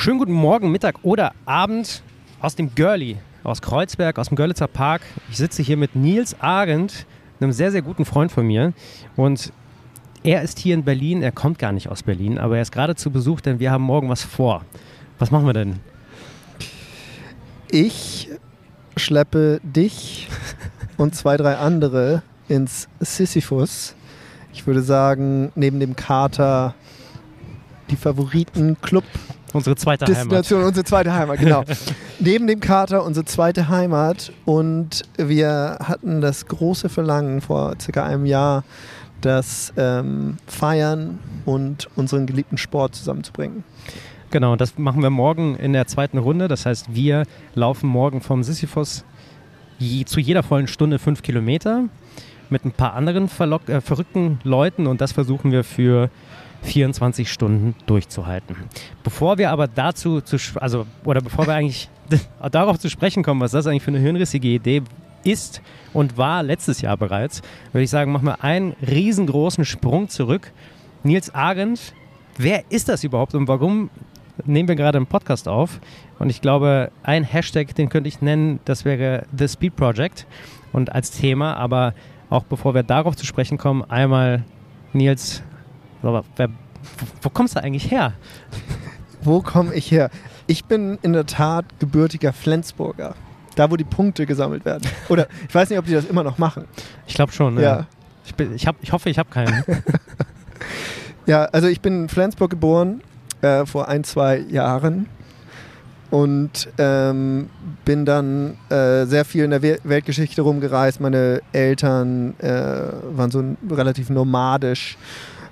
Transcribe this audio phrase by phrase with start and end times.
[0.00, 2.02] Schönen guten Morgen, Mittag oder Abend
[2.40, 5.02] aus dem Görli, aus Kreuzberg, aus dem Görlitzer Park.
[5.28, 7.04] Ich sitze hier mit Nils Arendt,
[7.38, 8.72] einem sehr, sehr guten Freund von mir.
[9.14, 9.52] Und
[10.22, 12.94] er ist hier in Berlin, er kommt gar nicht aus Berlin, aber er ist gerade
[12.94, 14.64] zu Besuch, denn wir haben morgen was vor.
[15.18, 15.80] Was machen wir denn?
[17.70, 18.30] Ich
[18.96, 20.28] schleppe dich
[20.96, 23.94] und zwei, drei andere ins Sisyphus.
[24.54, 26.74] Ich würde sagen, neben dem Kater
[27.90, 29.04] die Favoriten-Club.
[29.52, 30.68] Unsere zweite Destination, Heimat.
[30.68, 31.64] unsere zweite Heimat, genau.
[32.20, 34.32] neben dem Kater unsere zweite Heimat.
[34.44, 38.64] Und wir hatten das große Verlangen vor circa einem Jahr,
[39.20, 43.64] das ähm, Feiern und unseren geliebten Sport zusammenzubringen.
[44.30, 46.46] Genau, das machen wir morgen in der zweiten Runde.
[46.46, 47.24] Das heißt, wir
[47.54, 49.04] laufen morgen vom Sisyphus
[49.78, 51.84] je, zu jeder vollen Stunde fünf Kilometer
[52.48, 56.10] mit ein paar anderen äh, verrückten Leuten und das versuchen wir für
[56.62, 58.56] 24 Stunden durchzuhalten.
[59.02, 61.88] Bevor wir aber dazu, zu, also, oder bevor wir eigentlich
[62.50, 64.82] darauf zu sprechen kommen, was das eigentlich für eine hirnrissige Idee
[65.24, 65.60] ist
[65.92, 70.52] und war letztes Jahr bereits, würde ich sagen, machen wir einen riesengroßen Sprung zurück.
[71.02, 71.94] Nils Arendt,
[72.36, 73.90] wer ist das überhaupt und warum
[74.44, 75.80] nehmen wir gerade einen Podcast auf?
[76.18, 80.26] Und ich glaube, ein Hashtag, den könnte ich nennen, das wäre The Speed Project
[80.72, 81.94] und als Thema, aber
[82.28, 84.44] auch bevor wir darauf zu sprechen kommen, einmal
[84.92, 85.42] Nils,
[86.02, 86.48] wer,
[87.22, 88.14] wo kommst du eigentlich her?
[89.22, 90.10] Wo komme ich her?
[90.46, 93.14] Ich bin in der Tat gebürtiger Flensburger.
[93.56, 94.88] Da, wo die Punkte gesammelt werden.
[95.08, 96.64] Oder ich weiß nicht, ob die das immer noch machen.
[97.06, 97.54] Ich glaube schon.
[97.54, 97.62] Ne?
[97.62, 97.86] Ja.
[98.24, 99.64] Ich, bin, ich, hab, ich hoffe, ich habe keinen.
[101.26, 103.02] ja, also ich bin in Flensburg geboren,
[103.42, 105.06] äh, vor ein, zwei Jahren.
[106.10, 107.50] Und ähm,
[107.84, 111.00] bin dann äh, sehr viel in der We Weltgeschichte rumgereist.
[111.00, 112.48] Meine Eltern äh,
[113.16, 114.98] waren so relativ nomadisch.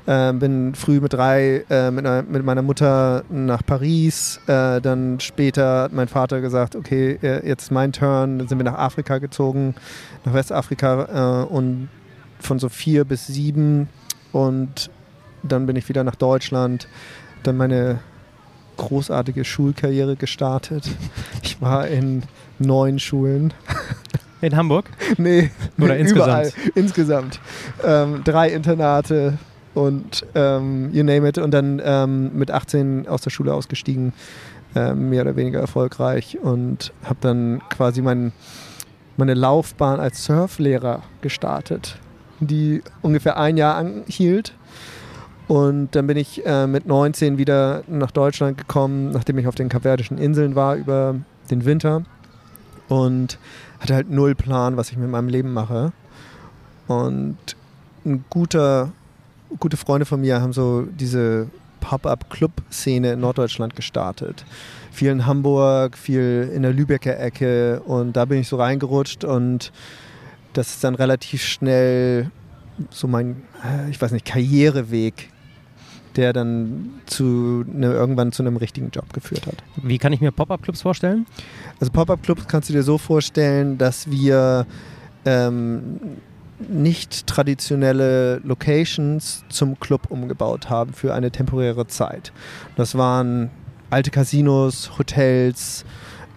[0.09, 4.41] Äh, bin früh mit drei äh, mit, mit, meiner Mutter nach Paris.
[4.47, 8.39] Äh, dann später hat mein Vater gesagt, okay, äh, jetzt ist mein Turn.
[8.39, 9.75] Dann sind wir nach Afrika gezogen,
[10.25, 11.91] nach Westafrika äh, und
[12.41, 13.91] von so vier bis sieben.
[14.33, 14.89] Und
[15.42, 16.89] dann bin ich wieder nach Deutschland.
[17.42, 17.98] Dann meine
[18.79, 20.89] großartige Schulkarriere gestartet.
[21.42, 22.23] Ich war in
[22.58, 23.52] neun Schulen.
[24.41, 24.86] In Hamburg?
[25.18, 26.29] Nee, Oder nee, insgesamt?
[26.29, 27.41] Überall, insgesamt.
[27.85, 29.39] Ähm, drei Internate
[29.78, 31.39] und ähm, you name it.
[31.39, 34.12] Und dann ähm, mit 18 aus der Schule ausgestiegen,
[34.74, 36.36] ähm, mehr oder weniger erfolgreich.
[36.42, 38.33] Und habe dann quasi mein,
[39.17, 41.96] meine Laufbahn als Surflehrer gestartet,
[42.40, 44.52] die ungefähr ein Jahr anhielt.
[45.46, 49.68] Und dann bin ich äh, mit 19 wieder nach Deutschland gekommen, nachdem ich auf den
[49.68, 51.14] Kapverdischen Inseln war über
[51.52, 52.02] den Winter.
[52.88, 53.38] Und
[53.78, 55.92] hatte halt null Plan, was ich mit meinem Leben mache.
[56.88, 57.36] Und
[58.05, 58.90] ein guter,
[59.59, 61.48] gute Freunde von mir haben so diese
[61.81, 64.45] Pop-up-Club-Szene in Norddeutschland gestartet.
[64.91, 67.81] Viel in Hamburg, viel in der Lübecker Ecke.
[67.81, 69.73] Und da bin ich so reingerutscht und
[70.53, 72.31] das ist dann relativ schnell
[72.91, 75.31] so mein, äh, ich weiß nicht, Karriereweg
[76.19, 79.63] der dann zu ne, irgendwann zu einem richtigen Job geführt hat.
[79.77, 81.27] Wie kann ich mir Pop-Up-Clubs vorstellen?
[81.79, 84.67] Also Pop-Up-Clubs kannst du dir so vorstellen, dass wir
[85.25, 86.19] ähm,
[86.58, 92.33] nicht traditionelle Locations zum Club umgebaut haben für eine temporäre Zeit.
[92.77, 93.51] Das waren
[93.91, 95.85] alte Casinos, Hotels,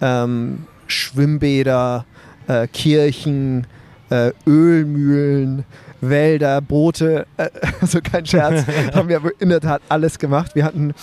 [0.00, 2.04] ähm, Schwimmbäder,
[2.46, 3.66] äh, Kirchen,
[4.10, 5.64] äh, Ölmühlen,
[6.00, 7.50] Wälder, Boote, äh,
[7.80, 10.54] also kein Scherz, haben wir in der Tat alles gemacht.
[10.54, 10.94] Wir hatten,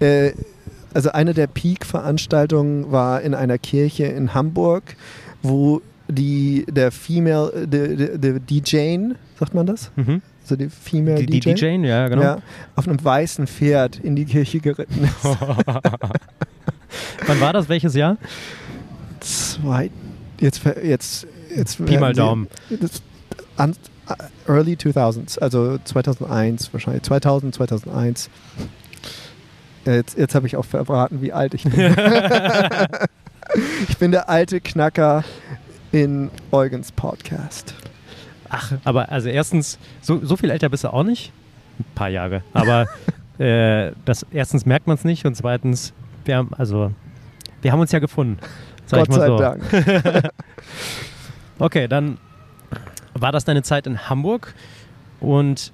[0.00, 0.32] äh,
[0.94, 4.96] also eine der Peak-Veranstaltungen war in einer Kirche in Hamburg,
[5.42, 9.90] wo die, der Female, der, der DJ, sagt man das?
[9.96, 10.22] Mhm.
[10.42, 12.22] Also die Female Die, die DJ, ja, genau.
[12.22, 12.38] ja,
[12.74, 15.24] auf einem weißen Pferd in die Kirche geritten ist.
[17.26, 17.68] Wann war das?
[17.68, 18.16] Welches Jahr?
[19.20, 19.90] Zwei,
[20.40, 22.48] jetzt, jetzt, jetzt Pi mal Daumen.
[22.70, 23.02] Das,
[23.56, 23.74] an,
[24.46, 28.30] early 2000s, also 2001 wahrscheinlich, 2000, 2001.
[29.84, 31.72] Jetzt, jetzt habe ich auch verraten, wie alt ich bin.
[33.88, 35.24] ich bin der alte Knacker
[35.92, 37.74] in Eugens Podcast.
[38.48, 41.32] Ach, aber also erstens, so, so viel älter bist du auch nicht.
[41.78, 42.42] Ein paar Jahre.
[42.52, 42.86] Aber
[43.38, 45.92] äh, das erstens merkt man es nicht und zweitens,
[46.24, 46.92] wir haben, also,
[47.62, 48.38] wir haben uns ja gefunden.
[48.90, 49.36] Gott sei so.
[49.38, 49.62] Dank.
[51.60, 52.18] Okay, dann
[53.14, 54.54] war das deine Zeit in Hamburg
[55.18, 55.72] und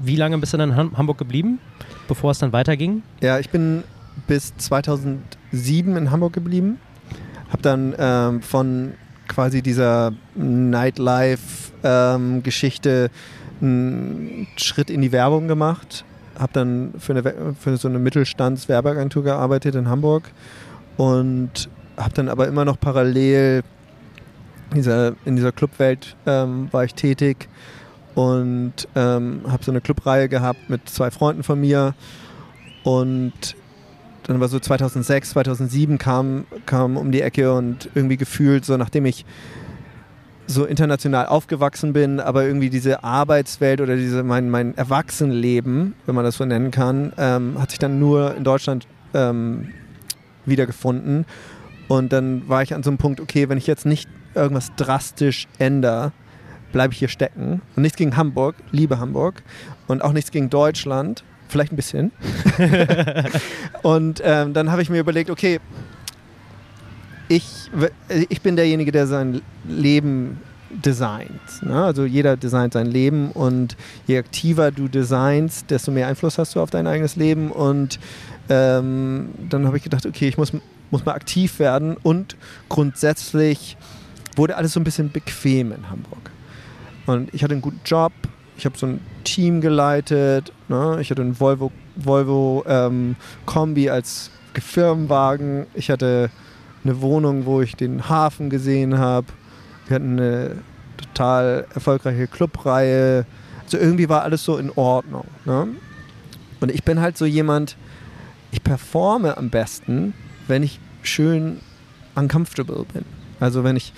[0.00, 1.58] wie lange bist du dann in Ham- Hamburg geblieben,
[2.06, 3.02] bevor es dann weiterging?
[3.20, 3.82] Ja, ich bin
[4.28, 6.78] bis 2007 in Hamburg geblieben.
[7.50, 8.94] Habe dann ähm, von
[9.28, 13.10] quasi dieser Nightlife-Geschichte
[13.60, 16.04] einen Schritt in die Werbung gemacht.
[16.38, 20.30] habe dann für, eine, für so eine Mittelstandswerbeagentur gearbeitet in Hamburg
[20.96, 23.62] und habe dann aber immer noch parallel
[24.70, 27.48] in dieser, in dieser Clubwelt ähm, war ich tätig
[28.14, 31.94] und ähm, habe so eine Clubreihe gehabt mit zwei Freunden von mir
[32.82, 33.56] und
[34.24, 39.06] dann war so 2006, 2007 kam, kam um die Ecke und irgendwie gefühlt so, nachdem
[39.06, 39.24] ich
[40.46, 46.24] so international aufgewachsen bin, aber irgendwie diese Arbeitswelt oder diese mein, mein Erwachsenenleben, wenn man
[46.24, 49.68] das so nennen kann, ähm, hat sich dann nur in Deutschland ähm,
[50.44, 51.24] wiedergefunden.
[51.88, 55.46] Und dann war ich an so einem Punkt, okay, wenn ich jetzt nicht irgendwas drastisch
[55.58, 56.12] ändere,
[56.72, 57.62] bleibe ich hier stecken.
[57.76, 59.42] Und nichts gegen Hamburg, liebe Hamburg.
[59.86, 62.12] Und auch nichts gegen Deutschland, vielleicht ein bisschen.
[63.82, 65.60] und ähm, dann habe ich mir überlegt, okay,
[67.28, 67.70] ich,
[68.28, 71.62] ich bin derjenige, der sein Leben designt.
[71.62, 71.84] Ne?
[71.84, 73.76] Also jeder designt sein Leben und
[74.06, 77.50] je aktiver du designst, desto mehr Einfluss hast du auf dein eigenes Leben.
[77.50, 77.98] Und
[78.48, 80.52] ähm, dann habe ich gedacht, okay, ich muss,
[80.90, 82.36] muss mal aktiv werden und
[82.68, 83.76] grundsätzlich
[84.36, 86.30] wurde alles so ein bisschen bequem in Hamburg.
[87.06, 88.12] Und ich hatte einen guten Job,
[88.56, 90.98] ich habe so ein Team geleitet, ne?
[91.00, 93.16] ich hatte einen Volvo, Volvo ähm,
[93.46, 96.30] Kombi als Firmenwagen, ich hatte
[96.84, 99.26] eine Wohnung, wo ich den Hafen gesehen habe.
[99.86, 100.56] Wir hatten eine
[100.96, 103.26] total erfolgreiche Clubreihe.
[103.64, 105.26] Also irgendwie war alles so in Ordnung.
[105.44, 105.68] Ne?
[106.60, 107.76] Und ich bin halt so jemand,
[108.52, 110.14] ich performe am besten,
[110.46, 111.60] wenn ich schön
[112.14, 113.04] uncomfortable bin.
[113.40, 113.92] Also wenn ich,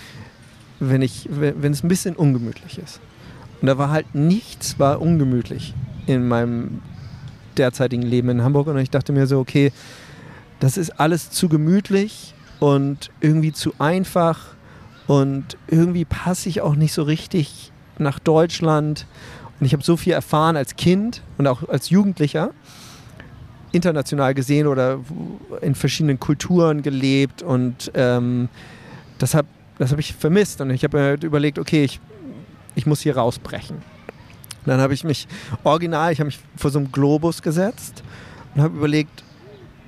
[0.80, 3.00] wenn ich, wenn es ein bisschen ungemütlich ist.
[3.60, 5.74] Und da war halt nichts war ungemütlich
[6.06, 6.82] in meinem
[7.56, 8.68] derzeitigen Leben in Hamburg.
[8.68, 9.72] Und ich dachte mir so, okay,
[10.60, 14.56] das ist alles zu gemütlich und irgendwie zu einfach
[15.06, 19.06] und irgendwie passe ich auch nicht so richtig nach Deutschland.
[19.58, 22.50] Und ich habe so viel erfahren als Kind und auch als Jugendlicher,
[23.72, 24.98] international gesehen oder
[25.60, 28.48] in verschiedenen Kulturen gelebt und ähm,
[29.18, 29.48] das habe
[29.78, 32.00] das hab ich vermisst und ich habe mir überlegt, okay, ich,
[32.76, 33.76] ich muss hier rausbrechen.
[33.76, 35.26] Und dann habe ich mich
[35.64, 38.04] original, ich habe mich vor so einem Globus gesetzt
[38.54, 39.24] und habe überlegt,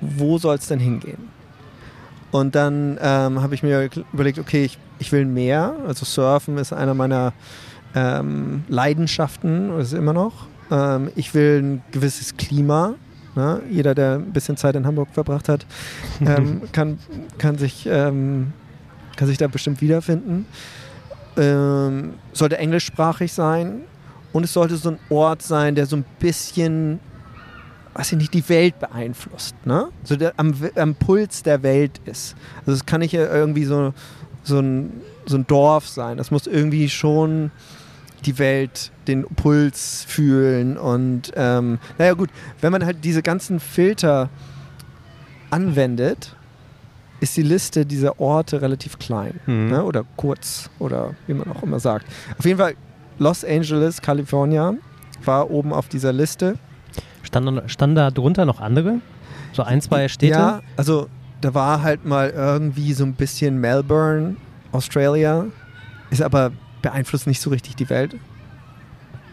[0.01, 1.29] wo soll es denn hingehen?
[2.31, 5.75] Und dann ähm, habe ich mir überlegt, okay, ich, ich will mehr.
[5.87, 7.33] Also Surfen ist einer meiner
[7.95, 10.47] ähm, Leidenschaften, ist immer noch.
[10.71, 12.93] Ähm, ich will ein gewisses Klima.
[13.35, 13.61] Ne?
[13.69, 15.65] Jeder, der ein bisschen Zeit in Hamburg verbracht hat,
[16.21, 16.99] ähm, kann,
[17.37, 18.53] kann, sich, ähm,
[19.15, 20.45] kann sich da bestimmt wiederfinden.
[21.37, 23.81] Ähm, sollte englischsprachig sein
[24.33, 26.99] und es sollte so ein Ort sein, der so ein bisschen
[27.99, 29.55] weiß ich nicht, die Welt beeinflusst.
[29.65, 29.89] Ne?
[30.03, 32.35] So der, am, am Puls der Welt ist.
[32.61, 33.93] Also es kann nicht irgendwie so,
[34.43, 36.17] so, ein, so ein Dorf sein.
[36.17, 37.51] Das muss irgendwie schon
[38.25, 40.77] die Welt, den Puls fühlen.
[40.77, 42.29] Und ähm, naja gut,
[42.61, 44.29] wenn man halt diese ganzen Filter
[45.49, 46.35] anwendet,
[47.19, 49.69] ist die Liste dieser Orte relativ klein mhm.
[49.69, 49.83] ne?
[49.83, 52.05] oder kurz oder wie man auch immer sagt.
[52.37, 52.75] Auf jeden Fall
[53.17, 54.79] Los Angeles, Kalifornien
[55.25, 56.57] war oben auf dieser Liste.
[57.23, 59.01] Standen, standen da drunter noch andere?
[59.51, 60.33] So ein, zwei Städte?
[60.33, 61.07] Ja, also
[61.41, 64.37] da war halt mal irgendwie so ein bisschen Melbourne,
[64.71, 65.45] Australia.
[66.09, 66.51] Ist aber
[66.81, 68.15] beeinflusst nicht so richtig die Welt.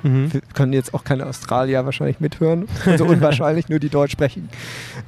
[0.03, 0.33] Mhm.
[0.33, 2.67] Wir können jetzt auch keine Australier wahrscheinlich mithören.
[2.85, 4.49] Also unwahrscheinlich, nur die Deutsch sprechen.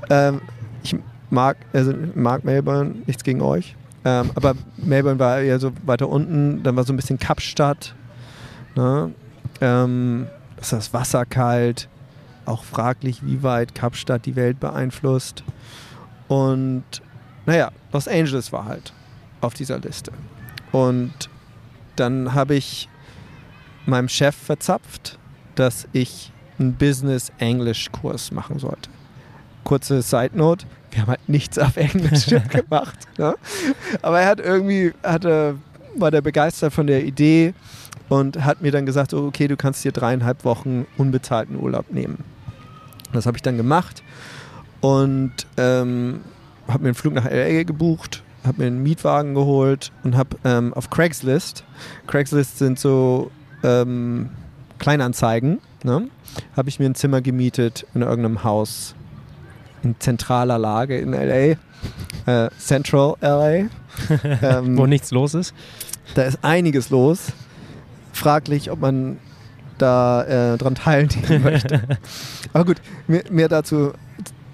[0.08, 0.40] Ähm,
[0.82, 0.94] ich
[1.30, 3.76] mag, also mag Melbourne, nichts gegen euch.
[4.04, 6.62] Ähm, aber Melbourne war eher so weiter unten.
[6.62, 7.94] Dann war so ein bisschen Kapstadt.
[8.74, 9.12] Ne?
[9.60, 10.26] Ähm,
[10.60, 11.88] ist das Wasser kalt
[12.48, 15.44] auch fraglich, wie weit Kapstadt die Welt beeinflusst.
[16.26, 16.84] Und
[17.46, 18.92] naja, Los Angeles war halt
[19.40, 20.12] auf dieser Liste.
[20.72, 21.12] Und
[21.96, 22.88] dann habe ich
[23.86, 25.18] meinem Chef verzapft,
[25.54, 28.90] dass ich einen Business-Englisch-Kurs machen sollte.
[29.64, 32.98] Kurze Side Note, wir haben halt nichts auf Englisch gemacht.
[33.18, 33.34] Ne?
[34.02, 35.56] Aber er hat irgendwie, hatte,
[35.96, 37.54] war der begeistert von der Idee
[38.08, 42.24] und hat mir dann gesagt, okay, du kannst dir dreieinhalb Wochen unbezahlten Urlaub nehmen.
[43.12, 44.02] Das habe ich dann gemacht
[44.80, 46.20] und ähm,
[46.66, 50.74] habe mir einen Flug nach LA gebucht, habe mir einen Mietwagen geholt und habe ähm,
[50.74, 51.64] auf Craigslist,
[52.06, 53.30] Craigslist sind so
[53.62, 54.30] ähm,
[54.78, 56.08] Kleinanzeigen, ne?
[56.56, 58.94] habe ich mir ein Zimmer gemietet in irgendeinem Haus
[59.82, 61.56] in zentraler Lage in LA,
[62.26, 63.50] äh, Central LA.
[64.42, 65.54] ähm, Wo nichts los ist.
[66.14, 67.32] Da ist einiges los.
[68.12, 69.18] Fraglich, ob man
[69.78, 71.82] da äh, dran teilnehmen möchte.
[72.52, 73.92] Aber gut, mehr, mehr, dazu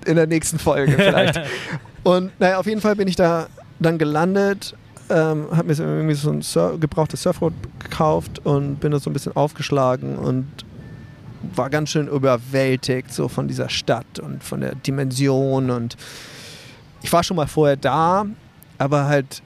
[0.05, 1.41] in der nächsten Folge vielleicht.
[2.03, 3.47] Und naja, auf jeden Fall bin ich da
[3.79, 4.77] dann gelandet,
[5.09, 9.13] ähm, habe mir irgendwie so ein Sur gebrauchtes Surfboard gekauft und bin da so ein
[9.13, 10.47] bisschen aufgeschlagen und
[11.55, 15.97] war ganz schön überwältigt so von dieser Stadt und von der Dimension und
[17.03, 18.25] ich war schon mal vorher da,
[18.79, 19.43] aber halt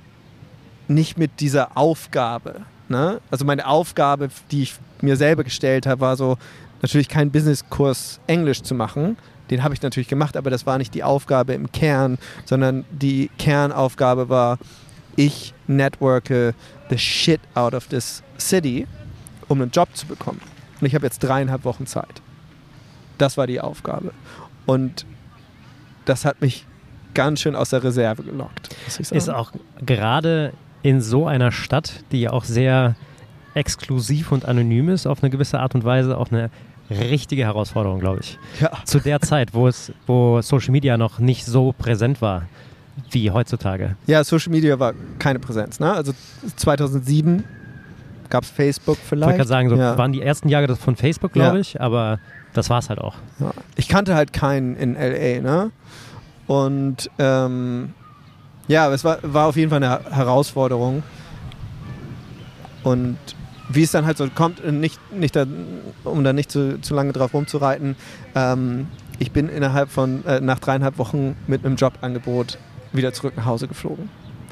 [0.87, 2.63] nicht mit dieser Aufgabe.
[2.89, 3.21] Ne?
[3.31, 6.39] Also meine Aufgabe, die ich mir selber gestellt habe, war so
[6.83, 9.17] natürlich keinen Businesskurs Englisch zu machen.
[9.51, 13.31] Den habe ich natürlich gemacht, aber das war nicht die Aufgabe im Kern, sondern die
[13.39, 14.59] Kernaufgabe war,
[15.17, 16.55] ich networke
[16.91, 18.87] the shit out of this city,
[19.49, 20.41] um einen Job zu bekommen.
[20.81, 22.23] Und ich habe jetzt dreieinhalb Wochen Zeit.
[23.19, 24.13] Das war die Aufgabe.
[24.67, 25.07] Und
[26.05, 26.67] das hat mich
[27.15, 28.75] ganz schön aus der Reserve gelockt.
[28.87, 29.53] Ist auch
[29.85, 32.95] gerade in so einer Stadt, die ja auch sehr
[33.55, 36.51] exklusiv und anonym ist, auf eine gewisse Art und Weise auch eine
[36.91, 38.39] richtige Herausforderung, glaube ich.
[38.61, 38.71] Ja.
[38.85, 42.45] Zu der Zeit, wo es, wo Social Media noch nicht so präsent war
[43.11, 43.97] wie heutzutage.
[44.07, 45.81] Ja, Social Media war keine Präsenz.
[45.81, 45.93] Ne?
[45.93, 46.13] Also
[46.57, 47.45] 2007
[48.31, 49.21] gab es Facebook vielleicht.
[49.23, 49.97] Ich wollte gerade sagen, so ja.
[49.99, 51.61] waren die ersten Jahre von Facebook, glaube Ja.
[51.61, 52.19] ich, aber
[52.53, 53.15] das war es halt auch.
[53.41, 53.53] Ja.
[53.77, 55.71] Ich kannte halt keinen in LA, ne?
[56.47, 57.93] Und ähm,
[58.69, 61.03] ja, es war, war auf jeden Fall eine Herausforderung.
[62.83, 63.19] Und
[63.69, 65.45] wie es dann halt so kommt, nicht, nicht da,
[66.05, 67.97] um da nicht zu, zu lange drauf rumzureiten,
[68.35, 68.87] ähm,
[69.19, 72.59] ich bin innerhalb von, äh, nach dreieinhalb Wochen mit einem Jobangebot
[72.93, 74.09] wieder zurück nach Hause geflogen.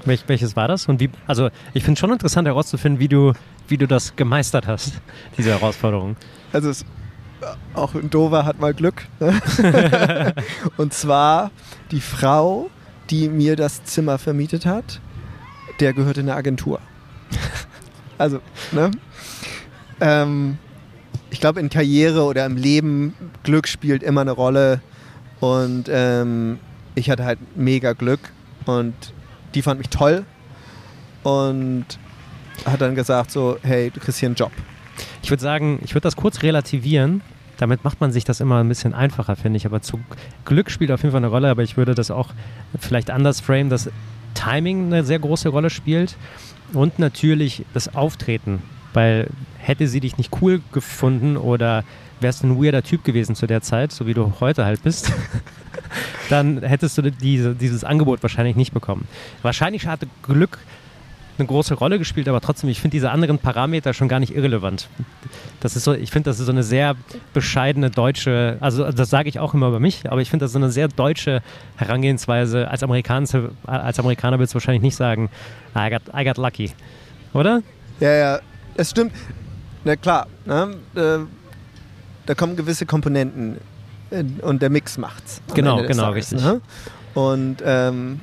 [0.06, 0.86] Welch, welches war das?
[0.86, 3.32] Und wie, also ich finde es schon interessant herauszufinden, wie du,
[3.68, 5.00] wie du das gemeistert hast,
[5.38, 6.16] diese Herausforderung.
[6.52, 6.84] Also es,
[7.74, 9.06] auch ein Dover hat mal Glück.
[9.20, 10.34] Ne?
[10.76, 11.50] Und zwar
[11.90, 12.70] die Frau,
[13.10, 15.00] die mir das Zimmer vermietet hat,
[15.80, 16.80] der gehört in eine Agentur.
[18.18, 18.40] Also,
[18.72, 18.90] ne?
[20.00, 20.56] Ähm,
[21.28, 24.80] ich glaube, in Karriere oder im Leben, Glück spielt immer eine Rolle.
[25.40, 26.58] Und ähm,
[26.94, 28.20] ich hatte halt mega Glück.
[28.64, 28.94] Und
[29.56, 30.24] die fand mich toll.
[31.24, 31.86] Und
[32.64, 34.52] hat dann gesagt so, hey, du kriegst hier einen Job.
[35.22, 37.20] Ich würde sagen, ich würde das kurz relativieren.
[37.58, 39.66] Damit macht man sich das immer ein bisschen einfacher, finde ich.
[39.66, 39.98] Aber zu
[40.44, 42.30] Glück spielt auf jeden Fall eine Rolle, aber ich würde das auch
[42.78, 43.90] vielleicht anders framen, dass
[44.34, 46.16] Timing eine sehr große Rolle spielt
[46.72, 48.62] und natürlich das Auftreten.
[48.92, 51.82] Weil hätte sie dich nicht cool gefunden oder
[52.20, 55.12] wärst du ein weirder Typ gewesen zu der Zeit, so wie du heute halt bist,
[56.30, 59.06] dann hättest du diese, dieses Angebot wahrscheinlich nicht bekommen.
[59.42, 60.58] Wahrscheinlich hatte Glück
[61.38, 64.88] eine große Rolle gespielt, aber trotzdem, ich finde diese anderen Parameter schon gar nicht irrelevant.
[65.60, 66.94] Das ist so, ich finde, das ist so eine sehr
[67.34, 70.58] bescheidene deutsche, also das sage ich auch immer über mich, aber ich finde das so
[70.58, 71.42] eine sehr deutsche
[71.76, 72.70] Herangehensweise.
[72.70, 75.28] Als Amerikaner, als Amerikaner willst du wahrscheinlich nicht sagen,
[75.76, 76.72] I got, I got lucky.
[77.34, 77.62] Oder?
[78.00, 78.40] Ja, ja,
[78.76, 79.12] es stimmt.
[79.84, 80.76] Na klar, ne?
[82.26, 83.58] Da kommen gewisse Komponenten
[84.10, 85.40] äh, und der Mix macht's.
[85.54, 86.42] Genau, genau, Tages, richtig.
[86.42, 86.60] Ne?
[87.14, 88.20] Und ähm,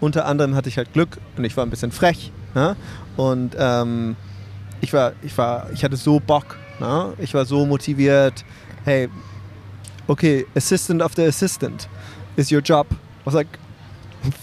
[0.00, 2.32] unter anderem hatte ich halt Glück und ich war ein bisschen frech.
[2.54, 2.76] Ne?
[3.16, 4.16] Und ähm,
[4.80, 6.56] ich war, ich war, ich hatte so Bock.
[6.80, 7.12] Ne?
[7.18, 8.44] Ich war so motiviert.
[8.84, 9.08] Hey,
[10.06, 11.88] okay, Assistant of the Assistant
[12.36, 12.86] is your job.
[12.90, 13.48] I was like,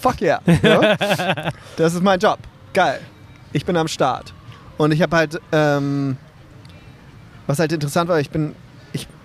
[0.00, 0.40] fuck yeah.
[0.46, 0.96] ne?
[1.76, 2.38] Das ist mein Job.
[2.72, 3.00] Geil.
[3.52, 4.34] Ich bin am Start.
[4.76, 6.16] Und ich habe halt, ähm,
[7.46, 8.54] was halt interessant war, ich bin,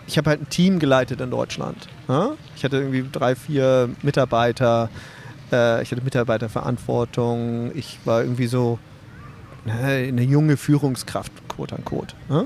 [0.10, 1.88] ich, habe halt ein Team geleitet in Deutschland.
[2.08, 2.32] Ja?
[2.56, 4.90] Ich hatte irgendwie drei, vier Mitarbeiter.
[5.52, 7.72] Äh, ich hatte Mitarbeiterverantwortung.
[7.76, 8.80] Ich war irgendwie so
[9.66, 12.16] ne, eine junge Führungskraft, quote unquote.
[12.30, 12.46] Ja?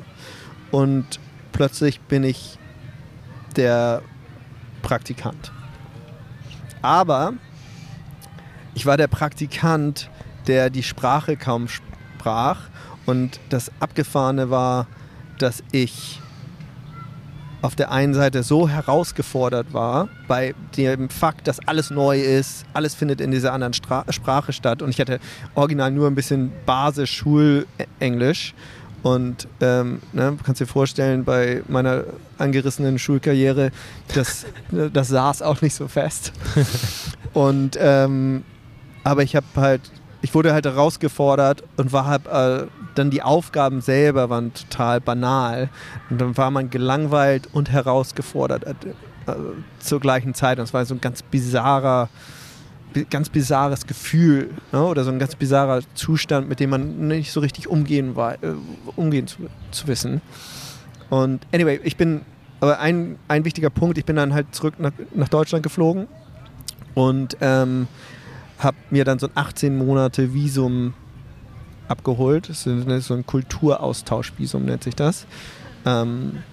[0.72, 1.20] Und
[1.54, 2.58] plötzlich bin ich
[3.56, 4.02] der
[4.82, 5.52] Praktikant.
[6.82, 7.34] Aber
[8.74, 10.10] ich war der Praktikant,
[10.48, 12.60] der die Sprache kaum sprach.
[13.06, 14.88] Und das Abgefahrene war,
[15.40, 16.20] dass ich
[17.64, 22.94] auf der einen Seite so herausgefordert war, bei dem Fakt, dass alles neu ist, alles
[22.94, 24.82] findet in dieser anderen Stra Sprache statt.
[24.82, 25.22] Und ich hatte
[25.56, 28.54] original nur ein bisschen Basis-Schulenglisch.
[29.02, 32.04] Und ähm, ne, kannst dir vorstellen, bei meiner
[32.38, 33.72] angerissenen Schulkarriere,
[34.14, 34.46] das,
[34.94, 36.34] das saß auch nicht so fest.
[37.34, 38.44] Und ähm,
[39.06, 39.82] aber ich habe halt,
[40.22, 45.70] ich wurde halt herausgefordert und war halt, äh, dann die Aufgaben selber waren total banal.
[46.10, 49.36] Und dann war man gelangweilt und herausgefordert äh, äh,
[49.80, 50.60] zur gleichen Zeit.
[50.60, 52.10] Und es war so ein ganz bizarrer,
[52.94, 54.84] bi- ganz bizarres Gefühl ne?
[54.84, 58.54] oder so ein ganz bizarrer Zustand, mit dem man nicht so richtig umgehen, war, äh,
[58.96, 59.38] umgehen zu,
[59.72, 60.22] zu wissen.
[61.10, 62.22] Und anyway, ich bin,
[62.60, 66.08] aber ein, ein wichtiger Punkt, ich bin dann halt zurück nach, nach Deutschland geflogen
[66.96, 67.88] und ähm,
[68.60, 70.94] habe mir dann so ein 18 Monate Visum
[71.88, 72.50] abgeholt.
[72.50, 75.26] Das ist so ein Kulturaustauschvisum nennt sich das.
[75.86, 76.44] Ähm,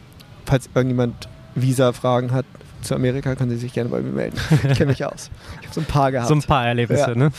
[0.46, 2.46] falls irgendjemand Visa-Fragen hat
[2.82, 4.38] zu Amerika, können Sie sich gerne bei mir melden.
[4.70, 5.30] Ich kenne mich aus.
[5.60, 6.28] Ich habe so ein paar gehabt.
[6.28, 7.14] So ein paar Erlebnisse, Ja.
[7.14, 7.30] ne?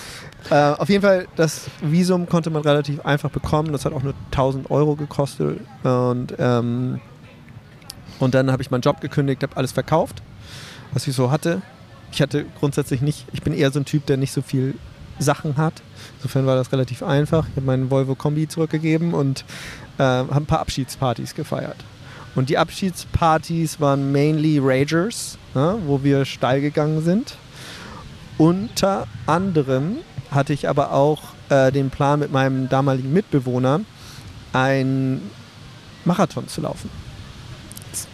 [0.50, 3.72] Äh, auf jeden Fall, das Visum konnte man relativ einfach bekommen.
[3.72, 5.60] Das hat auch nur 1000 Euro gekostet.
[5.84, 7.02] Und ähm,
[8.20, 10.22] Und dann habe ich meinen Job gekündigt, habe alles verkauft,
[10.94, 11.62] was ich so hatte.
[12.12, 14.76] Ich hatte grundsätzlich nicht, ich bin eher so ein Typ, der nicht so viel
[15.18, 15.74] Sachen hat.
[16.18, 17.48] Insofern war das relativ einfach.
[17.50, 19.46] Ich habe meinen Volvo Kombi zurückgegeben und
[19.98, 21.78] äh, habe ein paar Abschiedspartys gefeiert.
[22.36, 27.36] Und die Abschiedspartys waren mainly Ragers, ne, wo wir steil gegangen sind.
[28.38, 29.98] Unter anderem
[30.32, 33.82] hatte ich aber auch äh, den Plan mit meinem damaligen Mitbewohner,
[34.54, 35.22] ein
[36.06, 36.90] Marathon zu laufen.
[37.88, 38.08] Jetzt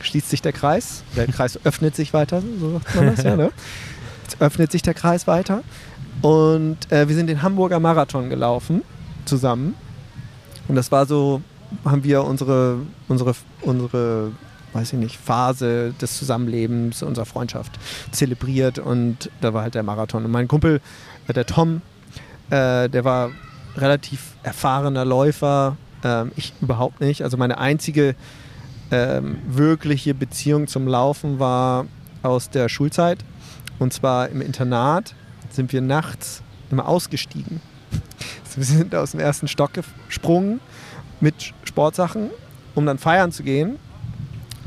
[0.00, 3.50] schließt sich der Kreis, der Kreis öffnet sich weiter, so sagt man das ja, ne?
[4.22, 5.62] Jetzt öffnet sich der Kreis weiter
[6.24, 8.80] und äh, wir sind den Hamburger Marathon gelaufen
[9.26, 9.74] zusammen.
[10.68, 11.42] Und das war so,
[11.84, 12.78] haben wir unsere,
[13.08, 14.32] unsere, unsere,
[14.72, 17.72] weiß ich nicht, Phase des Zusammenlebens, unserer Freundschaft
[18.10, 20.24] zelebriert und da war halt der Marathon.
[20.24, 20.80] Und mein Kumpel,
[21.28, 21.82] äh, der Tom,
[22.48, 23.30] äh, der war
[23.76, 27.20] relativ erfahrener Läufer, ähm, ich überhaupt nicht.
[27.20, 28.14] Also meine einzige
[28.90, 31.84] ähm, wirkliche Beziehung zum Laufen war
[32.22, 33.18] aus der Schulzeit
[33.78, 35.14] und zwar im Internat
[35.54, 37.60] sind wir nachts immer ausgestiegen.
[38.44, 39.70] Also wir sind aus dem ersten Stock
[40.08, 40.60] gesprungen
[41.20, 42.30] mit Sportsachen,
[42.74, 43.78] um dann feiern zu gehen.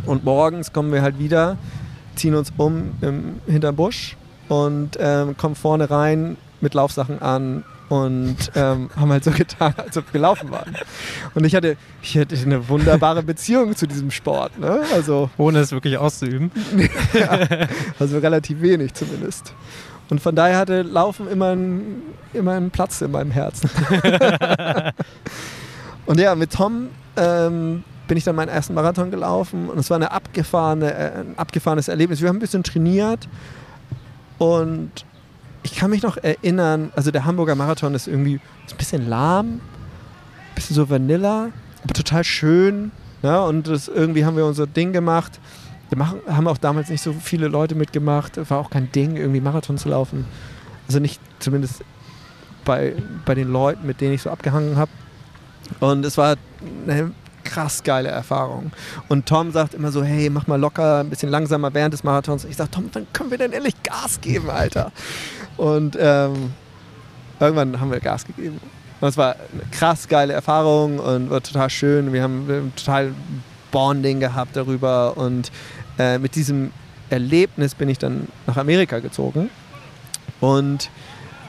[0.06, 1.58] Und morgens kommen wir halt wieder,
[2.16, 4.16] ziehen uns um im, hinterm Busch
[4.48, 9.98] und ähm, kommen vorne rein mit Laufsachen an und ähm, haben halt so getan, als
[9.98, 10.76] ob wir laufen waren.
[11.36, 14.58] Und ich hatte, ich hatte eine wunderbare Beziehung zu diesem Sport.
[14.60, 14.82] Ne?
[14.94, 16.52] Also, Ohne es wirklich auszuüben.
[17.14, 17.68] ja,
[18.00, 19.54] also relativ wenig zumindest.
[20.10, 22.02] Und von daher hatte Laufen immer einen,
[22.34, 23.70] immer einen Platz in meinem Herzen.
[26.06, 29.98] und ja, mit Tom ähm, bin ich dann meinen ersten Marathon gelaufen und es war
[29.98, 32.22] eine abgefahrene, äh, ein abgefahrenes Erlebnis.
[32.22, 33.28] Wir haben ein bisschen trainiert
[34.38, 34.92] und
[35.64, 39.62] ich kann mich noch erinnern, also der Hamburger Marathon ist irgendwie ein bisschen lahm, ein
[40.56, 41.50] bisschen so Vanilla,
[41.84, 42.92] aber total schön.
[43.22, 43.42] Ne?
[43.42, 45.40] Und das, irgendwie haben wir unser Ding gemacht.
[45.90, 48.38] Wir machen, haben auch damals nicht so viele Leute mitgemacht.
[48.50, 50.26] War auch kein Ding, irgendwie Marathon zu laufen.
[50.88, 51.84] Also nicht zumindest
[52.66, 52.94] bei,
[53.26, 54.92] bei den Leuten, mit denen ich so abgehangen habe.
[55.80, 56.36] Und es war
[56.88, 57.12] eine
[57.44, 58.72] krass geile Erfahrung.
[59.08, 62.46] Und Tom sagt immer so, hey, mach mal locker, ein bisschen langsamer während des Marathons.
[62.46, 64.92] Ich sage, Tom, wann können wir denn endlich Gas geben, Alter?
[65.56, 66.52] Und ähm,
[67.40, 68.60] irgendwann haben wir Gas gegeben.
[69.00, 72.12] Und es war eine krass geile Erfahrung und war total schön.
[72.12, 73.14] Wir haben, wir total
[73.72, 75.16] Bonding gehabt darüber.
[75.18, 75.52] Und
[75.98, 76.72] äh, mit diesem
[77.10, 79.50] Erlebnis bin ich dann nach Amerika gezogen.
[80.40, 80.90] Und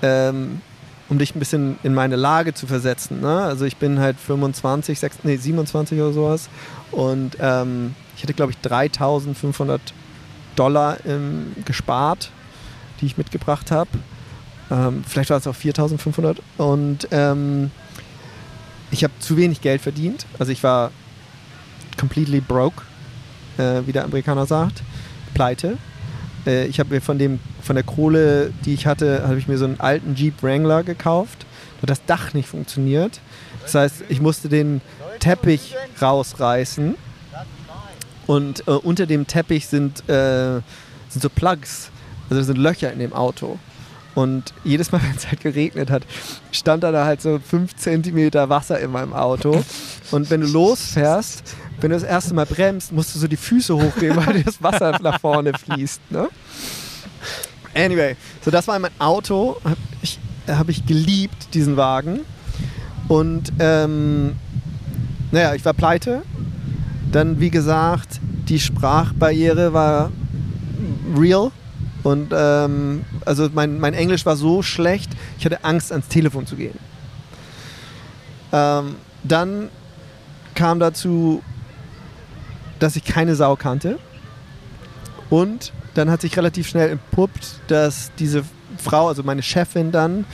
[0.02, 0.60] ähm,
[1.08, 3.20] um dich ein bisschen in meine Lage zu versetzen.
[3.20, 3.42] Ne?
[3.42, 6.48] Also ich bin halt 25, 6, nee, 27 oder sowas.
[6.90, 9.80] Und ähm, ich hatte, glaube ich, 3500
[10.54, 12.30] Dollar ähm, gespart,
[13.00, 13.90] die ich mitgebracht habe.
[14.70, 16.42] Ähm, vielleicht war es auch 4500.
[16.58, 17.70] Und ähm,
[18.90, 20.26] ich habe zu wenig Geld verdient.
[20.38, 20.90] Also ich war
[21.98, 22.82] completely broke,
[23.58, 24.82] äh, wie der Amerikaner sagt.
[25.34, 25.78] Pleite.
[26.46, 29.58] Äh, ich habe mir von dem von der Kohle, die ich hatte, habe ich mir
[29.58, 31.44] so einen alten Jeep Wrangler gekauft.
[31.76, 33.20] Da hat das Dach nicht funktioniert.
[33.62, 34.80] Das heißt, ich musste den
[35.20, 36.94] Teppich rausreißen.
[38.26, 40.60] Und äh, unter dem Teppich sind, äh,
[41.08, 41.90] sind so Plugs,
[42.28, 43.58] also sind Löcher in dem Auto.
[44.18, 46.02] Und jedes Mal, wenn es halt geregnet hat,
[46.50, 49.62] stand da halt so 5 cm Wasser in meinem Auto.
[50.10, 51.44] Und wenn du losfährst,
[51.80, 54.98] wenn du das erste Mal bremst, musst du so die Füße hochgehen, weil das Wasser
[55.00, 56.10] nach vorne fließt.
[56.10, 56.28] Ne?
[57.76, 59.56] Anyway, so das war mein Auto.
[59.62, 62.22] Hab ich, habe ich geliebt, diesen Wagen.
[63.06, 64.34] Und ähm,
[65.30, 66.22] naja, ich war pleite.
[67.12, 70.10] Dann, wie gesagt, die Sprachbarriere war
[71.16, 71.52] real.
[72.02, 76.56] Und ähm, also mein, mein Englisch war so schlecht, ich hatte Angst, ans Telefon zu
[76.56, 76.78] gehen.
[78.52, 79.68] Ähm, dann
[80.54, 81.42] kam dazu,
[82.78, 83.98] dass ich keine Sau kannte.
[85.30, 88.44] Und dann hat sich relativ schnell entpuppt, dass diese
[88.78, 90.24] Frau, also meine Chefin dann,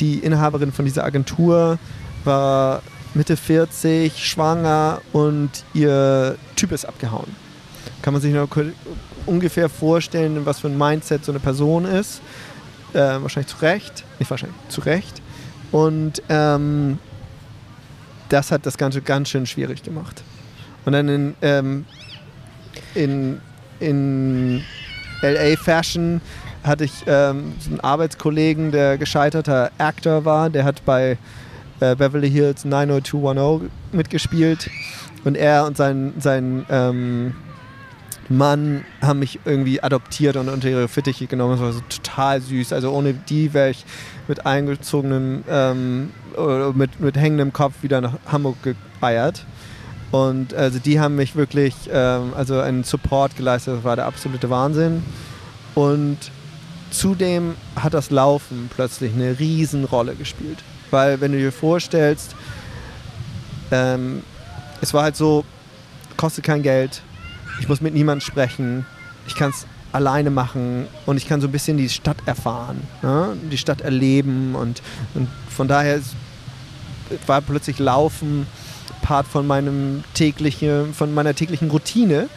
[0.00, 1.78] die Inhaberin von dieser Agentur,
[2.24, 2.82] war
[3.14, 7.36] Mitte 40, schwanger und ihr Typ ist abgehauen.
[8.00, 8.48] Kann man sich noch
[9.26, 12.20] ungefähr vorstellen, was für ein Mindset so eine Person ist.
[12.92, 15.22] Äh, wahrscheinlich zu Recht, nicht wahrscheinlich, zu Recht.
[15.70, 16.98] Und ähm,
[18.28, 20.22] das hat das Ganze ganz schön schwierig gemacht.
[20.84, 21.84] Und dann in, ähm,
[22.94, 23.40] in,
[23.80, 24.62] in
[25.22, 26.20] LA Fashion
[26.64, 30.50] hatte ich ähm, einen Arbeitskollegen, der gescheiterter Actor war.
[30.50, 31.18] Der hat bei
[31.80, 34.70] äh, Beverly Hills 90210 mitgespielt.
[35.24, 37.34] Und er und sein, sein ähm,
[38.36, 41.52] Mann haben mich irgendwie adoptiert und unter ihre Fittiche genommen.
[41.52, 42.72] Das war so total süß.
[42.72, 43.84] Also ohne die wäre ich
[44.28, 46.10] mit eingezogenem, ähm,
[46.74, 48.56] mit, mit hängendem Kopf wieder nach Hamburg
[49.00, 49.44] geeiert.
[50.10, 54.50] Und also die haben mich wirklich, ähm, also einen Support geleistet, das war der absolute
[54.50, 55.02] Wahnsinn.
[55.74, 56.18] Und
[56.90, 60.58] zudem hat das Laufen plötzlich eine Riesenrolle gespielt.
[60.90, 62.36] Weil wenn du dir vorstellst,
[63.70, 64.22] ähm,
[64.82, 65.44] es war halt so,
[66.18, 67.02] kostet kein Geld,
[67.60, 68.86] ich muss mit niemandem sprechen,
[69.26, 73.36] ich kann es alleine machen und ich kann so ein bisschen die Stadt erfahren, ne?
[73.50, 74.82] die Stadt erleben und,
[75.14, 76.00] und von daher
[77.26, 78.46] war plötzlich Laufen
[79.02, 82.28] Part von meinem täglichen, von meiner täglichen Routine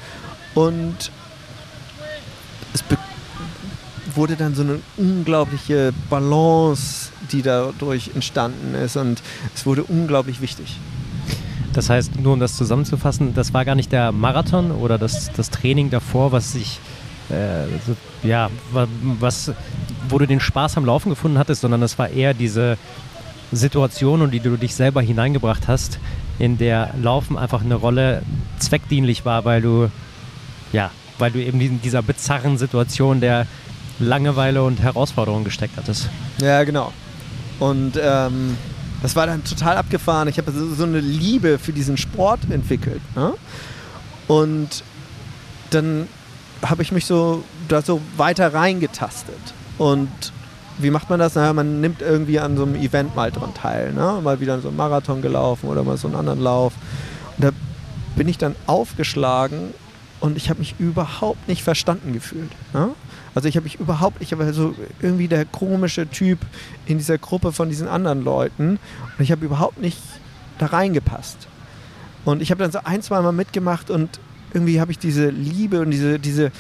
[0.56, 1.12] und
[2.74, 2.84] es
[4.16, 9.22] wurde dann so eine unglaubliche Balance, die dadurch entstanden ist und
[9.54, 10.78] es wurde unglaublich wichtig.
[11.76, 15.50] Das heißt, nur um das zusammenzufassen, das war gar nicht der Marathon oder das, das
[15.50, 16.80] Training davor, was sich,
[17.30, 18.50] äh, so, ja,
[19.20, 19.52] was,
[20.08, 22.78] wo du den Spaß am Laufen gefunden hattest, sondern das war eher diese
[23.52, 26.00] Situation und die du dich selber hineingebracht hast,
[26.40, 28.22] in der Laufen einfach eine Rolle
[28.58, 29.92] zweckdienlich war, weil du,
[30.72, 33.48] ja, weil du eben in dieser bizarren Situation der
[34.00, 36.10] Langeweile und Herausforderung gesteckt hattest.
[36.40, 36.94] Ja, genau.
[37.60, 38.56] Und ähm,
[39.06, 40.28] das war dann total abgefahren.
[40.30, 43.02] Ich habe so, eine Liebe für diesen Sport entwickelt.
[43.16, 43.36] Ne?
[44.28, 44.84] Und
[45.70, 46.08] dann
[46.64, 49.54] habe ich mich so da so weiter reingetastet.
[49.78, 50.10] Und
[50.80, 51.36] wie macht man das?
[51.36, 53.94] Naja, man nimmt irgendwie an so einem Event mal dran teil.
[53.94, 54.22] Ne?
[54.24, 56.74] Mal wieder so einen Marathon gelaufen oder mal so einen anderen Lauf.
[57.38, 57.52] Und da
[58.16, 59.76] bin ich dann aufgeschlagen
[60.20, 62.50] und ich habe mich überhaupt nicht verstanden gefühlt.
[62.74, 62.90] Ne?
[63.36, 66.40] Also ich habe mich überhaupt, ich habe so irgendwie der komische Typ
[66.86, 68.80] in dieser Gruppe von diesen anderen Leuten
[69.18, 70.00] und ich habe überhaupt nicht
[70.58, 71.48] da reingepasst.
[72.24, 74.20] Und ich habe dann so ein, zwei Mal mitgemacht und
[74.54, 76.52] irgendwie habe ich diese Liebe und diese, diese,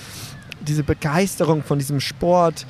[0.62, 2.68] diese Begeisterung von diesem Sport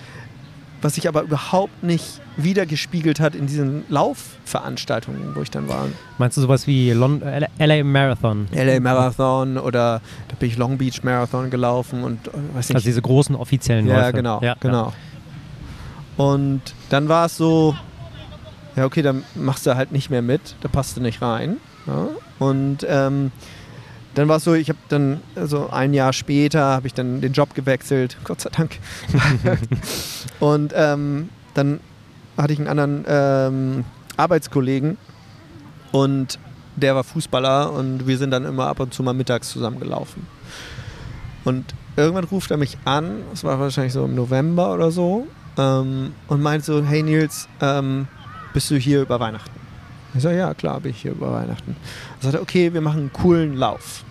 [0.85, 5.87] was sich aber überhaupt nicht wiedergespiegelt hat in diesen Laufveranstaltungen, wo ich dann war.
[6.19, 7.23] Meinst du sowas wie Lon
[7.57, 8.47] LA Marathon?
[8.51, 12.75] LA Marathon oder da bin ich Long Beach Marathon gelaufen und äh, weiß nicht.
[12.75, 13.99] Also diese großen offiziellen Läufe.
[13.99, 14.93] Ja, genau, ja, genau.
[16.17, 16.23] Ja.
[16.23, 17.75] Und dann war es so,
[18.75, 21.57] ja okay, dann machst du halt nicht mehr mit, da passt du nicht rein.
[21.87, 22.09] Ja?
[22.37, 23.31] Und ähm,
[24.15, 27.33] dann war es so, ich habe dann, also ein Jahr später, habe ich dann den
[27.33, 28.79] Job gewechselt, Gott sei Dank.
[30.39, 31.79] und ähm, dann
[32.37, 33.85] hatte ich einen anderen ähm,
[34.17, 34.97] Arbeitskollegen
[35.91, 36.39] und
[36.75, 40.27] der war Fußballer und wir sind dann immer ab und zu mal mittags zusammengelaufen.
[41.43, 46.13] Und irgendwann ruft er mich an, das war wahrscheinlich so im November oder so, ähm,
[46.27, 48.07] und meint so, hey Nils, ähm,
[48.53, 49.54] bist du hier über Weihnachten?
[50.15, 51.75] Ich sage, ja, klar, bin ich hier über Weihnachten.
[52.19, 54.05] Er sagte, okay, wir machen einen coolen Lauf.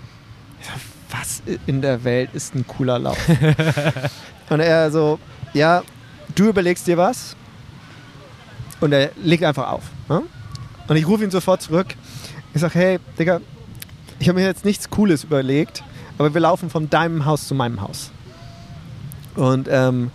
[0.60, 0.76] Ich sag,
[1.10, 3.18] was in der Welt ist ein cooler Lauf?
[4.50, 5.18] und er so,
[5.54, 5.82] ja,
[6.34, 7.36] du überlegst dir was
[8.80, 9.84] und er legt einfach auf.
[10.08, 10.22] Ne?
[10.88, 11.94] Und ich rufe ihn sofort zurück.
[12.52, 13.40] Ich sage, hey, Digga,
[14.18, 15.82] ich habe mir jetzt nichts Cooles überlegt,
[16.18, 18.10] aber wir laufen von deinem Haus zu meinem Haus.
[19.36, 20.10] Und ähm,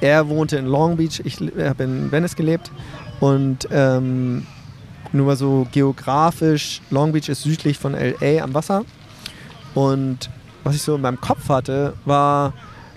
[0.00, 2.70] er wohnte in Long Beach, ich habe in Venice gelebt
[3.20, 4.46] und ähm,
[5.12, 8.84] nur mal so geografisch, Long Beach ist südlich von LA am Wasser.
[9.74, 10.30] Und
[10.64, 12.52] was ich so in meinem Kopf hatte, war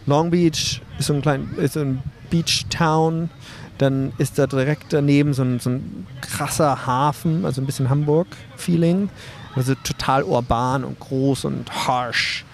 [0.06, 3.30] Long Beach ist so ein klein, ist so ein Beach Town.
[3.78, 9.10] Dann ist da direkt daneben so ein, so ein krasser Hafen, also ein bisschen Hamburg-Feeling.
[9.56, 12.46] Also total urban und groß und harsh.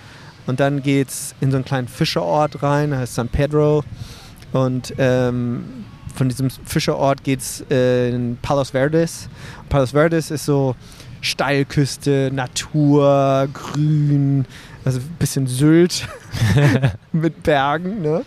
[0.47, 3.83] Und dann geht es in so einen kleinen Fischerort rein, heißt San Pedro.
[4.53, 5.85] Und ähm,
[6.17, 9.29] von diesem Fischerort geht es äh, in Palos Verdes.
[9.69, 10.75] Palos Verdes ist so
[11.21, 14.45] Steilküste, Natur, Grün,
[14.83, 16.07] also ein bisschen Sylt
[17.11, 18.01] mit Bergen.
[18.01, 18.23] Ne?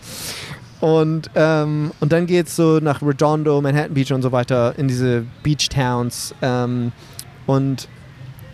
[0.80, 4.88] Und, ähm, und dann geht es so nach Redondo, Manhattan Beach und so weiter in
[4.88, 6.34] diese Beach Towns.
[6.40, 6.92] Ähm,
[7.46, 7.88] und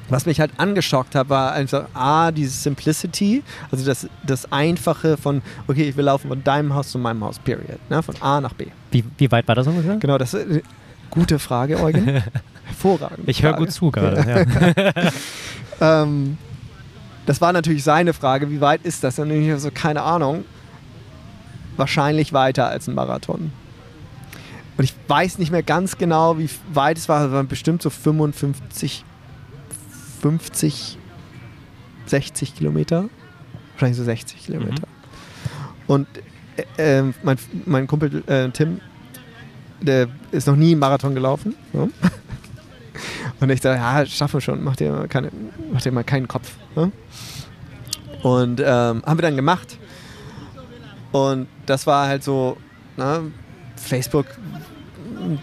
[0.08, 5.42] was mich halt angeschockt hat, war einfach A, diese Simplicity, also das, das Einfache von,
[5.66, 7.78] okay, ich will laufen von deinem Haus zu meinem Haus, period.
[7.90, 8.02] Ne?
[8.02, 8.66] Von A nach B.
[8.90, 9.96] Wie, wie weit war das ungefähr?
[9.96, 10.62] Genau, das ist eine
[11.10, 12.06] gute Frage, Eugen.
[12.64, 13.28] Hervorragend.
[13.28, 14.46] Ich höre gut zu gerade.
[15.80, 16.02] Ja.
[16.02, 16.38] ähm,
[17.26, 19.18] das war natürlich seine Frage, wie weit ist das?
[19.18, 20.44] Und ich habe so, keine Ahnung.
[21.76, 23.52] Wahrscheinlich weiter als ein Marathon.
[24.76, 27.26] Und ich weiß nicht mehr ganz genau, wie weit es war.
[27.26, 29.04] Es waren bestimmt so 55
[30.30, 30.98] 50,
[32.06, 33.08] 60 Kilometer.
[33.72, 34.86] Wahrscheinlich so 60 Kilometer.
[34.86, 35.86] Mhm.
[35.86, 36.08] Und
[36.78, 38.80] äh, äh, mein, mein Kumpel äh, Tim,
[39.80, 41.54] der ist noch nie einen Marathon gelaufen.
[41.72, 41.90] So.
[43.40, 45.30] Und ich dachte, ja, schaffen wir schon, mach dir, keine,
[45.72, 46.52] mach dir mal keinen Kopf.
[46.74, 46.90] Ne?
[48.22, 49.78] Und ähm, haben wir dann gemacht.
[51.12, 52.56] Und das war halt so,
[52.96, 53.20] na,
[53.76, 54.26] Facebook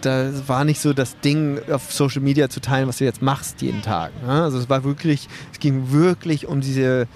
[0.02, 3.62] da war nicht so das Ding auf Social Media zu teilen, was du jetzt machst
[3.62, 4.12] jeden Tag.
[4.24, 4.44] Ne?
[4.44, 7.08] Also es war wirklich, es ging wirklich um diese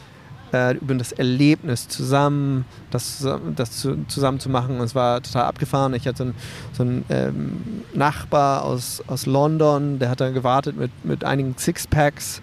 [0.53, 4.79] äh, über das Erlebnis zusammen, das, das zu, zusammen zu machen.
[4.79, 5.93] Und es war total abgefahren.
[5.93, 6.35] Ich hatte so einen,
[6.73, 12.41] so einen ähm, Nachbar aus, aus London, der hat dann gewartet mit, mit einigen Sixpacks.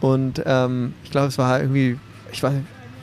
[0.00, 1.98] Und ähm, ich glaube, es war irgendwie,
[2.32, 2.54] ich weiß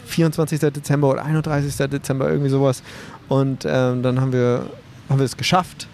[0.05, 0.59] 24.
[0.59, 1.75] Dezember oder 31.
[1.89, 2.83] Dezember, irgendwie sowas.
[3.27, 4.67] Und ähm, dann haben wir,
[5.09, 5.87] haben wir es geschafft,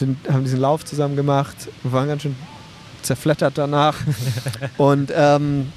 [0.00, 2.34] sind, haben diesen Lauf zusammen gemacht, waren ganz schön
[3.02, 3.96] zerflettert danach.
[4.76, 5.72] und ähm,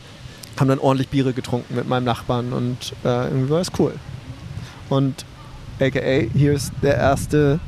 [0.60, 3.94] haben dann ordentlich Biere getrunken mit meinem Nachbarn und äh, irgendwie war es cool.
[4.90, 5.26] Und
[5.80, 7.60] aka, hier ist der erste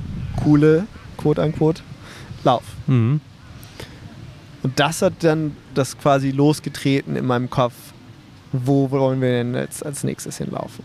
[0.43, 0.87] coole,
[1.17, 1.81] quote unquote,
[2.43, 2.63] Lauf.
[2.85, 3.21] Mhm.
[4.61, 7.73] Und das hat dann das quasi losgetreten in meinem Kopf,
[8.51, 10.83] wo wollen wir denn jetzt als nächstes hinlaufen?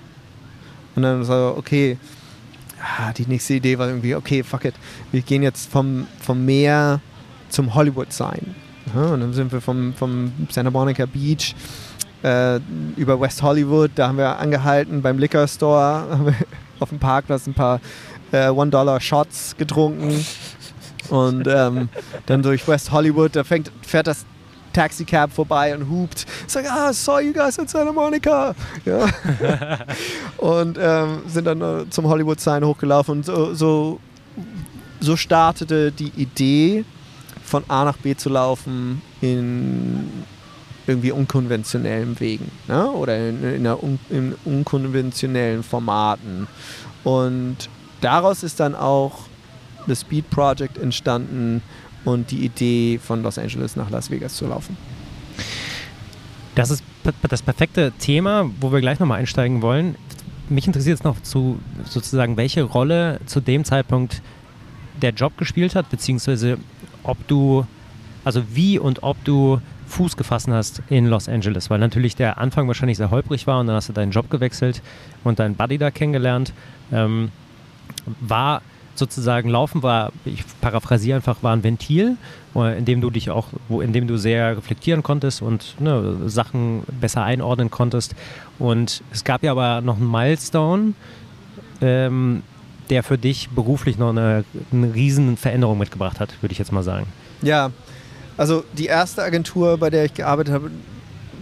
[0.97, 1.99] Und dann so, okay,
[2.81, 4.75] ah, die nächste Idee war irgendwie, okay, fuck it,
[5.13, 7.01] wir gehen jetzt vom, vom Meer
[7.49, 8.55] zum Hollywood Sign.
[8.95, 11.55] und dann sind wir vom, vom Santa Monica Beach
[12.23, 12.61] äh,
[12.97, 13.93] über West Hollywood.
[13.95, 16.35] Da haben wir angehalten beim Liquor Store, haben wir
[16.79, 17.81] auf dem Parkplatz ein paar
[18.33, 20.25] äh, One-Dollar-Shots getrunken.
[21.09, 21.89] Und ähm,
[22.27, 24.25] dann durch West Hollywood, da fängt, fährt das
[24.73, 26.27] Taxicab vorbei und hupt.
[26.47, 28.55] Sag, ah, saw you guys in Santa Monica.
[28.85, 29.07] Ja.
[30.39, 33.19] und ähm, sind dann äh, zum Hollywood Sign hochgelaufen.
[33.19, 34.01] Und so, so,
[35.01, 36.85] so startete die Idee,
[37.51, 40.25] von A nach B zu laufen in
[40.87, 42.89] irgendwie unkonventionellen Wegen ne?
[42.91, 46.47] oder in, in, un, in unkonventionellen Formaten.
[47.05, 47.57] Und
[48.01, 49.27] daraus ist dann auch
[49.87, 51.63] das Speed Project entstanden
[52.05, 54.77] und die Idee von Los Angeles nach Las Vegas zu laufen.
[56.55, 56.83] Das ist
[57.29, 59.95] das perfekte Thema, wo wir gleich nochmal einsteigen wollen.
[60.49, 64.21] Mich interessiert jetzt noch zu sozusagen, welche Rolle zu dem Zeitpunkt
[65.01, 66.59] der Job gespielt hat, beziehungsweise
[67.03, 67.67] ob du,
[68.25, 72.69] also wie und ob du Fuß gefasst hast in Los Angeles, weil natürlich der Anfang
[72.69, 74.83] wahrscheinlich sehr holprig war und dann hast du deinen Job gewechselt
[75.25, 76.53] und deinen Buddy da kennengelernt.
[76.93, 77.31] Ähm,
[78.21, 78.63] war
[78.95, 82.17] sozusagen Laufen war, ich paraphrasiere einfach, war ein Ventil,
[82.55, 86.17] äh, in dem du dich auch, wo, in dem du sehr reflektieren konntest und ne,
[86.27, 88.15] Sachen besser einordnen konntest.
[88.59, 90.95] Und es gab ja aber noch einen Milestone,
[91.81, 92.43] ähm,
[92.91, 96.83] der für dich beruflich noch eine, eine riesen Veränderung mitgebracht hat, würde ich jetzt mal
[96.83, 97.07] sagen.
[97.43, 97.71] Ja,
[98.37, 100.71] also die erste Agentur, bei der ich gearbeitet habe,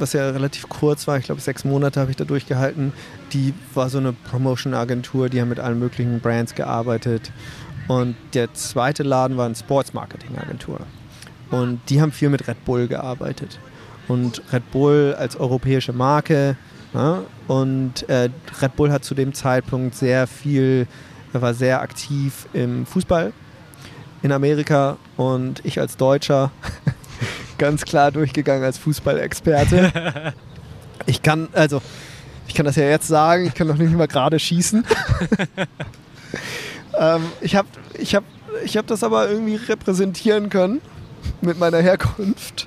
[0.00, 2.92] was ja relativ kurz war, ich glaube sechs Monate habe ich da durchgehalten,
[3.32, 7.32] die war so eine Promotion-Agentur, die haben mit allen möglichen Brands gearbeitet.
[7.88, 10.80] Und der zweite Laden war eine Sports-Marketing-Agentur.
[11.50, 13.58] Und die haben viel mit Red Bull gearbeitet.
[14.06, 16.56] Und Red Bull als europäische Marke.
[16.94, 18.30] Ja, und äh,
[18.62, 20.86] Red Bull hat zu dem Zeitpunkt sehr viel,
[21.32, 23.32] war sehr aktiv im Fußball
[24.22, 26.50] in Amerika und ich als Deutscher
[27.58, 30.32] ganz klar durchgegangen als Fußballexperte.
[31.06, 31.80] Ich kann, also,
[32.48, 34.84] ich kann das ja jetzt sagen, ich kann noch nicht mal gerade schießen.
[36.98, 38.24] ähm, ich habe ich hab,
[38.64, 40.82] ich hab das aber irgendwie repräsentieren können
[41.40, 42.66] mit meiner Herkunft.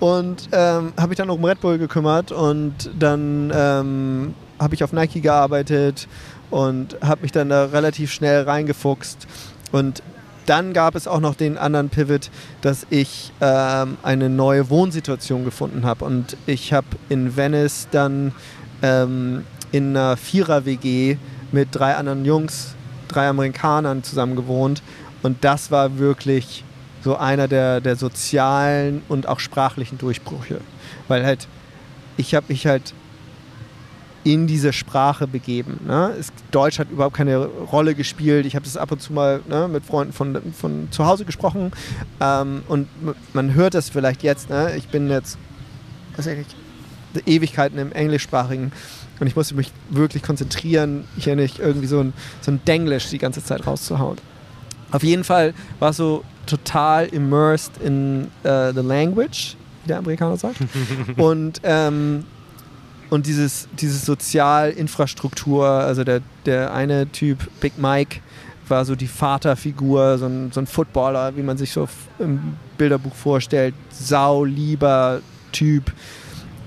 [0.00, 4.92] Und ähm, habe ich dann um Red Bull gekümmert und dann ähm, habe ich auf
[4.92, 6.08] Nike gearbeitet
[6.50, 9.26] und habe mich dann da relativ schnell reingefuchst.
[9.72, 10.02] Und
[10.48, 12.30] dann gab es auch noch den anderen Pivot,
[12.62, 16.04] dass ich ähm, eine neue Wohnsituation gefunden habe.
[16.04, 18.32] Und ich habe in Venice dann
[18.82, 21.16] ähm, in einer Vierer-WG
[21.52, 22.74] mit drei anderen Jungs,
[23.08, 24.82] drei Amerikanern zusammen gewohnt.
[25.22, 26.64] Und das war wirklich
[27.02, 30.60] so einer der, der sozialen und auch sprachlichen Durchbrüche.
[31.08, 31.46] Weil halt,
[32.16, 32.94] ich habe mich halt
[34.24, 35.80] in diese Sprache begeben.
[35.86, 36.14] Ne?
[36.18, 38.46] Es, Deutsch hat überhaupt keine Rolle gespielt.
[38.46, 41.72] Ich habe das ab und zu mal ne, mit Freunden von, von zu Hause gesprochen
[42.20, 42.88] ähm, und
[43.32, 44.50] man hört das vielleicht jetzt.
[44.50, 44.74] Ne?
[44.76, 45.38] Ich bin jetzt
[46.16, 46.28] was
[47.26, 48.72] Ewigkeiten im Englischsprachigen
[49.20, 53.18] und ich musste mich wirklich konzentrieren, hier nicht irgendwie so ein, so ein Denglisch die
[53.18, 54.18] ganze Zeit rauszuhauen.
[54.90, 60.36] Auf jeden Fall war es so total immersed in uh, the language, wie der Amerikaner
[60.36, 60.58] sagt.
[61.16, 62.24] und ähm,
[63.10, 68.20] und dieses, dieses Sozialinfrastruktur, also der, der eine Typ, Big Mike,
[68.68, 73.14] war so die Vaterfigur, so ein, so ein Footballer, wie man sich so im Bilderbuch
[73.14, 75.20] vorstellt, saulieber
[75.52, 75.92] Typ.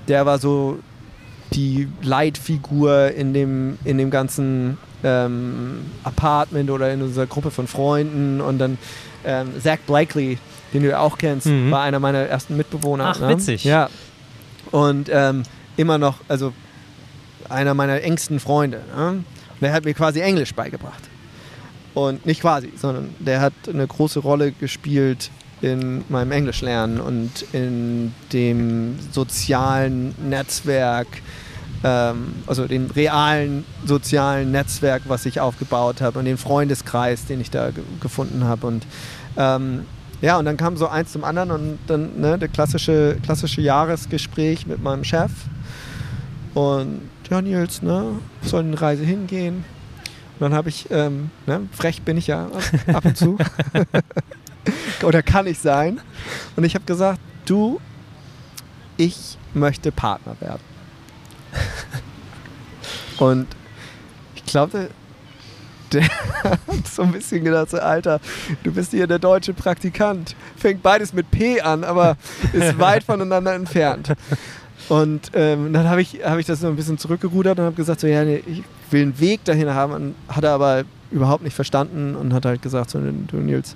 [0.08, 0.80] Der war so
[1.52, 8.40] die Leitfigur in dem, in dem ganzen ähm, Apartment oder in unserer Gruppe von Freunden.
[8.40, 8.78] Und dann
[9.24, 10.38] ähm, Zach Blakely,
[10.74, 11.70] den du auch kennst, mhm.
[11.70, 13.12] war einer meiner ersten Mitbewohner.
[13.14, 13.28] Ach, ne?
[13.28, 13.64] witzig.
[13.64, 13.88] Ja.
[14.70, 15.44] Und ähm,
[15.76, 16.52] immer noch, also
[17.48, 18.80] einer meiner engsten Freunde.
[18.96, 19.24] Ne?
[19.60, 21.02] Der hat mir quasi Englisch beigebracht.
[21.94, 25.30] Und nicht quasi, sondern der hat eine große Rolle gespielt
[25.60, 31.06] in meinem Englischlernen und in dem sozialen Netzwerk,
[31.84, 37.50] ähm, also dem realen sozialen Netzwerk, was ich aufgebaut habe und den Freundeskreis, den ich
[37.50, 38.66] da gefunden habe.
[38.66, 38.86] Und
[39.36, 39.84] ähm,
[40.22, 44.66] ja, und dann kam so eins zum anderen und dann ne, der klassische, klassische Jahresgespräch
[44.66, 45.30] mit meinem Chef.
[46.54, 49.64] Und ja, Nils, ne, soll eine Reise hingehen?
[50.34, 52.48] Und dann habe ich, ähm, ne, frech bin ich ja
[52.92, 53.38] ab und zu.
[55.02, 56.00] Oder kann ich sein?
[56.56, 57.80] Und ich habe gesagt, du,
[58.96, 60.62] ich möchte Partner werden.
[63.18, 63.46] Und
[64.34, 64.90] ich glaube,
[65.92, 66.02] der
[66.44, 68.20] hat so ein bisschen gedacht, so, Alter,
[68.62, 70.34] du bist hier der deutsche Praktikant.
[70.56, 72.16] Fängt beides mit P an, aber
[72.52, 74.12] ist weit voneinander entfernt.
[74.92, 78.00] Und ähm, dann habe ich, hab ich das so ein bisschen zurückgerudert und habe gesagt,
[78.00, 79.94] so, ja, nee, ich will einen Weg dahin haben.
[79.94, 83.74] Und hat er aber überhaupt nicht verstanden und hat halt gesagt, so, du Nils,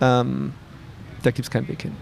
[0.00, 0.52] ähm,
[1.22, 1.92] da gibt es keinen Weg hin.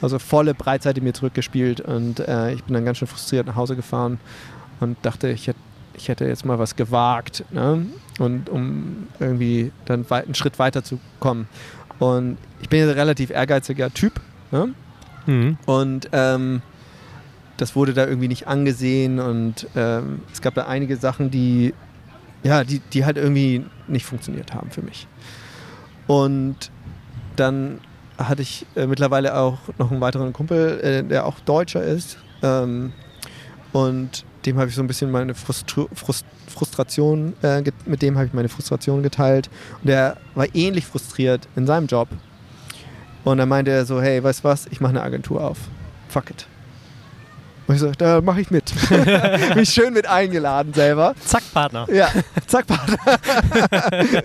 [0.00, 3.76] Also volle Breitseite mir zurückgespielt und äh, ich bin dann ganz schön frustriert nach Hause
[3.76, 4.18] gefahren
[4.80, 5.58] und dachte, ich hätte,
[5.92, 7.84] ich hätte jetzt mal was gewagt, ne?
[8.18, 11.48] und um irgendwie dann einen Schritt weiter zu kommen.
[11.98, 14.22] Und ich bin ja ein relativ ehrgeiziger Typ.
[14.52, 14.70] Ne?
[15.26, 15.58] Mhm.
[15.66, 16.62] Und ähm,
[17.56, 21.74] das wurde da irgendwie nicht angesehen und ähm, es gab da einige Sachen, die
[22.42, 25.06] ja, die, die halt irgendwie nicht funktioniert haben für mich.
[26.06, 26.70] Und
[27.34, 27.80] dann
[28.18, 32.18] hatte ich äh, mittlerweile auch noch einen weiteren Kumpel, äh, der auch Deutscher ist.
[32.42, 32.92] Ähm,
[33.72, 38.26] und dem habe ich so ein bisschen meine Frustru Frust Frustration, äh, mit dem habe
[38.26, 39.50] ich meine Frustration geteilt.
[39.82, 42.08] Und der war ähnlich frustriert in seinem Job.
[43.24, 45.58] Und dann meinte er so, hey, weißt du was, ich mache eine Agentur auf.
[46.08, 46.46] Fuck it.
[47.66, 48.72] Und ich so, da mache ich mit.
[49.56, 51.14] Mich schön mit eingeladen selber.
[51.24, 51.86] Zack, Partner.
[51.92, 52.08] Ja,
[52.46, 52.98] zack, Partner.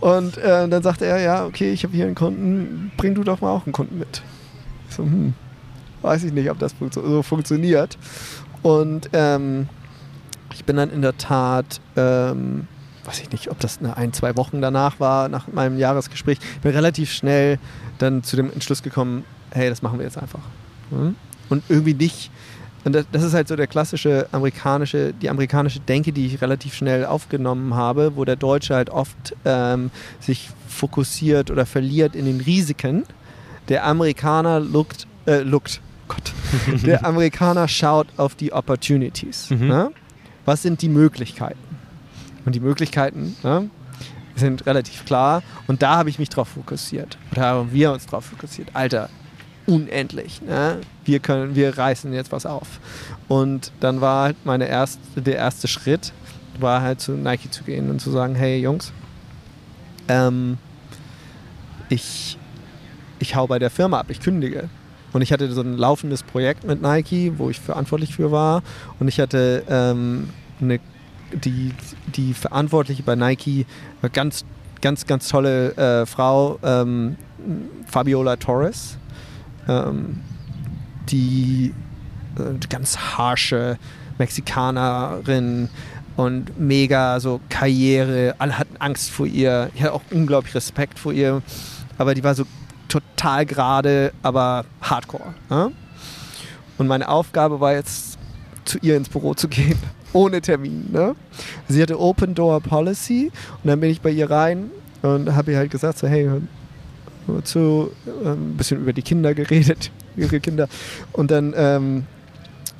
[0.00, 3.40] und äh, dann sagte er, ja, okay, ich habe hier einen Kunden, bring du doch
[3.40, 4.22] mal auch einen Kunden mit.
[4.88, 5.34] Ich so, hm,
[6.02, 7.96] weiß ich nicht, ob das so funktioniert.
[8.62, 9.68] Und ähm,
[10.52, 12.66] ich bin dann in der Tat, ähm,
[13.04, 16.72] weiß ich nicht, ob das eine ein, zwei Wochen danach war, nach meinem Jahresgespräch, bin
[16.72, 17.60] relativ schnell
[17.98, 20.40] dann zu dem Entschluss gekommen, hey, das machen wir jetzt einfach.
[20.90, 21.14] Hm?
[21.48, 22.30] Und irgendwie nicht
[22.86, 26.72] und das, das, ist halt so der klassische amerikanische, die amerikanische Denke, die ich relativ
[26.72, 32.40] schnell aufgenommen habe, wo der Deutsche halt oft ähm, sich fokussiert oder verliert in den
[32.40, 33.02] Risiken.
[33.68, 36.32] Der Amerikaner lookt, äh, lookt, Gott,
[36.86, 39.50] der Amerikaner schaut auf die Opportunities.
[39.50, 39.66] Mhm.
[39.66, 39.90] Ne?
[40.44, 41.58] Was sind die Möglichkeiten?
[42.44, 43.68] Und die Möglichkeiten ne,
[44.36, 45.42] sind relativ klar.
[45.66, 47.18] Und da habe ich mich drauf fokussiert.
[47.32, 48.68] Oder haben wir uns drauf fokussiert.
[48.74, 49.08] Alter,
[49.66, 50.42] unendlich.
[50.42, 50.80] Ne?
[51.04, 52.80] Wir können, wir reißen jetzt was auf.
[53.28, 56.12] Und dann war halt meine erste, der erste Schritt,
[56.58, 58.92] war halt zu Nike zu gehen und zu sagen, hey Jungs,
[60.08, 60.58] ähm,
[61.88, 62.38] ich,
[63.18, 64.68] ich hau bei der Firma ab, ich kündige.
[65.12, 68.62] Und ich hatte so ein laufendes Projekt mit Nike, wo ich verantwortlich für war.
[68.98, 70.78] Und ich hatte ähm, eine,
[71.32, 71.72] die,
[72.14, 73.66] die Verantwortliche bei Nike,
[74.02, 74.44] eine ganz,
[74.80, 77.16] ganz, ganz tolle äh, Frau, ähm,
[77.86, 78.98] Fabiola Torres
[79.68, 80.20] ähm,
[81.08, 81.74] die
[82.38, 83.78] äh, ganz harsche
[84.18, 85.68] Mexikanerin
[86.16, 88.34] und mega so Karriere.
[88.38, 89.70] Alle hatten Angst vor ihr.
[89.74, 91.42] Ich hatte auch unglaublich Respekt vor ihr.
[91.98, 92.44] Aber die war so
[92.88, 95.34] total gerade, aber hardcore.
[95.50, 95.72] Ne?
[96.78, 98.18] Und meine Aufgabe war jetzt,
[98.64, 99.78] zu ihr ins Büro zu gehen,
[100.12, 100.90] ohne Termin.
[100.90, 101.14] Ne?
[101.68, 103.30] Sie hatte Open Door Policy
[103.62, 104.70] und dann bin ich bei ihr rein
[105.02, 106.28] und habe ihr halt gesagt, so hey,
[107.42, 107.90] zu
[108.24, 110.68] äh, ein bisschen über die Kinder geredet, ihre Kinder.
[111.12, 112.04] Und dann ähm,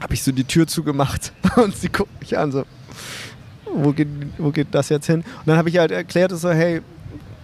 [0.00, 2.64] habe ich so die Tür zugemacht und sie guckt mich an, so,
[3.72, 5.20] wo geht, wo geht das jetzt hin?
[5.20, 6.82] Und dann habe ich halt erklärt, so, hey,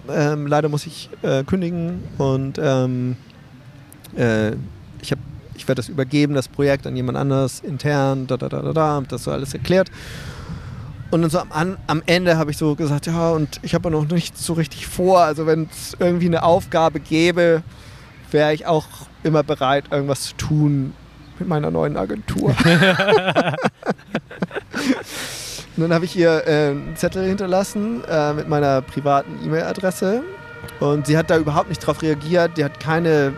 [0.08, 3.16] ähm, leider muss ich äh, kündigen und ähm,
[4.16, 4.52] äh,
[5.00, 5.12] ich,
[5.54, 9.02] ich werde das übergeben, das Projekt an jemand anders, intern, da, da, da, da, da,
[9.08, 9.90] das so alles erklärt.
[11.12, 14.06] Und dann so am, am Ende habe ich so gesagt, ja, und ich habe noch
[14.06, 15.20] nichts so richtig vor.
[15.20, 17.62] Also wenn es irgendwie eine Aufgabe gäbe,
[18.30, 18.86] wäre ich auch
[19.22, 20.94] immer bereit, irgendwas zu tun
[21.38, 22.48] mit meiner neuen Agentur.
[22.56, 22.56] und
[25.76, 30.22] dann habe ich ihr äh, einen Zettel hinterlassen äh, mit meiner privaten E-Mail-Adresse.
[30.80, 32.56] Und sie hat da überhaupt nicht drauf reagiert.
[32.56, 33.34] Die hat keine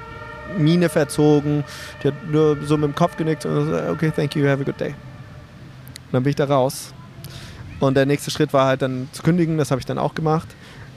[0.57, 1.64] Miene verzogen.
[2.05, 4.64] Die hat nur so mit dem Kopf genickt und gesagt, okay, thank you, have a
[4.64, 4.91] good day.
[4.91, 6.93] Und dann bin ich da raus
[7.81, 10.49] und der nächste Schritt war halt dann zu kündigen, das habe ich dann auch gemacht.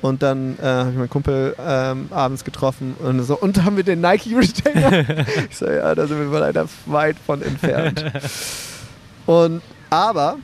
[0.01, 3.84] Und dann äh, habe ich meinen Kumpel ähm, abends getroffen und so, und haben wir
[3.84, 5.25] den Nike Retainer?
[5.49, 8.05] ich so, ja, da sind wir leider weit von entfernt.
[9.25, 10.38] Und aber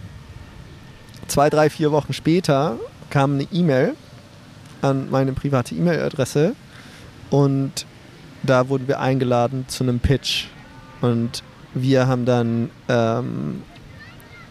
[1.27, 2.77] zwei, drei, vier Wochen später
[3.09, 3.93] kam eine E-Mail
[4.81, 6.55] an meine private E-Mail-Adresse
[7.29, 7.85] und
[8.41, 10.45] da wurden wir eingeladen zu einem Pitch
[11.01, 13.63] und wir haben dann ähm,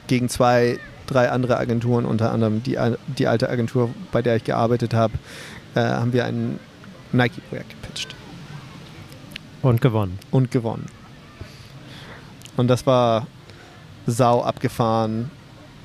[0.07, 0.79] gegen zwei,
[1.13, 2.79] drei andere Agenturen, unter anderem die,
[3.19, 5.15] die alte Agentur, bei der ich gearbeitet habe,
[5.75, 6.59] äh, haben wir ein
[7.13, 8.15] Nike-Projekt gepitcht.
[9.63, 10.19] Und gewonnen.
[10.31, 10.87] Und gewonnen.
[12.57, 13.27] Und das war
[14.07, 15.31] sau abgefahren.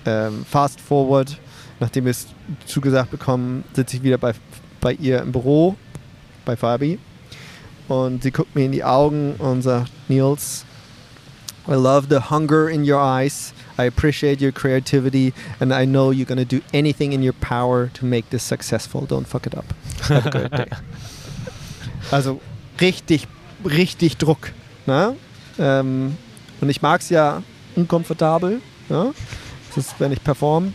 [0.06, 1.38] Ähm, fast forward,
[1.80, 2.28] nachdem wir es
[2.66, 4.34] zugesagt bekommen, sitze ich wieder bei,
[4.82, 5.76] bei ihr im Büro,
[6.46, 6.98] bei Fabi.
[7.88, 10.66] Und sie guckt mir in die Augen und sagt, Nils,
[11.68, 13.54] I love the hunger in your eyes.
[13.78, 17.88] I appreciate your creativity and I know you're going to do anything in your power
[17.94, 19.06] to make this successful.
[19.06, 19.66] Don't fuck it up.
[20.08, 20.70] Have a great day.
[22.12, 22.42] also
[22.80, 23.28] richtig,
[23.64, 24.52] richtig Druck.
[24.86, 25.16] Ne?
[25.60, 26.18] Ähm,
[26.62, 27.44] und ich mag es ja
[27.76, 28.62] unkomfortabel.
[28.90, 29.14] Ne?
[29.70, 30.74] Das ist, wenn ich performe.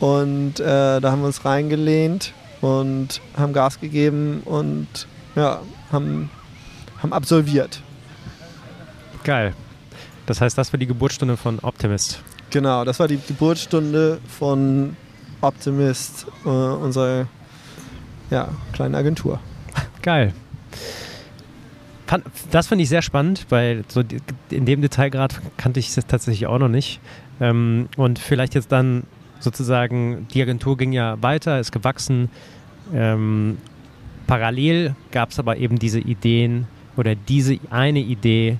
[0.00, 5.06] Und äh, da haben wir uns reingelehnt und haben Gas gegeben und
[5.36, 5.60] ja,
[5.92, 6.30] haben,
[7.02, 7.80] haben absolviert.
[9.24, 9.54] Geil.
[10.30, 12.22] Das heißt, das war die Geburtsstunde von Optimist.
[12.50, 14.96] Genau, das war die Geburtsstunde von
[15.40, 17.26] Optimist, äh, unserer
[18.30, 19.40] ja, kleinen Agentur.
[20.02, 20.32] Geil.
[22.52, 24.04] Das finde ich sehr spannend, weil so
[24.50, 27.00] in dem Detailgrad kannte ich es tatsächlich auch noch nicht.
[27.40, 29.02] Ähm, und vielleicht jetzt dann
[29.40, 32.30] sozusagen, die Agentur ging ja weiter, ist gewachsen.
[32.94, 33.58] Ähm,
[34.28, 38.58] parallel gab es aber eben diese Ideen oder diese eine Idee,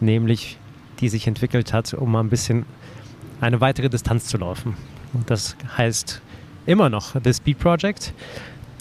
[0.00, 0.58] nämlich
[1.00, 2.66] die sich entwickelt hat, um mal ein bisschen
[3.40, 4.76] eine weitere Distanz zu laufen.
[5.12, 6.20] Und das heißt
[6.66, 8.12] immer noch The Speed Project.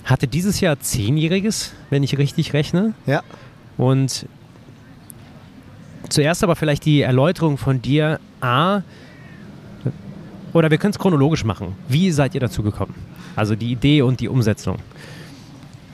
[0.06, 2.94] Hatte dieses Jahr zehnjähriges, wenn ich richtig rechne.
[3.06, 3.24] Ja.
[3.78, 4.28] Und
[6.10, 8.20] zuerst aber vielleicht die Erläuterung von dir.
[8.42, 8.82] A,
[10.54, 11.76] oder wir können es chronologisch machen.
[11.88, 12.94] Wie seid ihr dazu gekommen?
[13.36, 14.78] Also die Idee und die Umsetzung.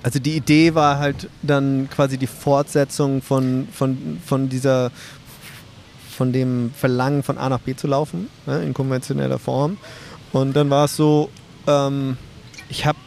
[0.03, 4.91] Also die Idee war halt dann quasi die Fortsetzung von, von, von dieser
[6.19, 9.77] von dem Verlangen von A nach B zu laufen, ne, in konventioneller Form.
[10.33, 11.29] Und dann war es so,
[11.65, 12.17] ähm,
[12.67, 12.97] ich habe,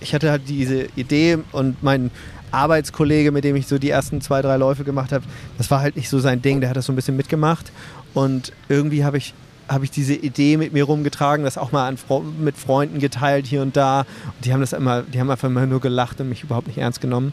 [0.00, 2.10] ich hatte halt diese Idee und mein
[2.50, 5.24] Arbeitskollege, mit dem ich so die ersten zwei, drei Läufe gemacht habe,
[5.56, 7.72] das war halt nicht so sein Ding, der hat das so ein bisschen mitgemacht.
[8.12, 9.32] Und irgendwie habe ich
[9.66, 13.62] habe ich diese Idee mit mir rumgetragen, das auch mal Fre mit Freunden geteilt hier
[13.62, 14.00] und da.
[14.00, 16.76] Und die haben das immer, die haben einfach immer nur gelacht und mich überhaupt nicht
[16.76, 17.32] ernst genommen.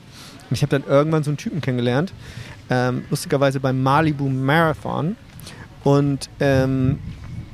[0.49, 2.13] Und ich habe dann irgendwann so einen Typen kennengelernt,
[2.72, 5.17] ähm, lustigerweise beim Malibu Marathon.
[5.84, 6.99] Und ähm,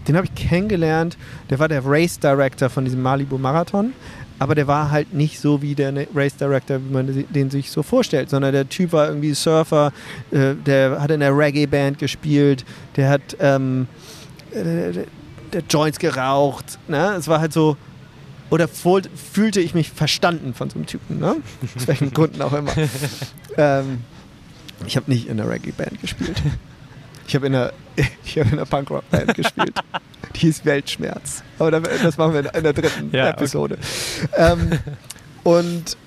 [0.08, 1.18] den habe ich kennengelernt.
[1.50, 3.94] Der war der Race Director von diesem Malibu Marathon.
[4.40, 7.82] Aber der war halt nicht so wie der Race Director, wie man den sich so
[7.82, 9.92] vorstellt, sondern der Typ war irgendwie Surfer,
[10.30, 12.64] äh, der hat in der Reggae-Band gespielt,
[12.96, 13.88] der hat ähm,
[14.52, 15.06] äh,
[15.52, 16.78] der Joints geraucht.
[16.88, 17.16] Ne?
[17.18, 17.78] Es war halt so,
[18.52, 21.38] oder fühlte ich mich verstanden von so einem Typen, ne?
[21.76, 22.72] aus welchen Gründen auch immer.
[23.58, 24.04] ähm,
[24.86, 26.42] ich habe nicht in einer Reggae-Band gespielt.
[27.28, 27.74] Ich habe in einer,
[28.38, 29.78] hab einer Punkrock-Band gespielt.
[30.36, 31.44] Die hieß Weltschmerz.
[31.60, 33.78] Aber das machen wir in der dritten ja, Episode.
[34.32, 34.54] Okay.
[34.54, 34.80] Ähm,
[35.44, 35.98] und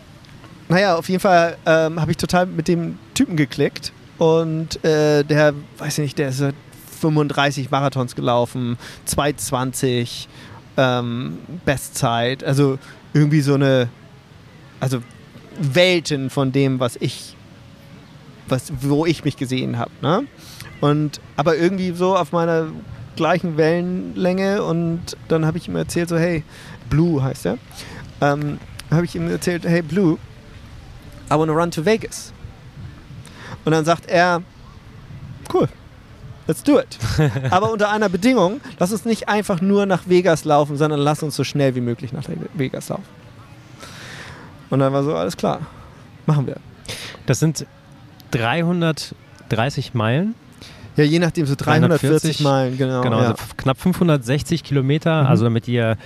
[0.68, 3.92] naja, auf jeden Fall ähm, habe ich total mit dem Typen geklickt.
[4.18, 6.44] Und äh, der, weiß ich nicht, der ist
[7.00, 10.28] 35 Marathons gelaufen, 220
[10.76, 12.44] ähm, Bestzeit.
[12.44, 12.78] Also
[13.12, 13.88] irgendwie so eine,
[14.78, 15.02] also
[15.58, 17.36] Welten von dem, was ich
[18.50, 19.90] was, wo ich mich gesehen habe.
[20.02, 20.24] Ne?
[20.80, 22.68] Und aber irgendwie so auf meiner
[23.16, 26.42] gleichen Wellenlänge und dann habe ich ihm erzählt, so hey,
[26.88, 27.58] Blue heißt er,
[28.20, 28.58] ähm,
[28.90, 30.18] habe ich ihm erzählt, hey Blue,
[31.30, 32.32] I wanna run to Vegas.
[33.64, 34.42] Und dann sagt er,
[35.52, 35.68] cool,
[36.46, 36.98] let's do it.
[37.50, 41.36] Aber unter einer Bedingung, lass uns nicht einfach nur nach Vegas laufen, sondern lass uns
[41.36, 42.24] so schnell wie möglich nach
[42.54, 43.04] Vegas laufen.
[44.70, 45.60] Und dann war so, alles klar,
[46.26, 46.56] machen wir.
[47.26, 47.66] Das sind
[48.30, 50.34] 330 Meilen.
[50.96, 53.02] Ja, je nachdem, so 340, 340 Meilen, genau.
[53.02, 53.28] Genau, ja.
[53.30, 55.28] also knapp 560 Kilometer, mhm.
[55.28, 55.96] also damit ihr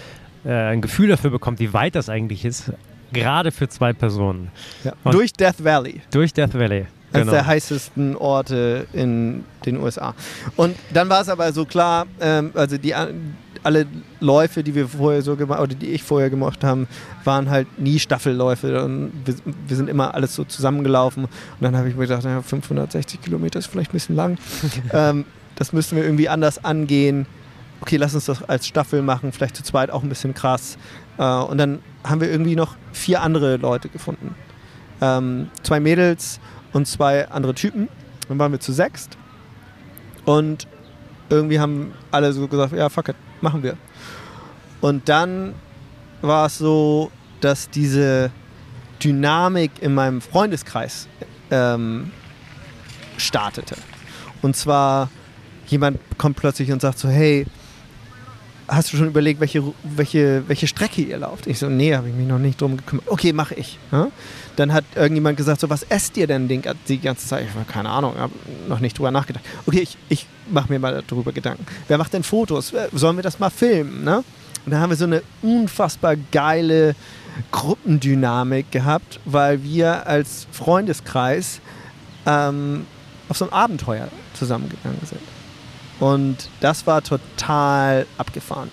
[0.45, 2.72] äh, ein Gefühl dafür bekommt, wie weit das eigentlich ist,
[3.12, 4.51] gerade für zwei Personen.
[4.85, 4.93] Ja.
[5.11, 6.03] Durch Death Valley.
[6.11, 6.87] Durch Death Valley.
[7.12, 7.22] Genau.
[7.22, 10.14] Eines der heißesten Orte in den USA.
[10.57, 12.93] Und dann war es aber so klar, ähm, also die,
[13.65, 13.87] alle
[14.21, 16.87] Läufe, die wir vorher so gemacht oder die ich vorher gemacht haben,
[17.25, 18.85] waren halt nie Staffelläufe.
[18.85, 19.35] Und wir,
[19.67, 21.25] wir sind immer alles so zusammengelaufen.
[21.25, 24.39] Und dann habe ich mir gedacht, naja, 560 Kilometer ist vielleicht ein bisschen lang.
[24.93, 25.25] ähm,
[25.57, 27.27] das müssen wir irgendwie anders angehen.
[27.81, 30.79] Okay, lass uns das als Staffel machen, vielleicht zu zweit auch ein bisschen krass.
[31.19, 34.35] Äh, und dann haben wir irgendwie noch vier andere Leute gefunden.
[35.01, 36.41] Ähm, zwei Mädels
[36.73, 37.89] und zwei andere Typen.
[38.29, 39.17] Dann waren wir zu sechst.
[40.25, 40.67] Und
[41.31, 43.76] irgendwie haben alle so gesagt, ja, fuck it, machen wir.
[44.80, 45.55] Und dann
[46.20, 48.32] war es so, dass diese
[49.03, 51.07] Dynamik in meinem Freundeskreis
[51.51, 52.11] ähm,
[53.16, 53.76] startete.
[54.42, 55.11] Und zwar,
[55.66, 57.47] jemand kommt plötzlich und sagt so, hey,
[58.69, 61.47] hast du schon überlegt, welche, welche, welche Strecke ihr lauft?
[61.47, 63.07] Ich so, nee, habe ich mich noch nicht drum gekümmert.
[63.09, 63.79] Okay, mache ich.
[63.93, 64.09] Ja?
[64.57, 67.47] Dann hat irgendjemand gesagt, so, was esst ihr denn die ganze Zeit?
[67.47, 68.33] Ich habe keine Ahnung, habe
[68.69, 69.45] noch nicht drüber nachgedacht.
[69.67, 71.67] Okay, ich, ich mache mir mal darüber Gedanken.
[71.89, 72.73] Wer macht denn Fotos?
[72.93, 74.05] Sollen wir das mal filmen?
[74.05, 74.19] Ne?
[74.65, 76.95] Und dann haben wir so eine unfassbar geile
[77.51, 81.61] Gruppendynamik gehabt, weil wir als Freundeskreis
[82.27, 82.87] ähm,
[83.29, 85.21] auf so ein Abenteuer zusammengegangen sind.
[86.01, 88.70] Und das war total abgefahren.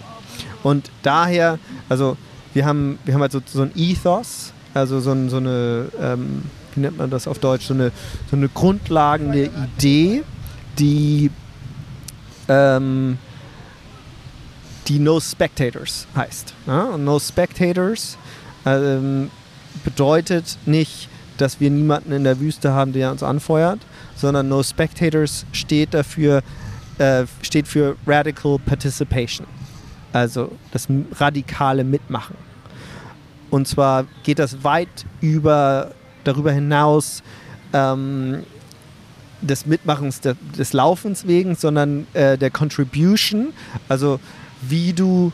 [0.64, 1.60] Und daher,
[1.90, 2.18] also
[2.54, 6.44] wir haben, wir haben halt so, so ein Ethos, also so, ein, so eine, ähm,
[6.74, 7.92] wie nennt man das auf Deutsch, so eine,
[8.30, 9.46] so eine grundlagende
[9.78, 10.24] Idee,
[10.80, 11.32] die,
[12.48, 13.18] ähm,
[14.88, 16.54] die No Spectators heißt.
[16.68, 16.84] Ja?
[16.84, 18.18] Und No Spectators
[18.66, 19.30] ähm,
[19.84, 23.80] bedeutet nicht, dass wir niemanden in der Wüste haben, der uns anfeuert,
[24.16, 26.44] sondern No Spectators steht dafür,
[27.02, 29.48] äh, steht für Radical Participation,
[30.14, 32.36] also das radikale Mitmachen.
[33.50, 35.94] Und zwar geht das weit über,
[36.24, 37.24] darüber hinaus
[37.74, 38.44] ähm,
[39.42, 43.52] des Mitmachens de, des Laufens wegen, sondern äh, der Contribution,
[43.90, 44.20] also
[44.62, 45.32] wie du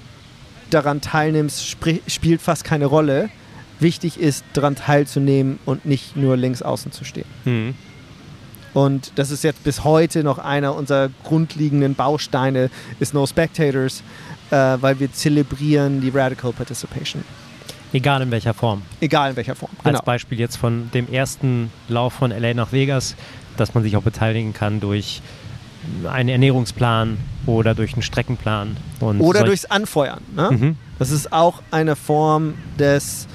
[0.70, 3.30] daran teilnimmst, spielt fast keine Rolle.
[3.80, 7.28] Wichtig ist, daran teilzunehmen und nicht nur links außen zu stehen.
[7.46, 7.76] Mhm.
[8.74, 14.04] Und das ist jetzt bis heute noch einer unserer grundlegenden Bausteine, ist No Spectators,
[14.52, 17.24] äh, weil wir zelebrieren die Radical Participation.
[17.94, 18.82] Egal in welcher Form.
[19.00, 19.72] Egal in welcher Form.
[19.84, 19.98] Genau.
[19.98, 23.16] Als Beispiel jetzt von dem ersten Lauf von LA nach Vegas,
[23.56, 25.22] dass man sich auch beteiligen kann durch
[26.08, 28.78] einen Ernährungsplan oder durch einen Streckenplan.
[29.00, 30.20] oder durchs Anfeuern.
[30.36, 30.50] Ne?
[30.52, 30.76] Mhm.
[31.00, 33.28] Das ist auch eine Form des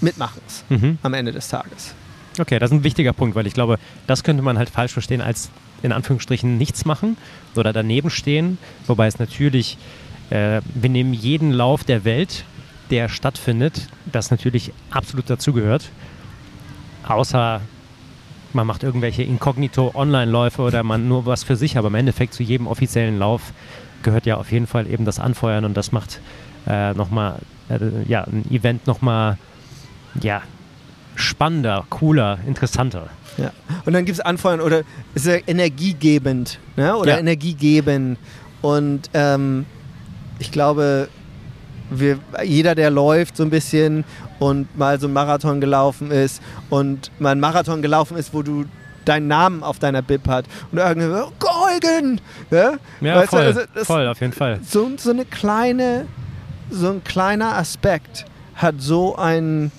[0.00, 0.98] Mitmachens mhm.
[1.02, 1.94] am Ende des Tages.
[2.40, 5.20] Okay, das ist ein wichtiger Punkt, weil ich glaube, das könnte man halt falsch verstehen
[5.20, 5.50] als
[5.82, 7.16] in Anführungsstrichen nichts machen
[7.56, 8.58] oder daneben stehen.
[8.86, 9.78] Wobei es natürlich,
[10.30, 12.44] äh, wir nehmen jeden Lauf der Welt,
[12.90, 15.90] der stattfindet, das natürlich absolut dazugehört.
[17.06, 17.60] Außer
[18.52, 22.66] man macht irgendwelche Inkognito-Online-Läufe oder man nur was für sich, aber im Endeffekt zu jedem
[22.66, 23.52] offiziellen Lauf
[24.02, 26.20] gehört ja auf jeden Fall eben das Anfeuern und das macht
[26.66, 29.38] äh, nochmal, äh, ja, ein Event nochmal,
[30.20, 30.42] ja,
[31.18, 33.08] spannender, cooler, interessanter.
[33.36, 33.52] Ja.
[33.84, 34.82] Und dann gibt es Anfeuern oder
[35.14, 36.96] ist ja energiegebend ne?
[36.96, 37.18] oder ja.
[37.18, 38.16] Energiegeben.
[38.62, 39.66] Und ähm,
[40.38, 41.08] ich glaube,
[41.90, 44.04] wir, jeder, der läuft so ein bisschen
[44.38, 48.64] und mal so einen Marathon gelaufen ist und mal einen Marathon gelaufen ist, wo du
[49.04, 52.20] deinen Namen auf deiner Bib hat und irgendwie oh, Golgen!
[52.50, 52.78] Ne?
[53.00, 54.60] Ja, weißt voll, du, also voll, auf jeden Fall.
[54.68, 56.06] So, so eine kleine,
[56.70, 59.72] so ein kleiner Aspekt hat so einen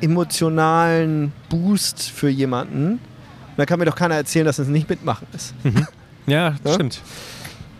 [0.00, 2.92] emotionalen Boost für jemanden.
[2.92, 5.54] Und da kann mir doch keiner erzählen, dass es nicht mitmachen ist.
[5.64, 5.86] Mhm.
[6.26, 7.00] Ja, ja, stimmt.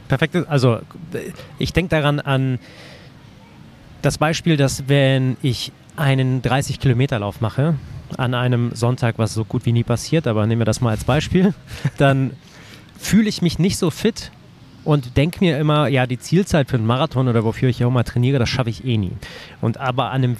[0.09, 0.37] Perfekt.
[0.49, 0.81] Also
[1.59, 2.59] ich denke daran an
[4.03, 7.75] das Beispiel, dass wenn ich einen 30 Kilometer Lauf mache,
[8.17, 11.05] an einem Sonntag, was so gut wie nie passiert, aber nehmen wir das mal als
[11.05, 11.55] Beispiel,
[11.99, 12.33] dann
[12.99, 14.31] fühle ich mich nicht so fit
[14.85, 18.05] und denke mir immer, ja, die Zielzeit für einen Marathon oder wofür ich auch mal
[18.05, 19.13] trainiere, das schaffe ich eh nie.
[19.61, 20.39] Und aber an einem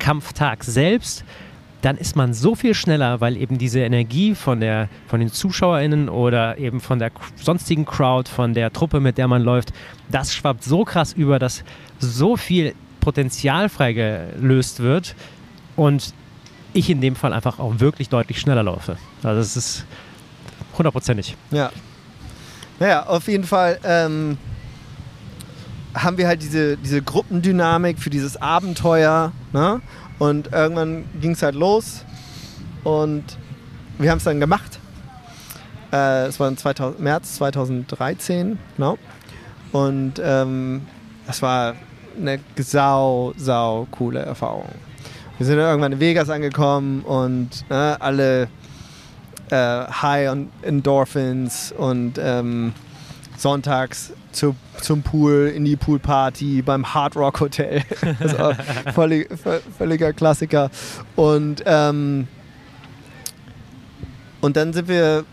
[0.00, 1.24] Wettkampftag selbst,
[1.82, 6.08] dann ist man so viel schneller, weil eben diese Energie von, der, von den ZuschauerInnen
[6.08, 9.72] oder eben von der sonstigen Crowd, von der Truppe, mit der man läuft,
[10.10, 11.64] das schwappt so krass über, dass
[11.98, 15.14] so viel Potenzial freigelöst wird
[15.76, 16.12] und
[16.74, 18.96] ich in dem Fall einfach auch wirklich deutlich schneller laufe.
[19.22, 19.86] Also es ist
[20.76, 21.34] hundertprozentig.
[21.50, 21.70] Ja.
[22.78, 24.38] Naja, auf jeden Fall ähm,
[25.94, 29.32] haben wir halt diese, diese Gruppendynamik für dieses Abenteuer.
[29.52, 29.80] Ne?
[30.18, 32.04] Und irgendwann ging es halt los
[32.84, 33.24] und
[33.98, 34.78] wir haben es dann gemacht.
[35.92, 38.98] Äh, es war im 2000, März 2013, genau.
[39.72, 40.82] Und ähm,
[41.40, 41.74] war
[42.16, 44.68] eine sau, sau coole Erfahrung.
[45.38, 48.48] Wir sind irgendwann in Vegas angekommen und äh, alle
[49.50, 52.72] äh, High on Endorphins und ähm,
[53.36, 57.82] sonntags zu, zum Pool, in die Poolparty beim Hard Rock Hotel.
[58.20, 58.52] also
[58.94, 59.28] völlig,
[59.76, 60.70] völliger Klassiker.
[61.16, 62.28] Und, ähm,
[64.40, 65.24] und dann sind wir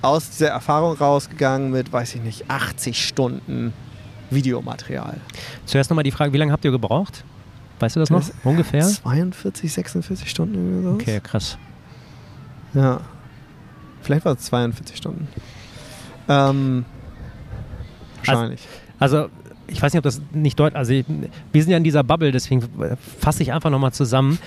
[0.00, 3.72] aus dieser Erfahrung rausgegangen mit, weiß ich nicht, 80 Stunden
[4.30, 5.20] Videomaterial.
[5.66, 7.24] Zuerst nochmal die Frage, wie lange habt ihr gebraucht?
[7.80, 8.20] Weißt du das noch?
[8.20, 8.82] Das Ungefähr?
[8.82, 10.94] 42, 46 Stunden oder.
[10.94, 11.58] Okay, krass.
[12.74, 13.00] Ja.
[14.02, 15.28] Vielleicht war es 42 Stunden.
[16.28, 16.84] Ähm,
[18.26, 18.60] wahrscheinlich.
[18.98, 19.30] Also, also
[19.68, 22.62] ich weiß nicht, ob das nicht deutlich, also wir sind ja in dieser Bubble, deswegen
[23.18, 24.38] fasse ich einfach nochmal zusammen.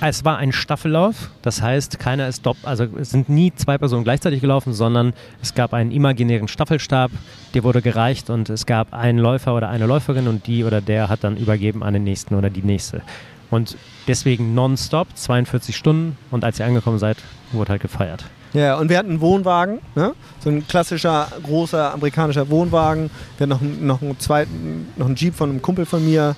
[0.00, 4.04] Es war ein Staffellauf, das heißt, keiner ist dopp, also es sind nie zwei Personen
[4.04, 7.10] gleichzeitig gelaufen, sondern es gab einen imaginären Staffelstab,
[7.54, 11.08] der wurde gereicht und es gab einen Läufer oder eine Läuferin und die oder der
[11.08, 13.02] hat dann übergeben an den nächsten oder die nächste.
[13.50, 13.76] Und
[14.08, 17.18] deswegen nonstop, 42 Stunden und als ihr angekommen seid,
[17.52, 18.24] wurde halt gefeiert.
[18.54, 20.14] Ja, und wir hatten einen Wohnwagen, ne?
[20.38, 23.10] so ein klassischer, großer amerikanischer Wohnwagen.
[23.36, 26.36] Wir hatten noch, noch einen zweiten, noch einen Jeep von einem Kumpel von mir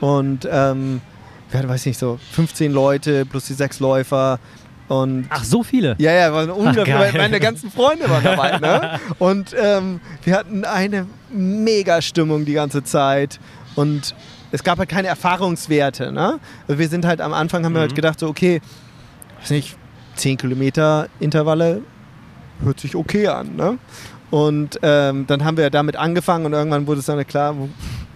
[0.00, 1.00] und ähm,
[1.50, 4.38] wir hatten, weiß nicht, so 15 Leute plus die sechs Läufer.
[4.88, 5.96] Und Ach, so viele?
[5.98, 6.94] Ja, ja, waren unglaublich.
[6.94, 8.58] Ach, meine ganzen Freunde waren dabei.
[8.60, 9.00] Ne?
[9.18, 13.38] Und ähm, wir hatten eine Mega-Stimmung die ganze Zeit.
[13.76, 14.14] Und
[14.50, 16.10] es gab halt keine Erfahrungswerte.
[16.12, 16.38] Ne?
[16.66, 17.76] Also wir sind halt am Anfang, haben mhm.
[17.76, 17.96] wir halt mhm.
[17.96, 18.60] gedacht, so, okay,
[19.40, 19.76] weiß nicht,
[20.18, 21.82] 10 Kilometer Intervalle
[22.62, 23.56] hört sich okay an.
[23.56, 23.78] Ne?
[24.30, 27.54] Und ähm, dann haben wir damit angefangen und irgendwann wurde es dann klar,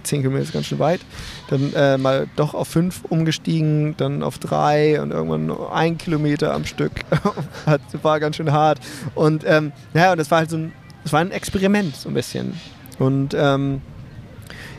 [0.03, 1.00] 10 Kilometer ist ganz schön weit.
[1.48, 6.53] Dann äh, mal doch auf 5 umgestiegen, dann auf 3 und irgendwann nur ein Kilometer
[6.55, 6.92] am Stück.
[7.66, 8.78] das war ganz schön hart.
[9.14, 10.72] Und ähm, ja, und das war halt so ein,
[11.03, 12.61] das war ein Experiment so ein bisschen.
[12.98, 13.80] Und ähm,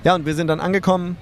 [0.04, 1.18] ja, und wir sind dann angekommen.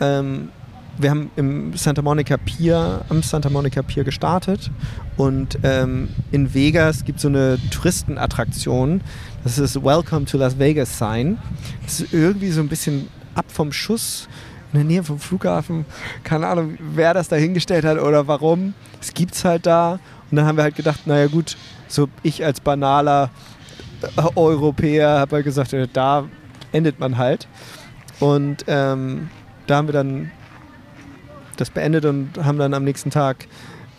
[0.00, 0.50] Ähm,
[0.98, 4.70] wir haben im Santa Monica Pier, am Santa Monica Pier gestartet
[5.16, 9.02] und ähm, in Vegas gibt es so eine Touristenattraktion,
[9.44, 11.36] das ist Welcome to Las Vegas Sign.
[11.82, 14.28] Das ist irgendwie so ein bisschen ab vom Schuss
[14.72, 15.84] in der Nähe vom Flughafen.
[16.22, 18.74] Keine Ahnung, wer das da hingestellt hat oder warum.
[19.00, 19.98] Es gibt es halt da.
[20.30, 21.56] Und dann haben wir halt gedacht, naja gut,
[21.88, 23.30] so ich als banaler
[24.36, 26.24] Europäer habe halt gesagt, da
[26.70, 27.48] endet man halt.
[28.20, 29.28] Und ähm,
[29.66, 30.30] da haben wir dann
[31.62, 33.46] das beendet und haben dann am nächsten Tag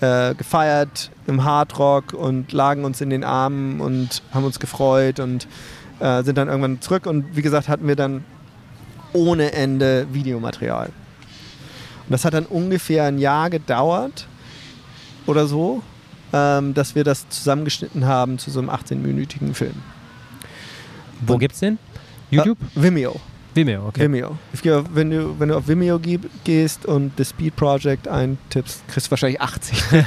[0.01, 5.47] äh, gefeiert im Hardrock und lagen uns in den Armen und haben uns gefreut und
[5.99, 8.25] äh, sind dann irgendwann zurück und wie gesagt hatten wir dann
[9.13, 10.87] ohne Ende Videomaterial.
[10.87, 14.27] Und das hat dann ungefähr ein Jahr gedauert
[15.25, 15.81] oder so,
[16.33, 19.75] ähm, dass wir das zusammengeschnitten haben zu so einem 18-minütigen Film.
[21.21, 21.77] Wo gibt's den?
[22.29, 22.57] YouTube?
[22.75, 23.21] Äh, Vimeo.
[23.55, 24.01] Vimeo, okay.
[24.01, 24.37] Vimeo.
[24.93, 25.99] Wenn du, wenn du auf Vimeo
[26.43, 29.83] gehst und The Speed Project eintippst, kriegst du wahrscheinlich 80.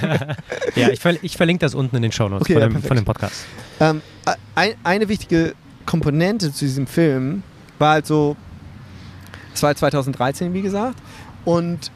[0.75, 2.97] ja, ich, ver ich, verlinke das unten in den Shownotes okay, von, ja, dem, von,
[2.97, 3.45] dem, Podcast.
[3.81, 4.03] Ähm,
[4.55, 7.43] ein, eine wichtige Komponente zu diesem Film
[7.79, 8.37] war halt so,
[9.55, 10.99] es war 2013, wie gesagt,
[11.45, 11.91] und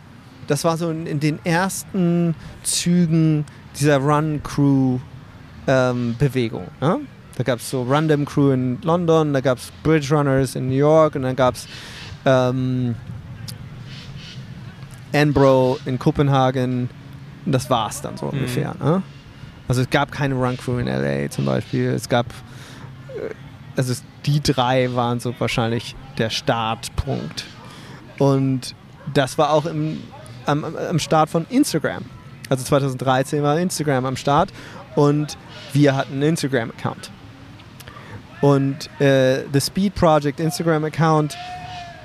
[0.46, 3.44] das war so in, in den ersten Zügen
[3.78, 6.68] dieser Run-Crew-Bewegung.
[6.80, 6.98] Ähm, ja?
[7.40, 10.74] Da gab es so Random Crew in London, da gab es Bridge Runners in New
[10.74, 11.66] York und dann gab es
[12.26, 12.94] ähm,
[15.10, 16.90] Enbro in Kopenhagen.
[17.46, 18.32] Und das war es dann so mhm.
[18.32, 18.74] ungefähr.
[18.78, 19.02] Ne?
[19.68, 21.86] Also es gab keine Run Crew in LA zum Beispiel.
[21.86, 23.32] Es gab, äh,
[23.74, 23.94] also
[24.26, 27.46] die drei waren so wahrscheinlich der Startpunkt.
[28.18, 28.74] Und
[29.14, 30.02] das war auch im,
[30.44, 32.04] am, am Start von Instagram.
[32.50, 34.52] Also 2013 war Instagram am Start
[34.94, 35.38] und
[35.72, 37.10] wir hatten einen Instagram-Account.
[38.40, 41.36] Und äh, The Speed Project Instagram-Account,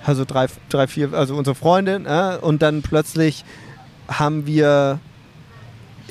[0.05, 3.45] also drei, drei, vier, also unsere Freundin, äh, und dann plötzlich
[4.07, 4.99] haben wir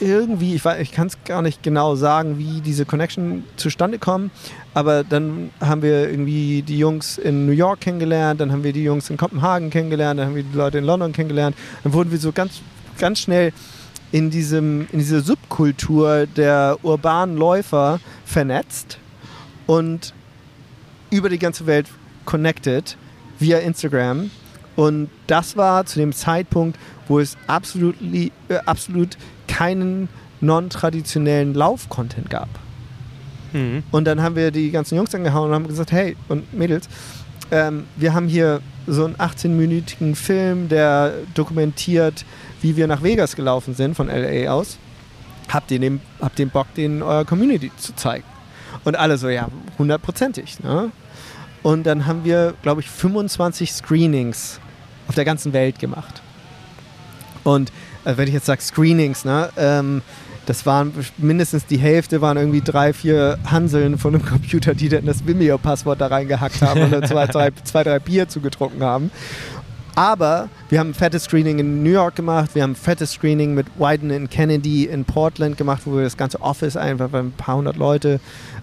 [0.01, 4.33] irgendwie, ich, ich kann es gar nicht genau sagen, wie diese Connection zustande kommt,
[4.73, 8.83] aber dann haben wir irgendwie die Jungs in New York kennengelernt, dann haben wir die
[8.83, 12.19] Jungs in Kopenhagen kennengelernt, dann haben wir die Leute in London kennengelernt, dann wurden wir
[12.19, 12.61] so ganz,
[12.99, 13.53] ganz schnell
[14.11, 18.99] in, diesem, in dieser Subkultur der urbanen Läufer vernetzt
[19.67, 20.13] und
[21.11, 21.87] über die ganze Welt
[22.25, 22.97] connected
[23.39, 24.31] via Instagram.
[24.77, 28.31] Und das war zu dem Zeitpunkt, wo es absolut, äh,
[28.67, 30.09] absolut keinen
[30.41, 32.49] non-traditionellen Lauf-Content gab.
[33.53, 33.85] Mhm.
[33.93, 36.89] Und dann haben wir die ganzen Jungs angehauen und haben gesagt, hey und Mädels,
[37.51, 42.25] ähm, wir haben hier so einen 18-minütigen Film, der dokumentiert,
[42.61, 44.79] wie wir nach Vegas gelaufen sind von LA aus.
[45.49, 48.25] Habt ihr den, habt den Bock, den eurer Community zu zeigen?
[48.85, 50.63] Und alle so, ja, hundertprozentig.
[50.63, 50.91] Ne?
[51.63, 54.61] Und dann haben wir, glaube ich, 25 Screenings
[55.09, 56.23] auf der ganzen Welt gemacht.
[57.43, 57.73] Und
[58.05, 60.03] äh, wenn ich jetzt sage Screenings, ne, ähm,
[60.47, 65.07] das waren mindestens die Hälfte waren irgendwie drei, vier Hanseln von einem Computer, die dann
[65.07, 69.11] das Vimeo-Passwort da reingehackt haben und dann zwei, drei, zwei, drei Bier zugetrunken haben.
[69.97, 73.55] Aber wir haben ein fettes Screening in New York gemacht, wir haben ein fettes Screening
[73.55, 77.57] mit Wyden in Kennedy in Portland gemacht, wo wir das ganze Office einfach ein paar
[77.57, 78.19] hundert Leute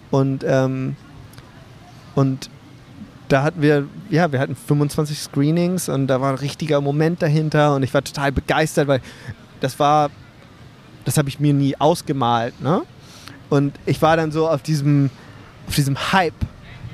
[0.10, 0.98] und, ähm,
[2.16, 2.50] und
[3.30, 7.76] da hatten wir, ja, wir hatten 25 Screenings und da war ein richtiger Moment dahinter
[7.76, 9.02] und ich war total begeistert, weil
[9.62, 10.10] das war,
[11.06, 12.82] das habe ich mir nie ausgemalt, ne?
[13.50, 15.10] Und ich war dann so auf diesem,
[15.68, 16.34] auf diesem Hype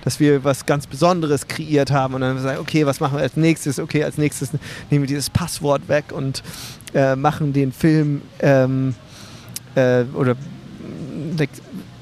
[0.08, 3.36] dass wir was ganz Besonderes kreiert haben und dann sagen, okay, was machen wir als
[3.36, 3.78] nächstes?
[3.78, 4.52] Okay, als nächstes
[4.90, 6.44] nehmen wir dieses Passwort weg und
[6.94, 8.96] äh, machen den Film ähm,
[9.76, 10.38] äh, oder
[11.38, 11.50] like,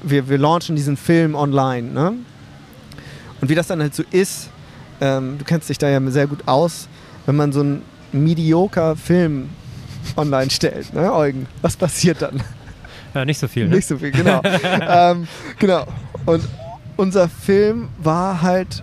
[0.04, 1.90] wir, wir launchen diesen Film online.
[1.90, 2.12] Ne?
[3.40, 4.50] Und wie das dann halt so ist,
[5.00, 6.86] ähm, du kennst dich da ja sehr gut aus,
[7.26, 7.82] wenn man so einen
[8.12, 9.48] mediocre Film
[10.16, 11.48] online stellt, ne, Eugen?
[11.60, 12.40] Was passiert dann?
[13.14, 13.66] Ja, nicht so viel.
[13.66, 13.74] Ne?
[13.74, 14.40] Nicht so viel, genau.
[14.80, 15.26] ähm,
[15.58, 15.86] genau.
[16.24, 16.44] Und
[16.96, 18.82] unser Film war halt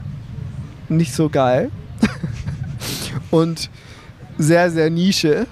[0.89, 1.72] nicht so geil
[3.32, 3.70] und
[4.38, 5.47] sehr, sehr Nische,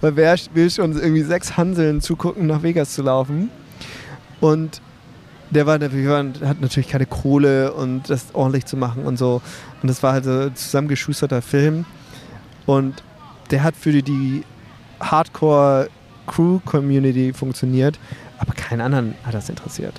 [0.00, 3.50] weil wer will schon irgendwie sechs Hanseln zugucken, nach Vegas zu laufen?
[4.40, 4.80] Und
[5.50, 9.40] der war, waren, hat natürlich keine Kohle und das ordentlich zu machen und so.
[9.82, 11.84] Und das war halt so ein zusammengeschusterter Film.
[12.66, 13.02] Und
[13.50, 14.44] der hat für die, die
[15.00, 17.98] Hardcore-Crew-Community funktioniert,
[18.38, 19.94] aber keinen anderen hat das interessiert.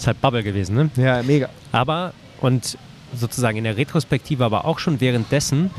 [0.00, 0.90] Ist halt Bubble gewesen, ne?
[0.96, 1.50] Ja, mega.
[1.72, 2.78] Aber, und
[3.14, 5.70] sozusagen in der Retrospektive, aber auch schon währenddessen,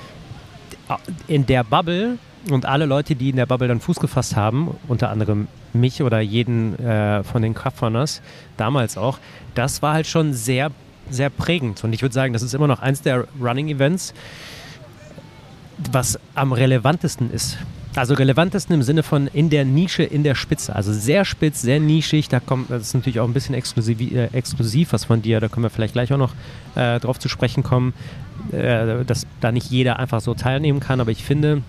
[1.28, 2.20] in der Bubble
[2.52, 6.20] und alle Leute, die in der Bubble dann Fuß gefasst haben, unter anderem mich oder
[6.20, 8.22] jeden äh, von den Kraftrunners,
[8.58, 9.18] damals auch,
[9.56, 10.70] das war halt schon sehr,
[11.10, 11.84] sehr prägend.
[11.84, 14.14] Und ich würde sagen, das ist immer noch eins der Running-Events,
[15.92, 17.58] was am relevantesten ist.
[17.94, 20.76] Also relevantesten im Sinne von in der Nische, in der Spitze.
[20.76, 22.30] Also sehr spitz, sehr nischig.
[22.30, 25.42] Da kommt, das ist natürlich auch ein bisschen exklusiv, äh, exklusiv was von dir.
[25.42, 26.34] Da können wir vielleicht gleich auch noch
[26.76, 27.94] äh, drauf zu sprechen kommen,
[28.54, 31.02] äh, dass da nicht jeder einfach so teilnehmen kann.
[31.02, 31.64] Aber ich finde,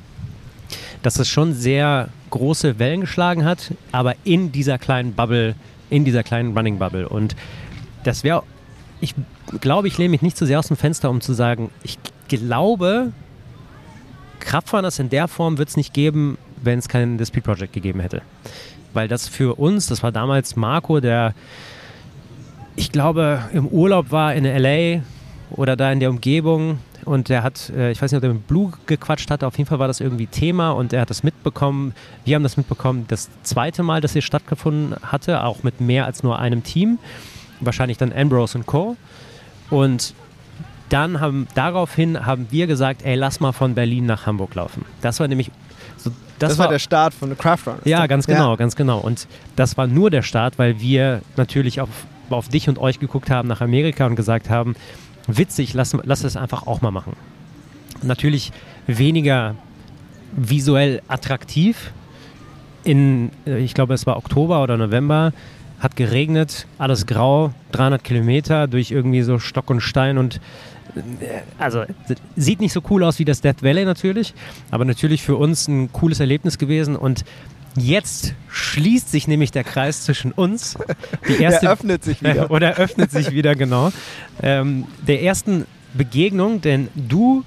[1.02, 5.56] dass es schon sehr große Wellen geschlagen hat, aber in dieser kleinen Bubble,
[5.90, 7.08] in dieser kleinen Running Bubble.
[7.08, 7.34] Und
[8.04, 8.44] das wäre,
[9.00, 9.16] ich
[9.60, 11.98] glaube, ich lehne mich nicht zu sehr aus dem Fenster, um zu sagen, ich
[12.28, 13.12] glaube,
[14.44, 18.00] Kraftfahrers in der Form wird es nicht geben, wenn es kein The Speed Project gegeben
[18.00, 18.22] hätte.
[18.92, 21.34] Weil das für uns, das war damals Marco, der,
[22.76, 25.02] ich glaube, im Urlaub war in LA
[25.50, 28.46] oder da in der Umgebung und der hat, äh, ich weiß nicht, ob er mit
[28.46, 31.94] Blue gequatscht hatte, auf jeden Fall war das irgendwie Thema und er hat das mitbekommen.
[32.24, 36.22] Wir haben das mitbekommen, das zweite Mal, dass hier stattgefunden hatte, auch mit mehr als
[36.22, 36.98] nur einem Team.
[37.60, 38.96] Wahrscheinlich dann Ambrose und Co.
[39.70, 40.14] Und
[40.92, 44.84] dann haben daraufhin haben wir gesagt, ey, lass mal von Berlin nach Hamburg laufen.
[45.00, 45.50] Das war nämlich
[45.96, 47.82] so, das, das war, war, der Start von The Craft Runners.
[47.84, 48.56] Ja, ganz genau, ja.
[48.56, 48.98] ganz genau.
[48.98, 49.26] Und
[49.56, 51.88] das war nur der Start, weil wir natürlich auf,
[52.30, 54.74] auf dich und euch geguckt haben nach Amerika und gesagt haben,
[55.26, 57.14] witzig, lass, lass es einfach auch mal machen.
[58.02, 58.52] Natürlich
[58.86, 59.54] weniger
[60.32, 61.92] visuell attraktiv.
[62.84, 65.32] In, äh, ich glaube, es war Oktober oder November,
[65.82, 70.40] hat geregnet, alles grau, 300 Kilometer durch irgendwie so Stock und Stein und
[71.58, 71.84] also
[72.36, 74.34] sieht nicht so cool aus wie das Death Valley natürlich,
[74.70, 77.24] aber natürlich für uns ein cooles Erlebnis gewesen und
[77.74, 80.76] Jetzt schließt sich nämlich der Kreis zwischen uns.
[81.26, 82.50] Die erste, der öffnet sich wieder.
[82.50, 83.90] Oder öffnet sich wieder, genau.
[84.42, 87.44] Ähm, der ersten Begegnung, denn du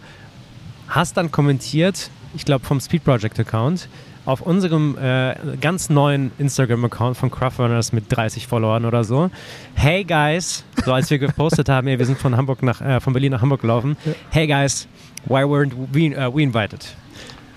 [0.87, 3.87] hast dann kommentiert, ich glaube vom Speed Project Account,
[4.25, 9.29] auf unserem äh, ganz neuen Instagram-Account von Craftrunners mit 30 Followern oder so.
[9.75, 13.13] Hey guys, so als wir gepostet haben, ey, wir sind von Hamburg nach, äh, von
[13.13, 13.97] Berlin nach Hamburg gelaufen.
[14.31, 14.87] Hey guys,
[15.25, 16.95] why weren't we, uh, we invited?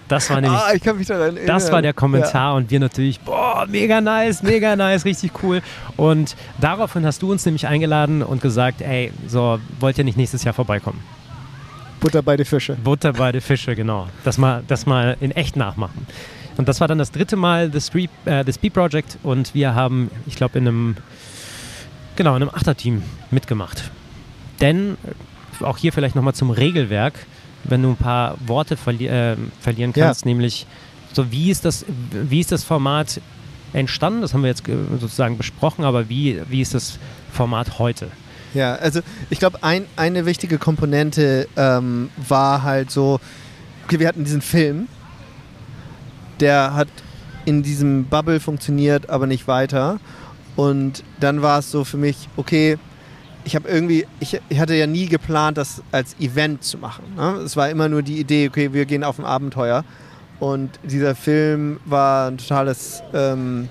[0.09, 1.47] Das war nämlich, ah, ich kann mich daran erinnern.
[1.47, 2.57] das war der Kommentar ja.
[2.57, 5.61] und wir natürlich, boah, mega nice, mega nice, richtig cool.
[5.99, 10.45] Und daraufhin hast du uns nämlich eingeladen und gesagt, ey, so, wollt ihr nicht nächstes
[10.45, 11.01] Jahr vorbeikommen?
[12.01, 12.75] Butter bei die Fische.
[12.77, 14.09] Butter bei die Fische, genau.
[14.25, 16.07] Das mal, das mal in echt nachmachen.
[16.59, 19.75] Und das war dann das dritte Mal The, Street, äh, The Speed Project und wir
[19.75, 20.97] haben, ich glaube, in einem,
[22.17, 23.91] genau, in einem Achterteam mitgemacht.
[24.61, 24.99] Denn,
[25.61, 27.15] äh, auch hier vielleicht nochmal zum Regelwerk,
[27.65, 30.29] wenn du ein paar Worte verli äh, verlieren kannst, ja.
[30.29, 30.67] nämlich
[31.13, 33.21] so wie ist das, wie ist das Format
[33.73, 34.23] entstanden?
[34.23, 36.99] Das haben wir jetzt äh, sozusagen besprochen, aber wie, wie ist das
[37.33, 38.09] Format heute?
[38.53, 39.01] Ja, also
[39.31, 43.21] ich glaube, ein, eine wichtige Komponente ähm, war halt so,
[43.85, 44.89] okay, wir hatten diesen Film,
[46.41, 46.89] der hat
[47.45, 49.99] in diesem Bubble funktioniert, aber nicht weiter.
[50.57, 52.79] Und dann war es so für mich, okay,
[53.45, 57.05] ich habe irgendwie, ich, ich, hatte ja nie geplant, das als Event zu machen.
[57.17, 57.41] Ne?
[57.45, 59.85] Es war immer nur die Idee, okay, wir gehen auf ein Abenteuer.
[60.41, 63.69] Und dieser Film war ein totales ähm,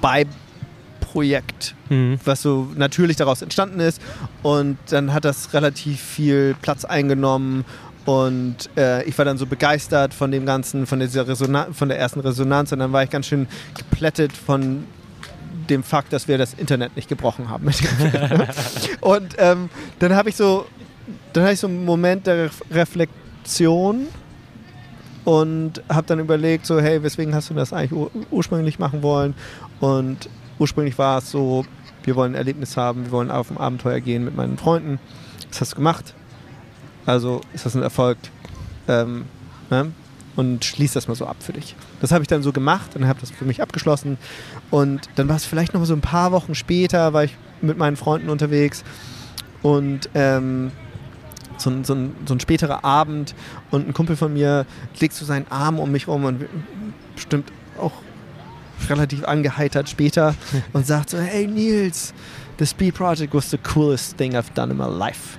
[0.00, 2.18] Beiprojekt, mhm.
[2.24, 4.00] was so natürlich daraus entstanden ist.
[4.42, 7.64] Und dann hat das relativ viel Platz eingenommen
[8.04, 11.98] und äh, ich war dann so begeistert von dem Ganzen, von, dieser Resonanz, von der
[11.98, 12.72] ersten Resonanz.
[12.72, 13.46] Und dann war ich ganz schön
[13.76, 14.84] geplättet von
[15.70, 17.66] dem Fakt, dass wir das Internet nicht gebrochen haben.
[19.00, 20.66] und ähm, dann habe ich so,
[21.32, 24.08] dann hatte ich so einen Moment der Reflexion
[25.24, 29.34] und habe dann überlegt, so hey, weswegen hast du das eigentlich ur ursprünglich machen wollen?
[29.78, 30.28] Und
[30.58, 31.64] ursprünglich war es so,
[32.02, 34.98] wir wollen ein Erlebnis haben, wir wollen auf ein Abenteuer gehen mit meinen Freunden.
[35.48, 36.14] Das hast du gemacht.
[37.06, 38.18] Also ist das ein Erfolg.
[38.88, 39.24] Ähm,
[39.70, 39.92] ne?
[40.34, 41.76] Und schließ das mal so ab für dich.
[42.00, 44.16] Das habe ich dann so gemacht und habe das für mich abgeschlossen.
[44.70, 47.96] Und dann war es vielleicht noch so ein paar Wochen später, war ich mit meinen
[47.96, 48.82] Freunden unterwegs
[49.62, 50.72] und ähm,
[51.58, 53.34] so, ein, so, ein, so ein späterer Abend
[53.70, 54.66] und ein Kumpel von mir
[54.98, 56.46] legt so seinen Arm um mich rum und
[57.14, 57.92] bestimmt auch
[58.88, 60.34] relativ angeheitert später
[60.72, 62.12] und sagt so, hey Nils,
[62.58, 65.38] the Speed Project was the coolest thing I've done in my life.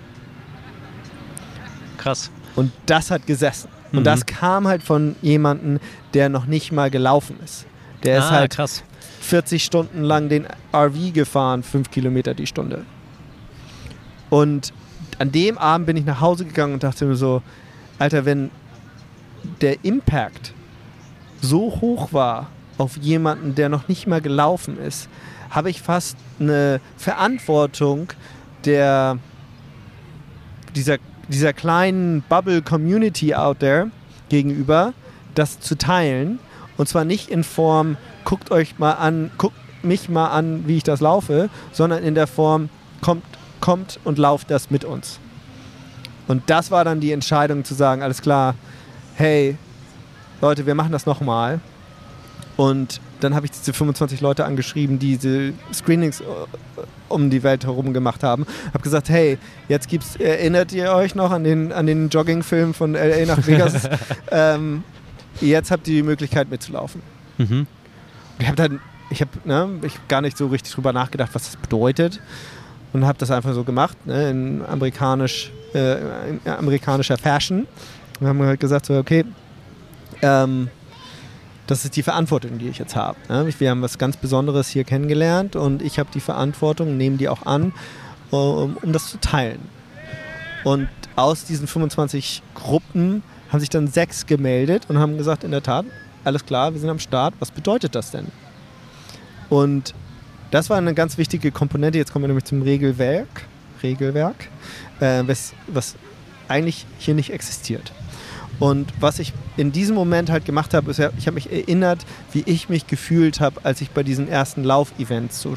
[2.03, 2.29] Krass.
[2.55, 3.69] Und das hat gesessen.
[3.91, 4.03] Und Mhm.
[4.03, 5.79] das kam halt von jemandem,
[6.13, 7.65] der noch nicht mal gelaufen ist.
[8.03, 8.83] Der ist ah, halt krass.
[9.21, 12.85] 40 Stunden lang den RV gefahren, 5 Kilometer die Stunde.
[14.29, 14.73] Und
[15.19, 17.41] an dem Abend bin ich nach Hause gegangen und dachte mir so,
[17.99, 18.49] Alter, wenn
[19.61, 20.53] der Impact
[21.41, 22.47] so hoch war
[22.77, 25.07] auf jemanden, der noch nicht mal gelaufen ist,
[25.49, 28.07] habe ich fast eine Verantwortung
[28.65, 29.19] der
[30.75, 30.97] dieser,
[31.33, 33.89] dieser kleinen Bubble-Community out there
[34.29, 34.93] gegenüber,
[35.35, 36.39] das zu teilen.
[36.77, 40.83] Und zwar nicht in Form, guckt euch mal an, guckt mich mal an, wie ich
[40.83, 42.69] das laufe, sondern in der Form,
[43.01, 43.23] kommt,
[43.59, 45.19] kommt und lauft das mit uns.
[46.27, 48.55] Und das war dann die Entscheidung zu sagen, alles klar,
[49.15, 49.57] hey,
[50.41, 51.59] Leute, wir machen das nochmal.
[52.55, 56.23] Und dann habe ich diese 25 Leute angeschrieben, die diese Screenings äh,
[57.09, 58.45] um die Welt herum gemacht haben.
[58.73, 59.37] Habe gesagt, hey,
[59.69, 63.89] jetzt gibt's, erinnert ihr euch noch an den, an den Joggingfilm von LA nach Vegas?
[64.31, 64.83] ähm,
[65.41, 67.01] jetzt habt ihr die Möglichkeit mitzulaufen.
[67.37, 67.67] Mhm.
[68.39, 71.45] Ich habe dann, ich habe ne, ich hab gar nicht so richtig drüber nachgedacht, was
[71.45, 72.19] das bedeutet.
[72.91, 77.67] Und habe das einfach so gemacht, ne, in amerikanisch, äh, in amerikanischer Fashion.
[78.19, 79.25] Wir haben halt gesagt, so, okay,
[80.21, 80.69] ähm,
[81.67, 83.17] das ist die Verantwortung, die ich jetzt habe.
[83.29, 83.47] Ne?
[83.57, 87.45] Wir haben was ganz Besonderes hier kennengelernt und ich habe die Verantwortung, nehme die auch
[87.45, 87.73] an,
[88.31, 89.59] um, um das zu teilen.
[90.63, 95.63] Und aus diesen 25 Gruppen haben sich dann sechs gemeldet und haben gesagt, in der
[95.63, 95.85] Tat,
[96.23, 97.33] alles klar, wir sind am Start.
[97.39, 98.27] Was bedeutet das denn?
[99.49, 99.93] Und
[100.51, 101.97] das war eine ganz wichtige Komponente.
[101.97, 103.45] Jetzt kommen wir nämlich zum Regelwerk,
[103.81, 104.49] Regelwerk
[104.99, 105.95] äh, was, was
[106.47, 107.91] eigentlich hier nicht existiert.
[108.59, 112.43] Und was ich in diesem Moment halt gemacht habe, ist, ich habe mich erinnert, wie
[112.45, 115.55] ich mich gefühlt habe, als ich bei diesen ersten Laufevents so,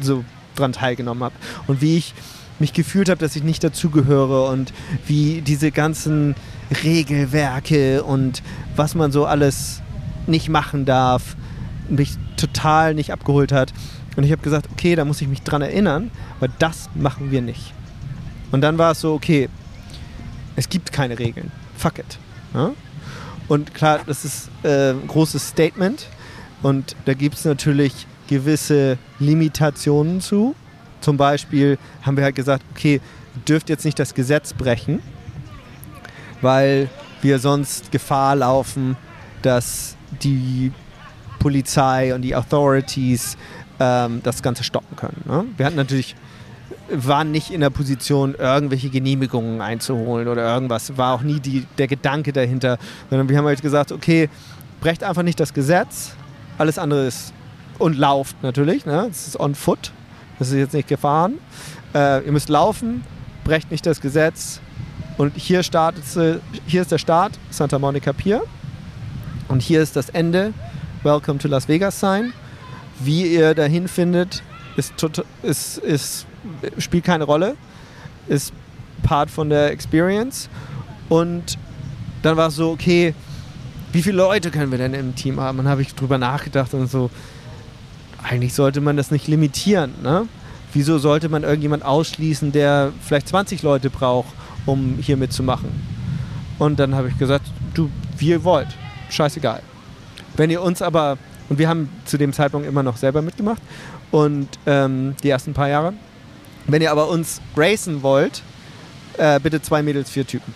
[0.00, 0.24] so
[0.56, 1.34] dran teilgenommen habe.
[1.66, 2.14] Und wie ich
[2.58, 4.72] mich gefühlt habe, dass ich nicht dazugehöre und
[5.06, 6.34] wie diese ganzen
[6.82, 8.42] Regelwerke und
[8.76, 9.82] was man so alles
[10.26, 11.36] nicht machen darf,
[11.88, 13.72] mich total nicht abgeholt hat.
[14.16, 16.10] Und ich habe gesagt, okay, da muss ich mich dran erinnern,
[16.40, 17.74] weil das machen wir nicht.
[18.52, 19.48] Und dann war es so, okay,
[20.56, 21.50] es gibt keine Regeln.
[21.76, 22.18] Fuck it.
[22.52, 22.72] Ja?
[23.48, 26.06] Und klar, das ist äh, ein großes Statement.
[26.62, 30.54] Und da gibt es natürlich gewisse Limitationen zu.
[31.00, 33.00] Zum Beispiel haben wir halt gesagt, okay,
[33.46, 35.02] dürft jetzt nicht das Gesetz brechen,
[36.40, 36.88] weil
[37.20, 38.96] wir sonst Gefahr laufen,
[39.42, 40.72] dass die
[41.38, 43.36] Polizei und die Authorities
[43.78, 45.22] ähm, das Ganze stoppen können.
[45.26, 45.44] Ne?
[45.56, 46.16] Wir hatten natürlich
[46.90, 50.96] waren nicht in der Position, irgendwelche Genehmigungen einzuholen oder irgendwas.
[50.96, 52.78] War auch nie die, der Gedanke dahinter.
[53.10, 54.28] Sondern wir haben halt gesagt, okay,
[54.80, 56.12] brecht einfach nicht das Gesetz.
[56.58, 57.32] Alles andere ist
[57.78, 58.86] und lauft natürlich.
[58.86, 59.06] Ne?
[59.08, 59.92] Das ist on foot.
[60.38, 61.38] Das ist jetzt nicht gefahren.
[61.94, 63.04] Äh, ihr müsst laufen,
[63.44, 64.60] brecht nicht das Gesetz.
[65.16, 66.02] Und hier, startet,
[66.66, 68.42] hier ist der Start, Santa Monica Pier.
[69.46, 70.52] Und hier ist das Ende,
[71.04, 72.32] Welcome to Las Vegas sein.
[72.98, 74.42] Wie ihr dahin findet,
[74.76, 74.94] ist,
[75.42, 76.26] ist, ist,
[76.78, 77.56] spielt keine Rolle.
[78.28, 78.52] Ist
[79.02, 80.48] Part von der Experience.
[81.08, 81.58] Und
[82.22, 83.14] dann war es so, okay,
[83.92, 85.58] wie viele Leute können wir denn im Team haben?
[85.58, 87.10] Dann habe ich drüber nachgedacht und so,
[88.22, 89.92] eigentlich sollte man das nicht limitieren.
[90.02, 90.26] Ne?
[90.72, 94.34] Wieso sollte man irgendjemand ausschließen, der vielleicht 20 Leute braucht,
[94.66, 95.68] um hier mitzumachen?
[96.58, 98.68] Und dann habe ich gesagt, du, wie ihr wollt,
[99.10, 99.60] scheißegal.
[100.36, 101.18] Wenn ihr uns aber,
[101.48, 103.62] und wir haben zu dem Zeitpunkt immer noch selber mitgemacht
[104.10, 105.92] und ähm, die ersten paar Jahre,
[106.66, 108.42] wenn ihr aber uns racen wollt,
[109.18, 110.54] äh, bitte zwei Mädels, vier Typen.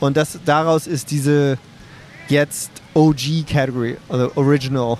[0.00, 1.58] Und das, daraus ist diese
[2.28, 4.98] jetzt OG-Category, also Original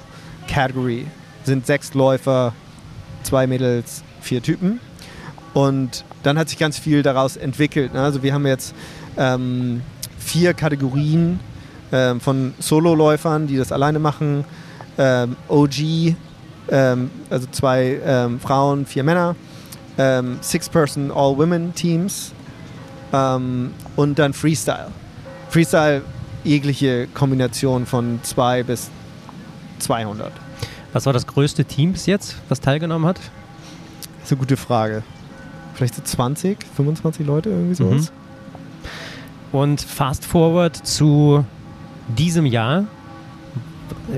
[0.49, 1.07] Category,
[1.45, 2.55] sind sechs Läufer,
[3.23, 4.81] zwei Mädels, vier Typen.
[5.53, 7.95] Und dann hat sich ganz viel daraus entwickelt.
[7.95, 8.03] Ne?
[8.03, 8.75] Also wir haben jetzt
[9.17, 9.83] ähm,
[10.19, 11.39] vier Kategorien
[11.93, 14.45] ähm, von Solo-Läufern, die das alleine machen,
[14.99, 16.15] ähm, OG,
[16.71, 19.37] ähm, also zwei ähm, Frauen, vier Männer,
[19.99, 22.33] ähm, Six-Person All-Women-Teams
[23.13, 24.89] ähm, und dann Freestyle.
[25.49, 26.03] Freestyle
[26.43, 28.91] jegliche Kombination von 2 bis
[29.79, 30.33] 200.
[30.93, 33.19] Was war das größte Team bis jetzt, was teilgenommen hat?
[33.19, 35.03] Das ist eine gute Frage.
[35.75, 38.13] Vielleicht so 20, 25 Leute, irgendwie sowas.
[39.53, 39.59] Mhm.
[39.59, 41.45] Und fast forward zu
[42.09, 42.85] diesem Jahr.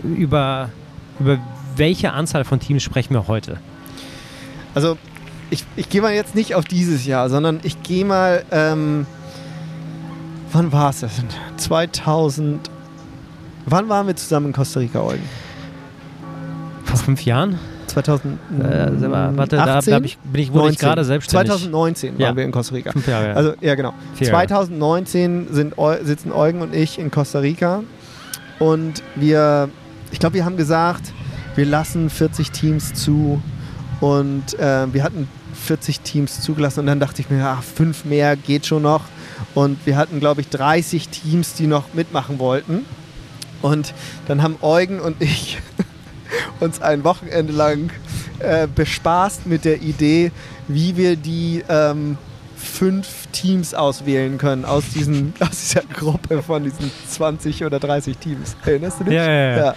[0.02, 0.70] Über,
[1.18, 1.38] über
[1.76, 3.58] welche Anzahl von Teams sprechen wir heute?
[4.74, 4.98] Also,
[5.50, 8.44] ich, ich gehe mal jetzt nicht auf dieses Jahr, sondern ich gehe mal.
[8.50, 9.06] Ähm,
[10.52, 11.12] wann war es das?
[11.56, 12.70] 2000.
[13.66, 15.24] Wann waren wir zusammen in Costa Rica, Eugen?
[16.84, 17.58] Vor fünf Jahren?
[17.88, 18.38] 2000.
[18.60, 18.64] Äh,
[19.36, 19.92] warte, 18?
[19.92, 20.72] da, da ich, bin ich, wurde 19.
[20.72, 21.48] ich gerade selbstständig.
[21.48, 22.26] 2019 ja.
[22.26, 22.92] waren wir in Costa Rica.
[22.92, 23.34] Fünf Jahre.
[23.34, 23.94] Also, ja, genau.
[24.14, 27.82] Vier 2019 sind, sitzen Eugen und ich in Costa Rica
[28.58, 29.68] und wir,
[30.10, 31.12] ich glaube, wir haben gesagt,
[31.54, 33.40] wir lassen 40 Teams zu
[34.00, 38.36] und äh, wir hatten 40 Teams zugelassen und dann dachte ich mir, ach, fünf mehr
[38.36, 39.02] geht schon noch.
[39.54, 42.84] Und wir hatten, glaube ich, 30 Teams, die noch mitmachen wollten.
[43.62, 43.94] Und
[44.28, 45.58] dann haben Eugen und ich
[46.60, 47.90] uns ein Wochenende lang
[48.38, 50.30] äh, bespaßt mit der Idee,
[50.68, 52.18] wie wir die ähm,
[52.56, 58.56] fünf Teams auswählen können aus, diesen, aus dieser Gruppe von diesen 20 oder 30 Teams.
[58.64, 59.14] Erinnerst du dich?
[59.14, 59.56] Ja, ja, ja.
[59.56, 59.74] ja.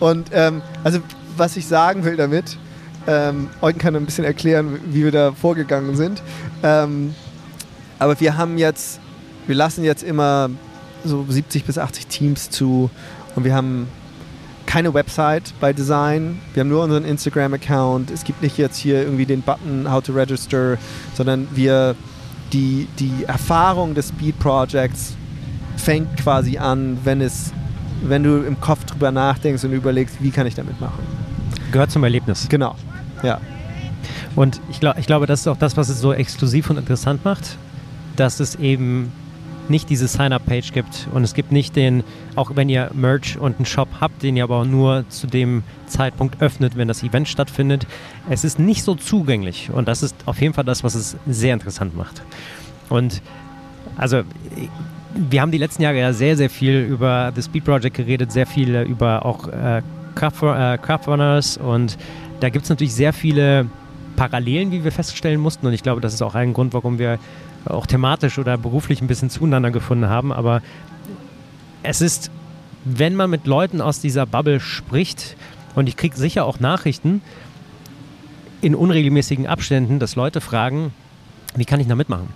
[0.00, 1.00] Und ähm, also
[1.36, 2.58] was ich sagen will damit,
[3.06, 6.22] ähm, Eugen kann ein bisschen erklären, wie wir da vorgegangen sind.
[6.62, 7.14] Ähm,
[7.98, 9.00] aber wir haben jetzt,
[9.46, 10.50] wir lassen jetzt immer
[11.04, 12.90] so 70 bis 80 Teams zu
[13.34, 13.88] und wir haben
[14.66, 16.40] keine Website bei Design.
[16.52, 18.10] Wir haben nur unseren Instagram-Account.
[18.10, 20.76] Es gibt nicht jetzt hier irgendwie den Button How to Register,
[21.14, 21.94] sondern wir
[22.52, 25.14] die, die Erfahrung des Speed Projects
[25.76, 27.52] fängt quasi an, wenn es,
[28.02, 31.02] wenn du im Kopf drüber nachdenkst und überlegst, wie kann ich damit machen.
[31.72, 32.46] Gehört zum Erlebnis.
[32.48, 32.76] Genau.
[33.22, 33.40] Ja.
[34.34, 37.24] Und ich, glaub, ich glaube, das ist auch das, was es so exklusiv und interessant
[37.24, 37.56] macht,
[38.16, 39.12] dass es eben
[39.68, 42.04] nicht diese Sign-up-Page gibt und es gibt nicht den,
[42.36, 46.40] auch wenn ihr Merch und einen Shop habt, den ihr aber nur zu dem Zeitpunkt
[46.40, 47.86] öffnet, wenn das Event stattfindet.
[48.30, 51.54] Es ist nicht so zugänglich und das ist auf jeden Fall das, was es sehr
[51.54, 52.22] interessant macht.
[52.88, 53.22] Und
[53.96, 54.22] also
[55.14, 58.46] wir haben die letzten Jahre ja sehr, sehr viel über The Speed Project geredet, sehr
[58.46, 59.82] viel über auch äh,
[60.14, 61.96] Craft, äh, Craft Runners und
[62.40, 63.68] da gibt es natürlich sehr viele
[64.16, 65.66] Parallelen, wie wir feststellen mussten.
[65.66, 67.18] Und ich glaube, das ist auch ein Grund, warum wir
[67.64, 70.32] auch thematisch oder beruflich ein bisschen zueinander gefunden haben.
[70.32, 70.62] Aber
[71.82, 72.30] es ist,
[72.84, 75.36] wenn man mit Leuten aus dieser Bubble spricht,
[75.74, 77.20] und ich kriege sicher auch Nachrichten
[78.62, 80.92] in unregelmäßigen Abständen, dass Leute fragen,
[81.54, 82.28] wie kann ich da mitmachen?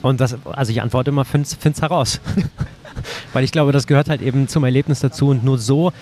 [0.00, 2.20] Und das, also ich antworte immer, find's, find's heraus.
[3.32, 5.92] Weil ich glaube, das gehört halt eben zum Erlebnis dazu und nur so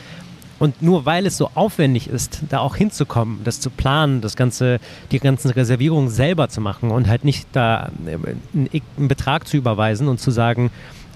[0.59, 4.81] und nur weil es so aufwendig ist, da auch hinzukommen, das zu planen, das ganze,
[5.11, 8.17] die ganzen Reservierungen selber zu machen und halt nicht da äh,
[8.55, 10.71] einen, Betrag zu überweisen und zu sagen,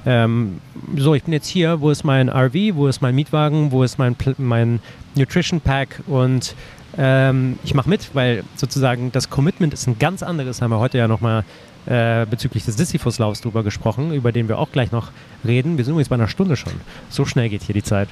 [0.07, 0.61] ähm,
[0.97, 3.99] so, ich bin jetzt hier, wo ist mein RV, wo ist mein Mietwagen, wo ist
[3.99, 4.81] mein, mein
[5.15, 6.55] Nutrition Pack und
[6.99, 10.99] ähm, ich mache mit, weil sozusagen das Commitment ist ein ganz anderes, haben wir heute
[10.99, 11.45] ja nochmal
[11.87, 15.13] äh, bezüglich des Sisyphus-Laufs drüber gesprochen, über den wir auch gleich noch
[15.47, 15.79] reden.
[15.79, 16.75] Wir sind übrigens bei einer Stunde schon.
[17.09, 18.09] So schnell geht hier die Zeit.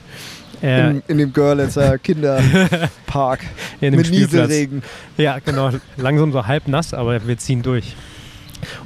[0.62, 3.40] Äh, in, in, dem Görlitzer Kinderpark
[3.80, 4.82] in mit Nieselregen.
[5.16, 5.70] Ja, genau.
[5.96, 7.94] Langsam so halb nass, aber wir ziehen durch.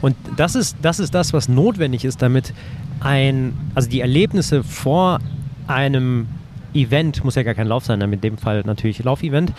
[0.00, 2.52] Und das ist, das ist das, was notwendig ist, damit
[3.00, 5.18] ein, also die Erlebnisse vor
[5.66, 6.28] einem
[6.74, 9.52] Event, muss ja gar kein Lauf sein, in dem Fall natürlich Laufevent,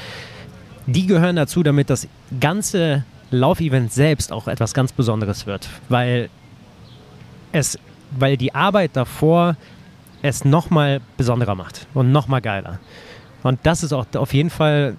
[0.86, 2.08] die gehören dazu, damit das
[2.40, 6.30] ganze Laufevent selbst auch etwas ganz Besonderes wird, weil
[7.52, 7.80] es,
[8.18, 9.56] weil die Arbeit davor
[10.24, 12.80] es nochmal besonderer macht und nochmal geiler.
[13.44, 14.96] Und das ist auch auf jeden Fall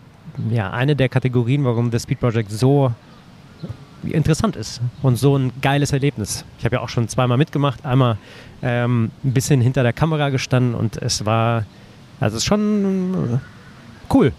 [0.51, 2.93] ja, eine der Kategorien, warum das Speed Project so
[4.05, 6.45] interessant ist und so ein geiles Erlebnis.
[6.59, 8.19] Ich habe ja auch schon zweimal mitgemacht, einmal
[8.63, 11.65] ähm, ein bisschen hinter der Kamera gestanden und es war,
[12.21, 13.41] also es ist schon
[14.13, 14.33] cool.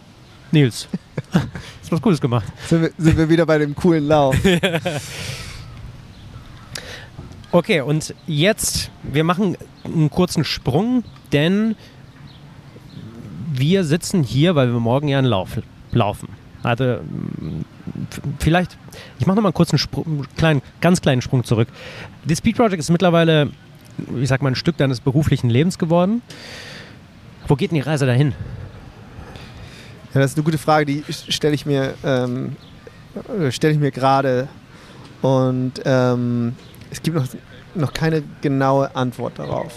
[0.51, 0.87] Nils,
[1.33, 2.45] hast was Cooles gemacht.
[2.67, 4.37] Sind wir, sind wir wieder bei dem coolen Lauf.
[7.55, 11.77] Okay, und jetzt, wir machen einen kurzen Sprung, denn
[13.53, 15.61] wir sitzen hier, weil wir morgen ja einen Lauf
[15.93, 16.27] laufen.
[16.63, 16.97] Also
[18.39, 18.77] vielleicht,
[19.19, 21.69] ich mache nochmal einen kurzen Sprung, kleinen, ganz kleinen Sprung zurück.
[22.25, 23.51] Das Speed Project ist mittlerweile,
[24.21, 26.23] ich sag mal, ein Stück deines beruflichen Lebens geworden.
[27.47, 28.33] Wo geht denn die Reise dahin?
[30.13, 32.57] Ja, das ist eine gute Frage, die stelle ich mir, ähm,
[33.49, 34.49] stelle ich mir gerade.
[35.21, 36.55] Und ähm,
[36.95, 37.27] es gibt noch,
[37.75, 39.73] noch keine genaue Antwort darauf.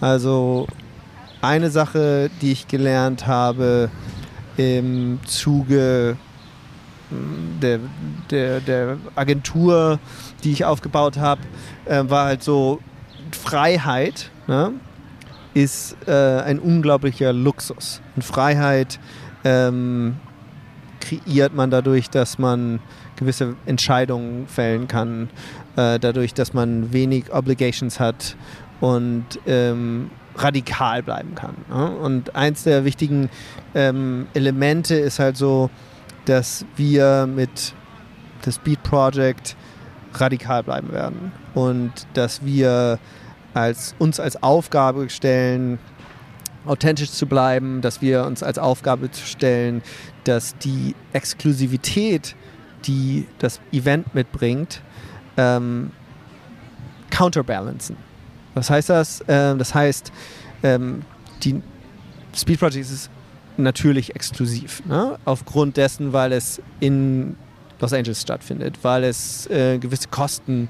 [0.00, 0.66] Also
[1.40, 3.90] eine Sache, die ich gelernt habe
[4.56, 6.16] im Zuge
[7.10, 7.78] hm, der,
[8.30, 9.98] der, der Agentur,
[10.42, 11.40] die ich aufgebaut habe,
[11.84, 12.80] äh, war halt so
[13.32, 14.30] Freiheit.
[14.46, 14.72] Ne?
[15.54, 18.00] ist äh, ein unglaublicher Luxus.
[18.14, 19.00] Und Freiheit
[19.44, 20.16] ähm,
[21.00, 22.80] kreiert man dadurch, dass man
[23.16, 25.28] gewisse Entscheidungen fällen kann,
[25.80, 28.36] äh, dadurch, dass man wenig Obligations hat
[28.80, 31.54] und ähm, radikal bleiben kann.
[31.68, 31.90] Ne?
[31.90, 33.30] Und eins der wichtigen
[33.74, 35.70] ähm, Elemente ist halt so,
[36.26, 37.74] dass wir mit
[38.42, 39.56] das Speed Project
[40.14, 42.98] radikal bleiben werden und dass wir
[43.54, 45.78] als, uns als Aufgabe stellen,
[46.66, 49.82] authentisch zu bleiben, dass wir uns als Aufgabe stellen,
[50.24, 52.36] dass die Exklusivität,
[52.84, 54.82] die das Event mitbringt,
[55.40, 55.90] ähm,
[57.10, 57.96] counterbalancen.
[58.54, 59.24] Was heißt das?
[59.26, 60.12] Ähm, das heißt,
[60.62, 61.02] ähm,
[61.42, 61.62] die
[62.34, 63.10] Speed Project ist
[63.56, 64.82] natürlich exklusiv.
[64.86, 65.18] Ne?
[65.24, 67.36] Aufgrund dessen, weil es in
[67.80, 70.68] Los Angeles stattfindet, weil es äh, gewisse Kosten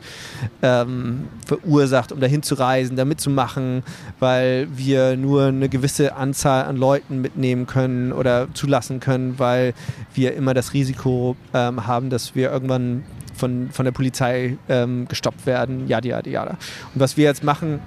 [0.62, 3.82] ähm, verursacht, um dahin zu reisen, da mitzumachen,
[4.20, 9.74] weil wir nur eine gewisse Anzahl an Leuten mitnehmen können oder zulassen können, weil
[10.14, 13.02] wir immer das Risiko ähm, haben, dass wir irgendwann
[13.40, 16.44] von, von der Polizei ähm, gestoppt werden, ja, ja, ja.
[16.44, 16.58] Und
[16.94, 17.80] was wir jetzt machen,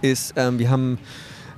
[0.00, 0.98] ist, ähm, wir haben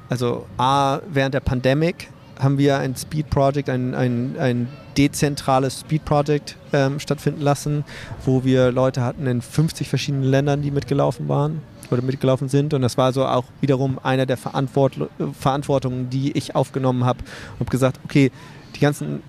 [0.09, 1.95] also A, während der Pandemie
[2.39, 7.85] haben wir ein Speed Project, ein, ein, ein dezentrales Speed Project ähm, stattfinden lassen,
[8.25, 12.75] wo wir Leute hatten in 50 verschiedenen Ländern, die mitgelaufen waren oder mitgelaufen sind.
[12.75, 14.95] Und das war so auch wiederum einer der Verantwort
[15.39, 17.21] Verantwortungen, die ich aufgenommen habe
[17.55, 18.31] und habe gesagt, okay,
[18.75, 19.23] die ganzen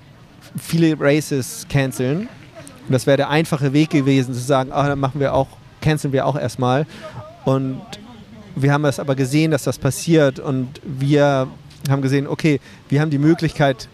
[0.58, 2.28] viele Races canceln.
[2.88, 5.48] Und das wäre der einfache Weg gewesen, zu sagen, ah, dann machen wir auch,
[5.82, 6.86] canceln wir auch erstmal.
[7.46, 7.82] Und
[8.56, 11.48] wir haben es aber gesehen, dass das passiert und wir
[11.90, 12.60] haben gesehen, okay,
[12.90, 13.90] wir haben die Möglichkeit,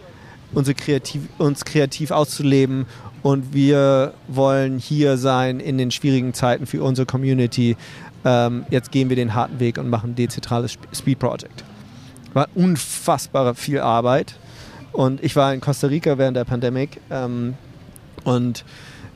[0.54, 2.86] unsere kreativ, uns kreativ auszuleben
[3.24, 7.76] und wir wollen hier sein in den schwierigen Zeiten für unsere Community.
[8.24, 11.64] Ähm, jetzt gehen wir den harten Weg und machen ein dezentrales Speed Project.
[12.34, 14.36] War unfassbar viel Arbeit
[14.92, 17.56] und ich war in Costa Rica während der Pandemie ähm,
[18.24, 18.64] und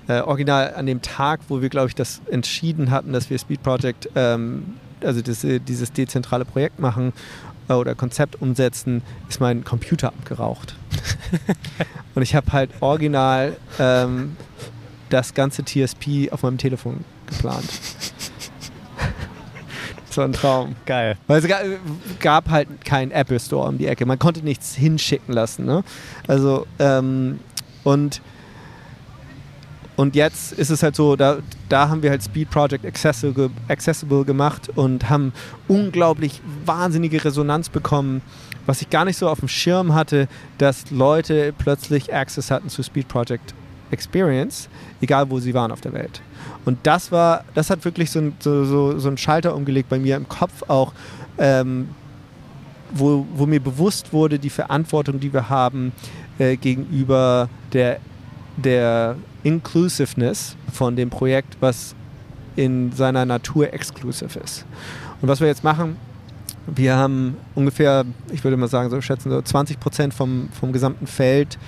[0.08, 3.64] äh, original an dem Tag, wo wir, glaube ich, das entschieden hatten, dass wir Speed
[3.64, 7.14] Project, ähm, also das, äh, dieses dezentrale Projekt machen
[7.70, 10.76] äh, oder Konzept umsetzen, ist mein Computer abgeraucht.
[12.16, 14.38] und ich habe halt original ähm,
[15.10, 17.66] das ganze TSP auf meinem Telefon geplant.
[20.08, 20.76] das war ein Traum.
[20.86, 21.18] Geil.
[21.28, 21.50] Weil es
[22.20, 24.06] gab halt keinen Apple Store um die Ecke.
[24.06, 25.66] Man konnte nichts hinschicken lassen.
[25.66, 25.84] Ne?
[26.28, 27.40] Also, ähm,
[27.84, 28.22] und
[29.96, 31.38] und jetzt ist es halt so, da,
[31.70, 35.32] da haben wir halt Speed Project accessible, accessible gemacht und haben
[35.68, 38.22] unglaublich wahnsinnige Resonanz bekommen,
[38.66, 40.28] was ich gar nicht so auf dem Schirm hatte,
[40.58, 43.54] dass Leute plötzlich Access hatten zu Speed Project
[43.92, 44.68] Experience,
[45.00, 46.22] egal wo sie waren auf der Welt.
[46.66, 50.18] Und das war, das hat wirklich so, so, so, so einen Schalter umgelegt bei mir
[50.18, 50.94] im Kopf auch,
[51.38, 51.90] ähm,
[52.92, 55.92] wo, wo mir bewusst wurde, die Verantwortung, die wir haben
[56.40, 58.00] äh, gegenüber der,
[58.58, 59.16] der
[59.46, 61.96] Inclusiveness von dem Projekt, was
[62.56, 64.66] in seiner Natur exclusive ist.
[65.22, 65.98] Und was wir jetzt machen,
[66.68, 71.06] wir haben ungefähr, ich würde mal sagen, so schätzen so 20 Prozent vom, vom gesamten
[71.06, 71.60] Feld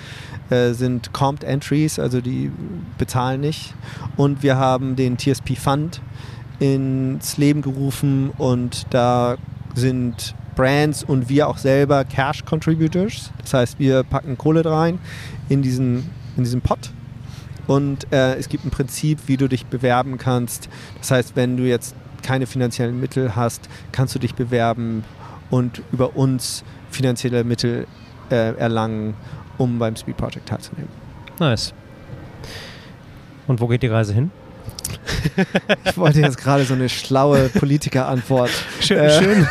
[0.50, 2.50] äh, sind Comped Entries, also die
[2.98, 3.74] bezahlen nicht.
[4.16, 6.00] Und wir haben den TSP Fund
[6.58, 9.36] ins Leben gerufen und da
[9.76, 13.30] sind Brands und wir auch selber Cash Contributors.
[13.40, 14.98] Das heißt, wir packen Kohle rein
[15.48, 16.90] in diesen, in diesen Pot
[17.68, 20.68] und äh, es gibt ein Prinzip, wie du dich bewerben kannst.
[20.98, 25.04] Das heißt, wenn du jetzt keine finanziellen Mittel hast, kannst du dich bewerben
[25.50, 27.86] und über uns finanzielle Mittel
[28.30, 29.14] äh, erlangen,
[29.58, 30.90] um beim Speed Project teilzunehmen.
[31.38, 31.72] Nice.
[33.46, 34.30] Und wo geht die Reise hin?
[35.84, 38.50] Ich wollte jetzt gerade so eine schlaue Politikerantwort.
[38.80, 39.48] Schön, äh, schön,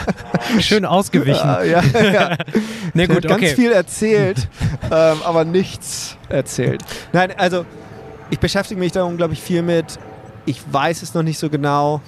[0.60, 1.46] schön ausgewichen.
[1.46, 1.82] Ja, ja,
[2.12, 2.36] ja.
[2.94, 3.54] nee, gut, ganz okay.
[3.54, 4.48] viel erzählt,
[4.90, 6.82] ähm, aber nichts erzählt.
[7.12, 7.64] Nein, also
[8.30, 9.98] ich beschäftige mich da unglaublich viel mit.
[10.46, 12.00] Ich weiß es noch nicht so genau,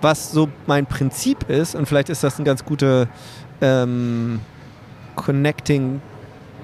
[0.00, 1.74] was so mein Prinzip ist.
[1.74, 3.08] Und vielleicht ist das ein ganz guter
[3.60, 4.40] ähm,
[5.16, 6.00] Connecting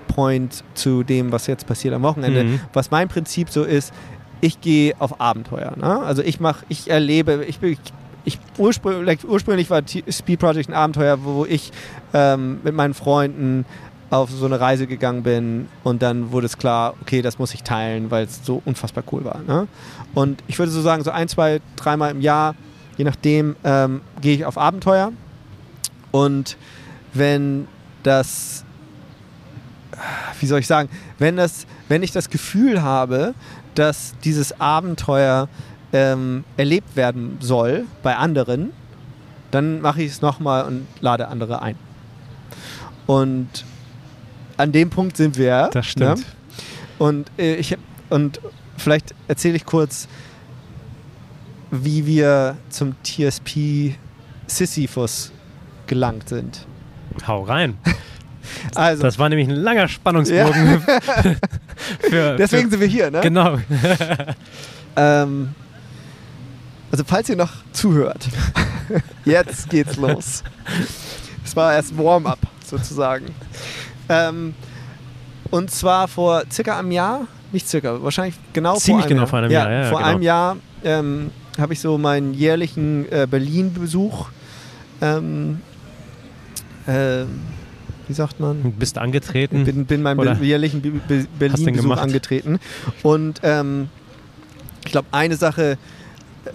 [0.09, 2.45] Point zu dem, was jetzt passiert am Wochenende.
[2.45, 2.61] Mhm.
[2.73, 3.93] Was mein Prinzip so ist,
[4.41, 5.73] ich gehe auf Abenteuer.
[5.77, 6.01] Ne?
[6.01, 7.77] Also ich mache, ich erlebe, ich bin,
[8.25, 11.73] ich ursprünglich, ursprünglich war Speed Project ein Abenteuer, wo ich
[12.13, 13.65] ähm, mit meinen Freunden
[14.11, 17.63] auf so eine Reise gegangen bin und dann wurde es klar, okay, das muss ich
[17.63, 19.41] teilen, weil es so unfassbar cool war.
[19.47, 19.67] Ne?
[20.15, 22.55] Und ich würde so sagen, so ein, zwei, dreimal im Jahr,
[22.97, 25.13] je nachdem, ähm, gehe ich auf Abenteuer.
[26.13, 26.57] Und
[27.15, 27.67] wenn
[28.03, 28.65] das,
[30.41, 30.89] wie soll ich sagen,
[31.19, 33.35] wenn das, wenn ich das Gefühl habe,
[33.79, 35.49] dass dieses Abenteuer
[35.93, 38.73] ähm, erlebt werden soll bei anderen,
[39.51, 41.77] dann mache ich es nochmal und lade andere ein.
[43.07, 43.65] Und
[44.57, 45.71] an dem Punkt sind wir.
[45.73, 46.19] Das stimmt.
[46.19, 46.25] Ne?
[46.99, 47.77] Und äh, ich
[48.09, 48.41] und
[48.77, 50.09] vielleicht erzähle ich kurz,
[51.71, 53.95] wie wir zum TSP
[54.47, 55.33] Sisyphus
[55.87, 56.67] gelangt sind.
[57.27, 57.79] Hau rein.
[58.77, 60.81] Also, Das war nämlich ein langer Spannungsbogen.
[62.01, 63.21] für, deswegen für, sind wir hier, ne?
[63.21, 63.59] Genau.
[64.99, 65.55] Ähm,
[66.91, 68.29] also falls ihr noch zuhört,
[69.27, 70.43] jetzt geht's los.
[71.45, 73.27] Es war erst Warm-up sozusagen.
[74.09, 74.55] Ähm,
[75.51, 79.29] und zwar vor circa einem Jahr, nicht circa, wahrscheinlich genau Ziemlich vor einem genau Jahr.
[79.29, 80.11] vor einem Jahr, ja, ja, vor genau.
[80.11, 84.29] einem Jahr ähm, habe ich so meinen jährlichen äh, Berlin-Besuch.
[85.03, 85.61] Ähm,
[86.89, 87.43] ähm,
[88.09, 88.73] wie sagt man?
[88.79, 89.65] Bist angetreten.
[89.65, 90.81] bin, bin meinem Oder jährlichen
[91.39, 92.03] Berlin-Besuch gemacht?
[92.03, 92.59] angetreten.
[93.03, 93.89] Und ähm,
[94.85, 95.79] ich glaube, eine Sache,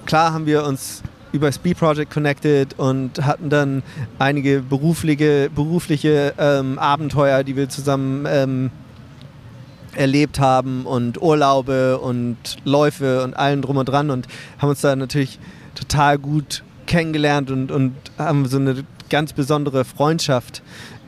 [0.05, 1.03] klar haben wir uns
[1.33, 3.83] über Speed Project connected und hatten dann
[4.19, 8.71] einige berufliche, berufliche ähm, Abenteuer, die wir zusammen ähm,
[9.95, 14.95] erlebt haben und Urlaube und Läufe und allem drum und dran und haben uns da
[14.95, 15.39] natürlich
[15.75, 20.61] total gut kennengelernt und, und haben so eine ganz besondere Freundschaft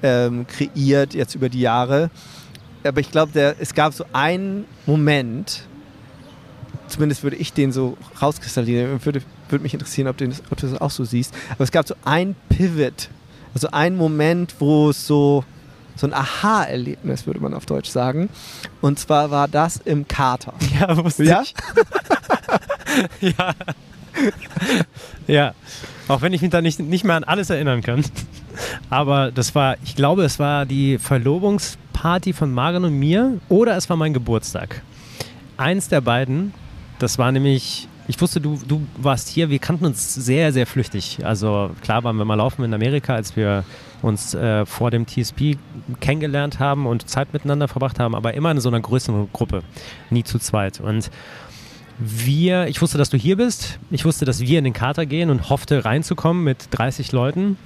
[0.03, 2.11] ähm, kreiert jetzt über die Jahre.
[2.83, 5.63] Aber ich glaube, es gab so einen Moment,
[6.87, 10.79] zumindest würde ich den so rauskristallisieren, würde, würde mich interessieren, ob, den, ob du das
[10.79, 11.33] auch so siehst.
[11.51, 13.09] Aber es gab so ein Pivot,
[13.53, 15.45] also einen Moment, wo es so,
[15.95, 18.29] so ein Aha-Erlebnis, würde man auf Deutsch sagen.
[18.81, 20.53] Und zwar war das im Kater.
[20.79, 21.41] Ja, wusste Ja?
[21.41, 21.53] ich.
[23.37, 23.53] ja.
[25.27, 25.53] ja.
[26.07, 28.03] Auch wenn ich mich da nicht, nicht mehr an alles erinnern kann.
[28.89, 33.89] Aber das war, ich glaube, es war die Verlobungsparty von Maren und mir oder es
[33.89, 34.81] war mein Geburtstag.
[35.57, 36.53] Eins der beiden,
[36.99, 41.19] das war nämlich, ich wusste, du, du warst hier, wir kannten uns sehr, sehr flüchtig.
[41.23, 43.63] Also klar waren wir mal laufen in Amerika, als wir
[44.01, 45.57] uns äh, vor dem TSP
[46.01, 49.63] kennengelernt haben und Zeit miteinander verbracht haben, aber immer in so einer größeren Gruppe,
[50.09, 50.81] nie zu zweit.
[50.81, 51.09] Und
[51.99, 53.79] wir, ich wusste, dass du hier bist.
[53.91, 57.57] Ich wusste, dass wir in den Kater gehen und hoffte reinzukommen mit 30 Leuten,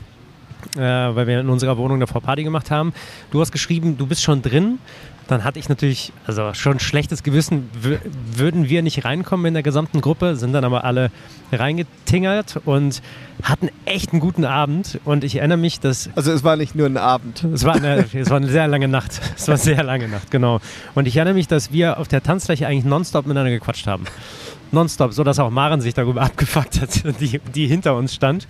[0.75, 2.93] äh, weil wir in unserer Wohnung davor Party gemacht haben.
[3.31, 4.79] Du hast geschrieben, du bist schon drin.
[5.27, 7.99] Dann hatte ich natürlich, also schon schlechtes Gewissen, wür-
[8.33, 11.11] würden wir nicht reinkommen in der gesamten Gruppe, sind dann aber alle
[11.51, 13.01] reingetingert und
[13.43, 14.99] hatten echt einen guten Abend.
[15.03, 17.43] Und ich erinnere mich, dass Also es war nicht nur ein Abend.
[17.43, 19.19] es war, eine, es war eine sehr lange Nacht.
[19.35, 20.61] Es war eine sehr lange Nacht, genau.
[20.95, 24.05] Und ich erinnere mich, dass wir auf der Tanzfläche eigentlich nonstop miteinander gequatscht haben.
[24.71, 28.47] Nonstop, so dass auch Maren sich darüber abgefuckt hat, die, die hinter uns stand.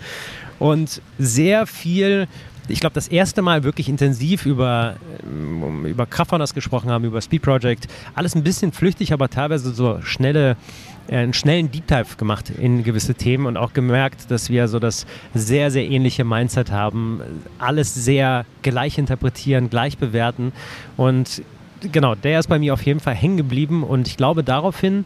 [0.58, 2.26] Und sehr viel,
[2.68, 7.42] ich glaube, das erste Mal wirklich intensiv über, ähm, über Kraftrunners gesprochen haben, über Speed
[7.42, 7.86] Project.
[8.14, 10.56] Alles ein bisschen flüchtig, aber teilweise so schnelle
[11.08, 14.78] äh, einen schnellen Deep Dive gemacht in gewisse Themen und auch gemerkt, dass wir so
[14.78, 17.20] das sehr, sehr ähnliche Mindset haben.
[17.58, 20.52] Alles sehr gleich interpretieren, gleich bewerten.
[20.96, 21.42] Und
[21.80, 23.82] genau, der ist bei mir auf jeden Fall hängen geblieben.
[23.82, 25.04] Und ich glaube, daraufhin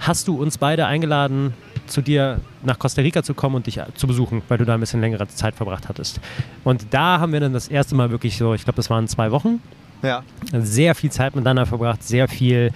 [0.00, 1.54] hast du uns beide eingeladen,
[1.86, 4.80] zu dir nach Costa Rica zu kommen und dich zu besuchen, weil du da ein
[4.80, 6.20] bisschen längere Zeit verbracht hattest.
[6.64, 9.30] Und da haben wir dann das erste Mal wirklich so, ich glaube, das waren zwei
[9.30, 9.60] Wochen,
[10.02, 10.22] Ja.
[10.52, 12.72] sehr viel Zeit miteinander verbracht, sehr viel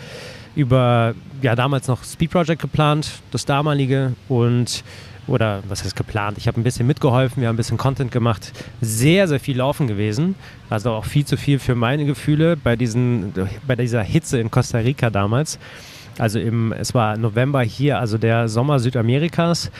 [0.55, 4.85] über, ja, damals noch Speed Project geplant, das damalige und
[5.27, 6.39] oder was heißt geplant?
[6.39, 9.87] Ich habe ein bisschen mitgeholfen, wir haben ein bisschen Content gemacht, sehr, sehr viel laufen
[9.87, 10.35] gewesen,
[10.71, 13.33] also auch viel zu viel für meine Gefühle bei, diesen,
[13.67, 15.59] bei dieser Hitze in Costa Rica damals.
[16.21, 19.71] Also im, es war November hier, also der Sommer Südamerikas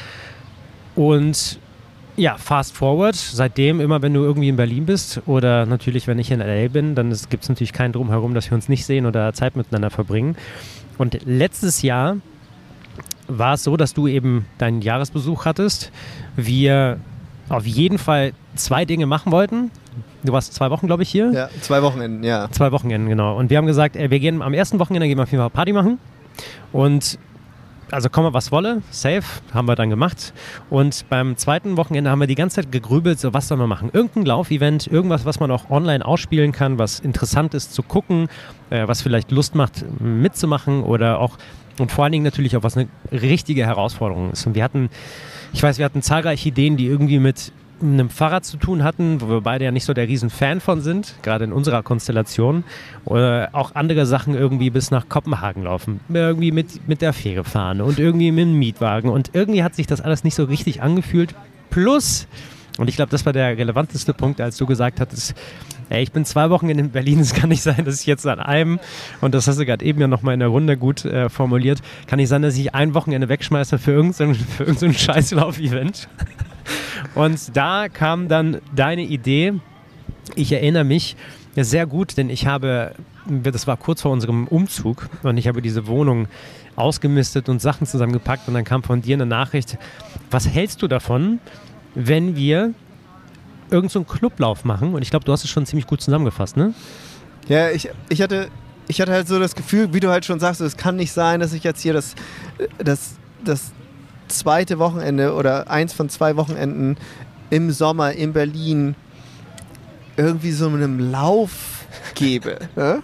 [0.95, 1.59] und
[2.17, 3.15] ja, fast forward.
[3.15, 6.95] Seitdem, immer wenn du irgendwie in Berlin bist oder natürlich, wenn ich in LA bin,
[6.95, 10.35] dann gibt es natürlich keinen Drumherum, dass wir uns nicht sehen oder Zeit miteinander verbringen.
[10.97, 12.17] Und letztes Jahr
[13.29, 15.93] war es so, dass du eben deinen Jahresbesuch hattest.
[16.37, 16.99] Wir
[17.51, 19.71] auf jeden Fall zwei Dinge machen wollten.
[20.25, 21.33] Du warst zwei Wochen, glaube ich, hier.
[21.33, 21.49] ja.
[21.61, 22.51] Zwei Wochenenden, ja.
[22.51, 23.37] Zwei Wochenenden, genau.
[23.37, 25.51] Und wir haben gesagt, ey, wir gehen am ersten Wochenende gehen wir auf jeden Fall
[25.51, 25.99] Party machen.
[26.73, 27.19] Und
[27.91, 30.33] also komme was wolle, safe, haben wir dann gemacht.
[30.69, 33.91] Und beim zweiten Wochenende haben wir die ganze Zeit gegrübelt, so was sollen wir machen?
[33.93, 38.29] Irgendein Laufevent, irgendwas, was man auch online ausspielen kann, was interessant ist zu gucken,
[38.71, 41.37] äh, was vielleicht Lust macht mitzumachen oder auch
[41.79, 44.47] und vor allen Dingen natürlich auch was eine richtige Herausforderung ist.
[44.47, 44.91] Und wir hatten,
[45.55, 49.29] ich weiß, wir hatten zahlreiche Ideen, die irgendwie mit einem Fahrrad zu tun hatten, wo
[49.29, 52.65] wir beide ja nicht so der riesen Fan von sind, gerade in unserer Konstellation.
[53.05, 56.01] Oder auch andere Sachen irgendwie bis nach Kopenhagen laufen.
[56.09, 59.11] Irgendwie mit, mit der Fähre fahren und irgendwie mit dem Mietwagen.
[59.11, 61.35] Und irgendwie hat sich das alles nicht so richtig angefühlt.
[61.71, 62.27] Plus,
[62.79, 65.35] und ich glaube, das war der relevanteste Punkt, als du gesagt hattest,
[65.91, 68.41] ey, ich bin zwei Wochen in Berlin, es kann nicht sein, dass ich jetzt an
[68.41, 68.81] einem,
[69.21, 72.19] und das hast du gerade eben ja nochmal in der Runde gut äh, formuliert, kann
[72.19, 76.09] nicht sein, dass ich ein Wochenende wegschmeiße für irgendein, für irgendein Scheißlauf-Event.
[77.15, 79.55] Und da kam dann deine Idee.
[80.35, 81.17] Ich erinnere mich
[81.57, 82.95] sehr gut, denn ich habe,
[83.27, 86.29] das war kurz vor unserem Umzug und ich habe diese Wohnung
[86.77, 89.77] ausgemistet und Sachen zusammengepackt und dann kam von dir eine Nachricht,
[90.31, 91.41] was hältst du davon,
[91.95, 92.73] wenn wir
[93.71, 94.95] irgendeinen so Clublauf machen?
[94.95, 96.73] Und ich glaube, du hast es schon ziemlich gut zusammengefasst, ne?
[97.49, 98.49] Ja, ich, ich hatte
[98.91, 101.39] ich hatte halt so das Gefühl, wie du halt schon sagst, es kann nicht sein,
[101.39, 102.17] dass ich jetzt hier das,
[102.79, 103.13] das,
[103.45, 103.73] das
[104.31, 106.97] zweite Wochenende oder eins von zwei Wochenenden
[107.51, 108.95] im Sommer in Berlin
[110.17, 111.85] irgendwie so einem Lauf
[112.15, 112.59] gebe.
[112.77, 113.03] ne?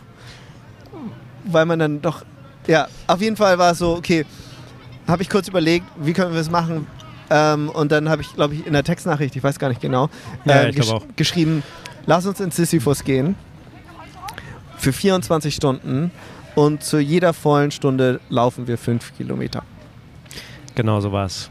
[1.45, 2.25] Weil man dann doch,
[2.67, 4.25] ja, auf jeden Fall war es so, okay,
[5.07, 6.87] habe ich kurz überlegt, wie können wir es machen?
[7.31, 10.09] Ähm, und dann habe ich, glaube ich, in der Textnachricht, ich weiß gar nicht genau,
[10.45, 11.17] Ja, äh, ich glaub gesch auch.
[11.17, 11.63] geschrieben,
[12.07, 13.35] lass uns in Sisyphus gehen
[14.79, 16.11] für 24 Stunden
[16.55, 19.63] und zu jeder vollen Stunde laufen wir fünf Kilometer.
[20.77, 21.51] Genau so war es.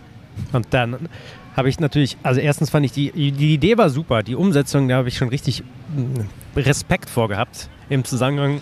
[0.53, 1.09] Und dann
[1.57, 4.97] habe ich natürlich, also erstens fand ich die, die Idee war super, die Umsetzung, da
[4.97, 8.61] habe ich schon richtig mm, Respekt vorgehabt im Zusammenhang,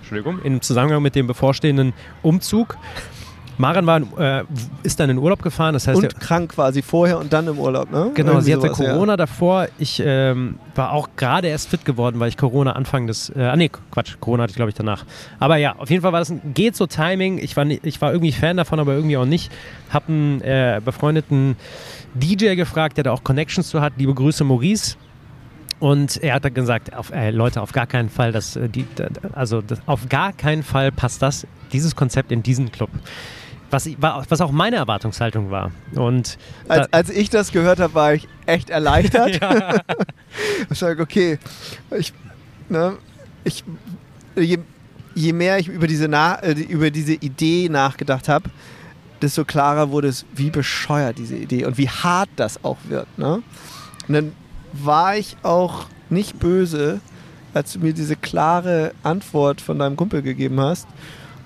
[0.00, 1.92] Entschuldigung, im Zusammenhang mit dem bevorstehenden
[2.22, 2.76] Umzug.
[3.58, 4.44] Maren war, äh,
[4.82, 7.90] ist dann in Urlaub gefahren, das heißt, Und krank quasi vorher und dann im Urlaub,
[7.90, 8.10] ne?
[8.14, 8.92] Genau, Irgendwie sie hatte sowas, ja.
[8.92, 9.68] Corona davor.
[9.78, 13.30] Ich ähm, war auch gerade erst fit geworden, weil ich Corona Anfang des.
[13.30, 15.04] Äh, ah, nee, Quatsch, Corona hatte ich, glaube ich, danach.
[15.38, 17.38] Aber ja, auf jeden Fall war das ein geht so Timing.
[17.38, 19.50] Ich war, ich war irgendwie Fan davon, aber irgendwie auch nicht.
[19.90, 21.56] Hab einen äh, befreundeten
[22.14, 23.94] DJ gefragt, der da auch Connections zu hat.
[23.96, 24.96] Liebe Grüße, Maurice.
[25.78, 28.86] Und er hat dann gesagt, auf, äh, Leute, auf gar keinen Fall, das, äh, die,
[29.32, 32.88] also das, auf gar keinen Fall passt das, dieses Konzept in diesen Club.
[33.70, 35.72] Was, was auch meine Erwartungshaltung war.
[35.94, 36.38] Und
[36.68, 39.36] Als, als ich das gehört habe, war ich echt erleichtert.
[39.40, 39.80] ja,
[40.70, 41.38] Ich sage, okay,
[41.96, 42.12] ich,
[42.68, 42.96] ne,
[43.44, 43.64] ich,
[44.36, 44.58] je,
[45.14, 48.50] je mehr ich über diese, Na äh, über diese Idee nachgedacht habe,
[49.22, 53.06] desto klarer wurde es, wie bescheuert diese Idee und wie hart das auch wird.
[53.18, 53.42] Ne?
[54.08, 54.32] Und dann
[54.72, 57.00] war ich auch nicht böse,
[57.54, 60.86] als du mir diese klare Antwort von deinem Kumpel gegeben hast.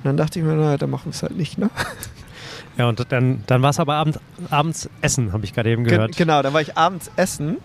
[0.02, 1.58] Und dann dachte ich mir, naja, dann machen wir es halt nicht.
[1.58, 1.70] Ne?
[2.78, 4.18] Ja, und dann, dann war es aber abends,
[4.48, 6.16] abends Essen, habe ich gerade eben Gen gehört.
[6.16, 7.58] genau, dann war ich abends essen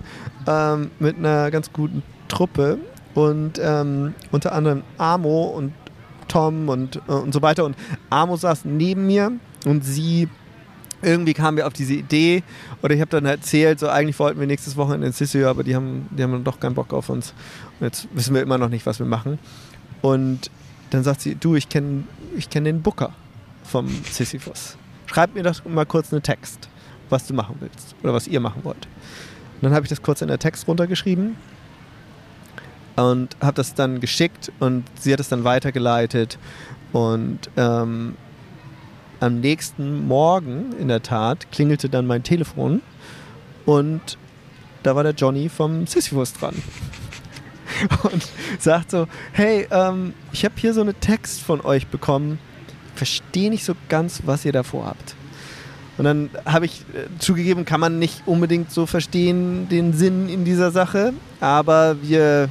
[0.45, 2.79] ähm, mit einer ganz guten Truppe
[3.13, 5.71] und ähm, unter anderem Amo und
[6.27, 7.63] Tom und, äh, und so weiter.
[7.63, 7.77] Und
[8.09, 9.31] Amo saß neben mir
[9.63, 10.27] und sie
[11.01, 12.43] irgendwie kamen wir auf diese Idee
[12.81, 15.75] oder ich habe dann erzählt, so eigentlich wollten wir nächstes Wochenende in Sissio, aber die
[15.75, 17.33] haben, die haben dann doch keinen Bock auf uns.
[17.79, 19.39] Und jetzt wissen wir immer noch nicht, was wir machen.
[20.01, 20.49] Und
[20.89, 22.03] dann sagt sie, du, ich kenne
[22.35, 23.13] ich kenn den Booker
[23.63, 24.77] vom Sisyphus.
[25.07, 26.69] Schreib mir doch mal kurz einen Text,
[27.09, 28.87] was du machen willst oder was ihr machen wollt.
[29.55, 31.37] Und dann habe ich das kurz in der Text runtergeschrieben
[32.95, 36.37] und habe das dann geschickt und sie hat es dann weitergeleitet
[36.93, 38.15] und ähm,
[39.19, 42.81] am nächsten Morgen in der Tat klingelte dann mein Telefon
[43.65, 44.17] und
[44.83, 46.55] da war der Johnny vom Sisyphus dran
[48.03, 48.27] und
[48.59, 52.39] sagt so, hey, ähm, ich habe hier so einen Text von euch bekommen,
[52.95, 55.15] verstehe nicht so ganz, was ihr da vorhabt.
[55.97, 60.43] Und dann habe ich äh, zugegeben, kann man nicht unbedingt so verstehen, den Sinn in
[60.43, 62.49] dieser Sache, aber wir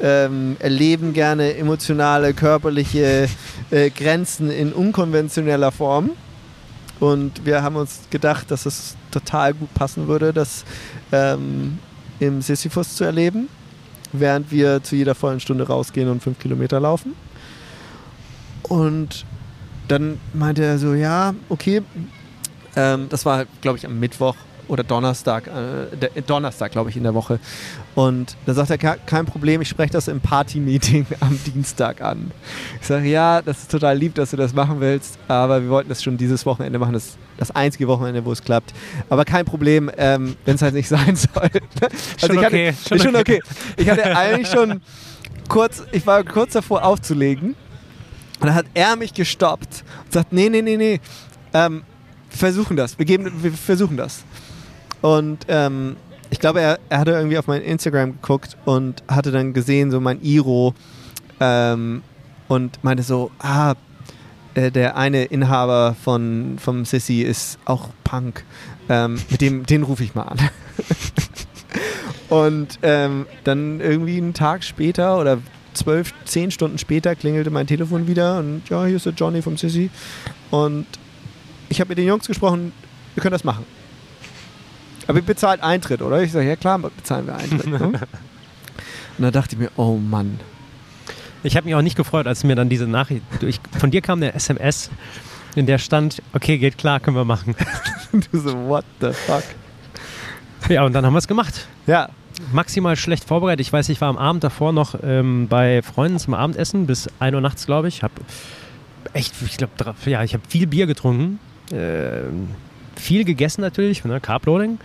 [0.00, 3.28] ähm, erleben gerne emotionale, körperliche
[3.70, 6.10] äh, Grenzen in unkonventioneller Form.
[7.00, 10.64] Und wir haben uns gedacht, dass es total gut passen würde, das
[11.12, 11.78] ähm,
[12.20, 13.48] im Sisyphus zu erleben,
[14.20, 17.14] während wir zu jeder vollen Stunde rausgehen und fünf Kilometer laufen.
[18.62, 19.26] Und
[19.88, 21.82] dann meinte er so, ja, okay.
[22.76, 24.36] Ähm, das war, glaube ich, am Mittwoch
[24.68, 27.38] oder Donnerstag, äh, der, Donnerstag, glaube ich, in der Woche.
[27.94, 32.30] Und dann sagt er, "Ke- kein Problem, ich spreche das im Party-Meeting am Dienstag an.
[32.80, 35.88] Ich sage, ja, das ist total lieb, dass du das machen willst, aber wir wollten
[35.88, 36.92] das schon dieses Wochenende machen.
[36.94, 38.72] Das ist das einzige Wochenende, wo es klappt.
[39.10, 41.42] Aber kein Problem, ähm, wenn es halt nicht sein soll.
[41.42, 43.40] Also Schon ich hatte, okay, schon schon okay.
[43.44, 43.72] okay.
[43.76, 44.80] Ich hatte eigentlich schon
[45.48, 47.54] kurz, ich war kurz davor aufzulegen.
[48.40, 51.00] Und dann hat er mich gestoppt und sagt, nee, nee, nee, nee,
[51.54, 51.82] ähm,
[52.28, 54.24] versuchen das, wir, geben, wir versuchen das.
[55.04, 55.96] Und ähm,
[56.30, 60.00] ich glaube, er, er hatte irgendwie auf mein Instagram geguckt und hatte dann gesehen, so
[60.00, 60.72] mein Iro
[61.40, 62.02] ähm,
[62.48, 63.74] und meinte so, ah,
[64.54, 68.46] äh, der eine Inhaber von, vom Sissy ist auch Punk.
[68.88, 70.38] Ähm, mit dem, den rufe ich mal an.
[72.30, 75.36] und ähm, dann irgendwie einen Tag später oder
[75.74, 79.58] zwölf, zehn Stunden später klingelte mein Telefon wieder und ja, hier ist der Johnny vom
[79.58, 79.90] Sissy.
[80.50, 80.86] Und
[81.68, 82.72] ich habe mit den Jungs gesprochen,
[83.14, 83.66] wir können das machen.
[85.06, 86.22] Aber ihr bezahlt Eintritt, oder?
[86.22, 87.66] Ich sage, ja klar, bezahlen wir Eintritt.
[87.66, 87.78] ne?
[89.18, 90.40] Und da dachte ich mir, oh Mann.
[91.42, 94.18] Ich habe mich auch nicht gefreut, als mir dann diese Nachricht, ich, von dir kam
[94.18, 94.90] eine SMS,
[95.54, 97.54] in der stand, okay, geht klar, können wir machen.
[98.12, 99.44] du so, what the fuck?
[100.68, 101.68] Ja, und dann haben wir es gemacht.
[101.86, 102.08] Ja.
[102.52, 103.60] Maximal schlecht vorbereitet.
[103.60, 107.34] Ich weiß, ich war am Abend davor noch ähm, bei Freunden zum Abendessen bis 1
[107.34, 108.02] Uhr nachts, glaube ich.
[108.02, 108.10] Hab
[109.12, 109.72] echt, ich glaube,
[110.06, 111.38] ja, ich habe viel Bier getrunken.
[111.70, 112.22] Äh,
[112.96, 114.78] viel gegessen natürlich, ne, Carbloading.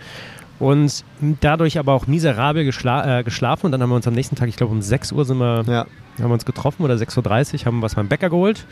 [0.58, 1.04] Und
[1.40, 3.66] dadurch aber auch miserabel geschla äh, geschlafen.
[3.66, 5.64] Und dann haben wir uns am nächsten Tag, ich glaube um 6 Uhr sind wir,
[5.66, 5.86] Ja.
[6.18, 8.66] haben wir uns getroffen oder 6.30 Uhr, haben was beim Bäcker geholt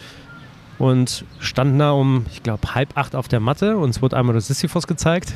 [0.78, 3.78] und standen da um, ich glaube, halb acht auf der Matte.
[3.78, 5.32] Uns wurde einmal das Sisyphos gezeigt,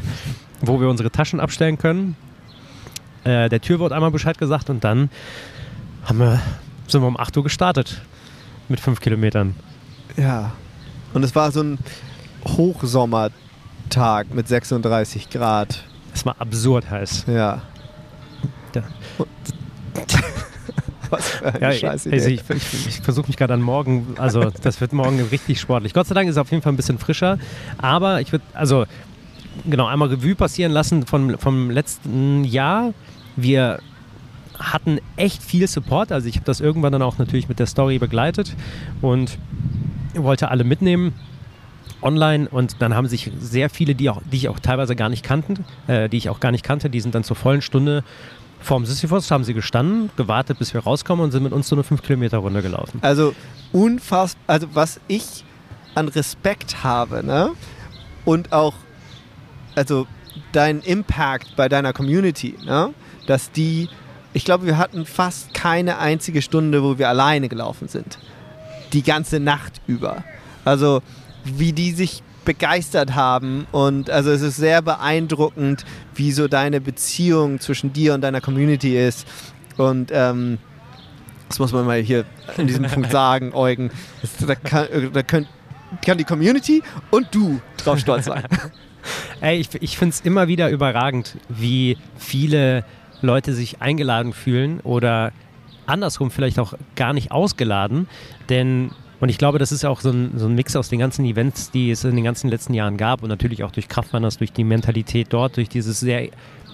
[0.61, 2.17] wo wir unsere Taschen abstellen können.
[3.25, 5.09] Äh, der Türwirt einmal Bescheid gesagt und dann
[6.05, 6.41] haben wir,
[6.87, 8.03] sind wir um 8 Uhr gestartet
[8.69, 9.55] mit fünf Kilometern.
[10.19, 10.53] Ja.
[11.15, 11.79] Und es war so ein
[13.93, 15.85] Hochsommertag mit 36 Grad.
[16.15, 17.25] Es war absurd heiß.
[17.27, 17.63] Ja.
[18.75, 18.83] Ja.
[21.11, 22.11] Was für eine Ja, Scheiße.
[22.11, 25.93] also ich, ich, ich versuche mich gerade an morgen, also das wird morgen richtig sportlich.
[25.93, 27.39] Gott sei Dank ist es auf jeden Fall ein bisschen frischer,
[27.77, 28.87] aber ich würde, also
[29.69, 32.95] genau, einmal Revue passieren lassen vom, vom letzten Jahr.
[33.37, 33.81] Wir
[34.59, 37.99] hatten echt viel Support, also ich habe das irgendwann dann auch natürlich mit der Story
[37.99, 38.55] begleitet
[39.03, 39.37] und
[40.15, 41.13] wollte alle mitnehmen
[42.03, 45.25] online und dann haben sich sehr viele, die, auch, die ich auch teilweise gar nicht
[45.25, 48.05] kannten, äh, die ich auch gar nicht kannte, die sind dann zur vollen Stunde
[48.63, 51.83] vorm Sisyphos, haben sie gestanden, gewartet, bis wir rauskommen und sind mit uns so eine
[51.83, 52.99] 5 Kilometer Runde gelaufen.
[53.03, 53.35] Also
[53.73, 55.45] unfassbar, also was ich
[55.95, 57.51] an Respekt habe, ne?
[58.25, 58.75] Und auch,
[59.75, 60.07] also
[60.53, 62.91] dein Impact bei deiner Community, ne?
[63.27, 63.89] Dass die,
[64.33, 68.19] ich glaube, wir hatten fast keine einzige Stunde, wo wir alleine gelaufen sind.
[68.93, 70.25] Die ganze Nacht über.
[70.65, 71.03] Also
[71.45, 77.61] wie die sich begeistert haben und also es ist sehr beeindruckend, wie so deine Beziehung
[77.61, 79.27] zwischen dir und deiner Community ist
[79.77, 80.59] und ähm,
[81.53, 82.25] das muss man mal hier
[82.57, 83.91] in diesem Punkt sagen, Eugen.
[84.23, 85.49] Das, da kann, da könnt,
[86.05, 88.45] kann die Community und du drauf stolz sein.
[89.43, 92.87] Ey, ich, ich finde es immer wieder überragend, wie viele
[93.21, 95.33] Leute sich eingeladen fühlen oder
[95.85, 98.09] andersrum vielleicht auch gar nicht ausgeladen,
[98.49, 101.25] denn und ich glaube, das ist auch so ein, so ein Mix aus den ganzen
[101.25, 104.53] Events, die es in den ganzen letzten Jahren gab und natürlich auch durch Kraftwanders, durch
[104.53, 106.29] die Mentalität dort, durch dieses sehr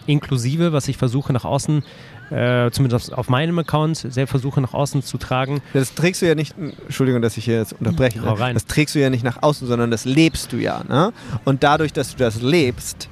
[0.07, 1.83] inklusive, was ich versuche nach außen,
[2.31, 5.61] äh, zumindest auf meinem Account, sehr versuche nach außen zu tragen.
[5.75, 8.55] Das trägst du ja nicht, Entschuldigung, dass ich hier jetzt unterbreche, rein.
[8.55, 10.85] das trägst du ja nicht nach außen, sondern das lebst du ja.
[10.89, 11.13] Ne?
[11.45, 13.11] Und dadurch, dass du das lebst,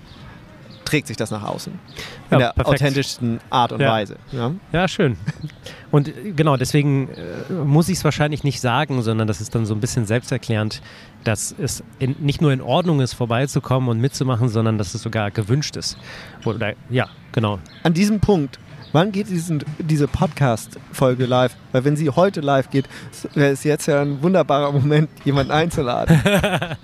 [0.86, 1.72] trägt sich das nach außen.
[1.72, 1.78] In
[2.30, 2.68] Ja, der perfekt.
[2.68, 3.90] authentischsten Art und Ja.
[3.92, 4.16] Weise.
[4.32, 4.52] Ja?
[4.72, 5.16] Ja, schön.
[5.90, 9.66] Und äh, genau, deswegen äh, muss ich es wahrscheinlich nicht sagen, sondern das ist dann
[9.66, 10.80] so ein bisschen selbsterklärend,
[11.24, 15.30] dass es in, nicht nur in Ordnung ist, vorbeizukommen und mitzumachen, sondern dass es sogar
[15.30, 15.98] gewünscht ist.
[16.44, 17.58] Oder ja, genau.
[17.82, 18.58] An diesem Punkt,
[18.92, 21.54] wann geht diesen, diese Podcast-Folge live?
[21.72, 22.88] Weil wenn sie heute live geht,
[23.34, 26.20] wäre es jetzt ja ein wunderbarer Moment, jemanden einzuladen.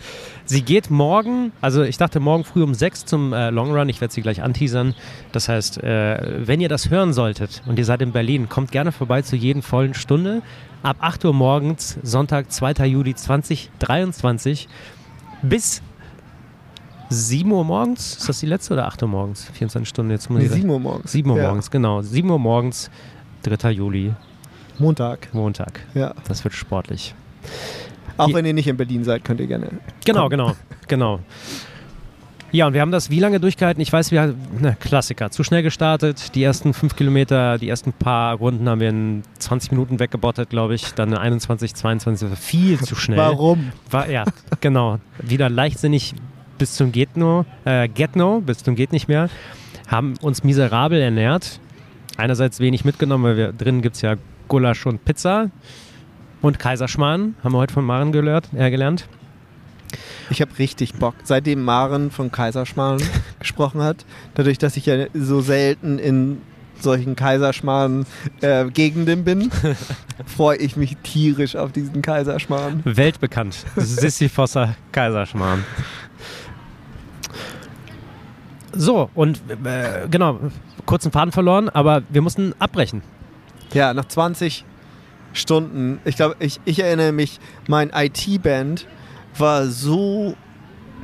[0.45, 3.89] Sie geht morgen, also ich dachte morgen früh um sechs zum äh, Long Run.
[3.89, 4.95] Ich werde sie gleich anteasern.
[5.31, 8.93] Das heißt, äh, wenn ihr das hören solltet und ihr seid in Berlin, kommt gerne
[8.93, 10.43] vorbei zu jeden vollen Stunde.
[10.83, 12.87] Ab 8 Uhr morgens, Sonntag, 2.
[12.87, 14.69] Juli 2023
[15.43, 15.81] bis
[17.09, 18.17] 7 Uhr morgens.
[18.17, 19.45] Ist das die letzte oder 8 Uhr morgens?
[19.53, 21.13] 24 Stunden, jetzt muss Nee, ich 7 Uhr morgens.
[21.13, 21.47] 7 Uhr Ja.
[21.49, 22.03] morgens, genau.
[22.03, 22.91] 7 Uhr morgens,
[23.45, 23.71] 3.
[23.71, 24.13] Juli,
[24.79, 25.29] Montag.
[25.33, 25.81] Montag.
[25.95, 26.15] Ja.
[26.27, 27.15] Das wird sportlich.
[28.23, 29.69] Auch wenn ihr nicht in Berlin seid, könnt ihr gerne.
[30.05, 30.31] Genau, Komm.
[30.31, 30.57] genau,
[30.89, 31.21] genau.
[32.53, 33.81] Ja, und wir haben das wie lange durchgehalten?
[33.81, 35.31] Ich weiß, wir ne, Klassiker.
[35.31, 36.35] Zu schnell gestartet.
[36.35, 40.75] Die ersten fünf Kilometer, die ersten paar Runden haben wir in 20 Minuten weggebottet, glaube
[40.75, 40.93] ich.
[40.93, 43.17] Dann in 21, 22, das war viel zu schnell.
[43.17, 43.73] Warum?
[43.91, 44.25] War, ja,
[44.61, 44.99] genau.
[45.23, 46.15] Wieder leichtsinnig
[46.59, 49.31] bis zum Geht no, äh, Get no, bis zum Geht nicht mehr.
[49.89, 51.59] Haben uns miserabel ernährt.
[52.19, 54.17] Einerseits wenig mitgenommen, weil wir drinnen gibt es ja
[54.49, 55.51] Gulasch und Pizza.
[56.43, 59.07] Und Kaiserschmarrn, haben wir heute von Maren gelehrt, äh, gelernt.
[60.29, 61.15] Ich habe richtig Bock.
[61.23, 63.01] Seitdem Maren von Kaiserschmarrn
[63.39, 64.05] gesprochen hat,
[64.35, 66.43] dadurch, dass ich ja so selten in
[66.81, 69.53] solchen Kaiserschmarrn-Gegenden bin,
[70.27, 72.81] freue ich mich tierisch auf diesen Kaiserschmarrn.
[72.85, 73.65] Weltbekannt.
[73.77, 75.65] Sisyphosser Kaiserschmarrn.
[78.73, 80.41] So, und äh, genau,
[80.87, 83.03] kurzen Faden verloren, aber wir mussten abbrechen.
[83.75, 84.65] Ja, nach 20
[85.33, 88.87] Stunden, ich glaube, ich, ich erinnere mich, mein IT-Band
[89.39, 90.35] war so,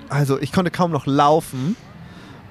[0.09, 1.77] also ich konnte kaum noch laufen.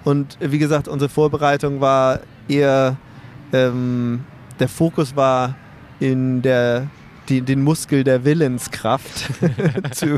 [0.03, 2.95] Und wie gesagt, unsere Vorbereitung war eher,
[3.53, 4.23] ähm,
[4.59, 5.55] der Fokus war
[5.99, 6.87] in der,
[7.29, 9.29] die, den Muskel der Willenskraft
[9.91, 10.17] zu,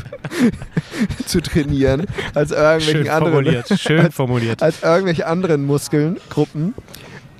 [1.26, 4.62] zu trainieren, als irgendwelchen Schön anderen formuliert, schön formuliert.
[4.62, 6.74] als irgendwelche anderen Muskelgruppen.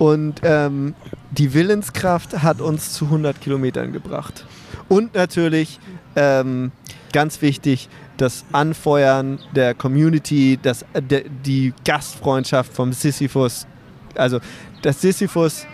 [0.01, 0.95] Und ähm,
[1.29, 4.45] die Willenskraft hat uns zu 100 Kilometern gebracht.
[4.89, 5.79] Und natürlich,
[6.15, 6.71] ähm,
[7.13, 7.87] ganz wichtig,
[8.17, 13.67] das Anfeuern der Community, das, äh, der, die Gastfreundschaft vom Sisyphus
[14.15, 14.39] also
[14.81, 15.65] das Sisyphus,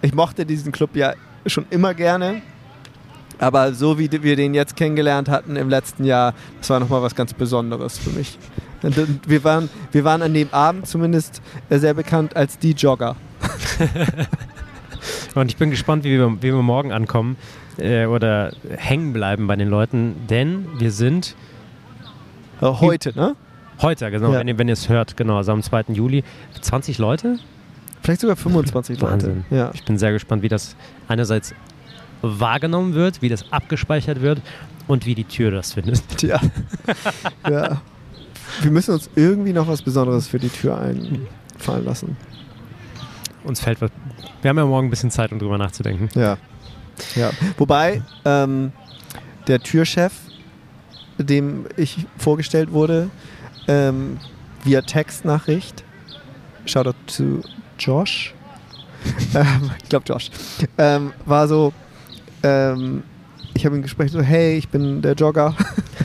[0.00, 1.14] ich mochte diesen Club ja
[1.46, 2.42] schon immer gerne.
[3.38, 7.14] Aber so wie wir den jetzt kennengelernt hatten im letzten Jahr, das war nochmal was
[7.14, 8.38] ganz Besonderes für mich.
[9.26, 11.40] Wir waren, wir waren an dem Abend zumindest
[11.70, 13.16] sehr bekannt als die Jogger.
[15.34, 17.36] Und ich bin gespannt, wie wir, wie wir morgen ankommen
[17.78, 21.34] äh, oder hängen bleiben bei den Leuten, denn wir sind
[22.60, 23.34] Äh, Heute, ne?
[23.80, 24.38] heute, genau, Ja.
[24.40, 25.86] wenn, ihr, wenn ihr es hört, genau, also am 2.
[25.88, 26.22] Juli,
[26.60, 27.38] 20 Leute.
[28.02, 29.12] Vielleicht sogar 25 Leute.
[29.12, 29.44] Wahnsinn.
[29.50, 29.70] Ja.
[29.74, 30.76] Ich bin sehr gespannt, wie das
[31.08, 31.54] einerseits
[32.20, 34.40] wahrgenommen wird, wie das abgespeichert wird
[34.86, 36.02] und wie die Tür das findet.
[36.18, 36.40] Tja.
[37.48, 37.80] ja.
[38.60, 42.16] Wir müssen uns irgendwie noch was Besonderes für die Tür einfallen lassen.
[43.44, 43.90] Uns fällt was.
[44.40, 46.08] Wir haben ja morgen ein bisschen Zeit, um drüber nachzudenken.
[46.14, 46.38] Ja.
[47.14, 47.30] ja.
[47.58, 48.72] Wobei ähm,
[49.46, 50.12] der Türchef,
[51.18, 53.10] dem ich vorgestellt wurde,
[53.68, 54.18] ähm,
[54.64, 55.84] via Textnachricht,
[56.66, 57.42] Shoutout zu
[57.78, 58.34] Josh,
[59.34, 60.30] ähm, ich glaube Josh,
[60.78, 61.72] ähm, war so,
[62.42, 63.02] ähm,
[63.54, 65.56] ich habe ihn gesprochen, so, hey, ich bin der Jogger,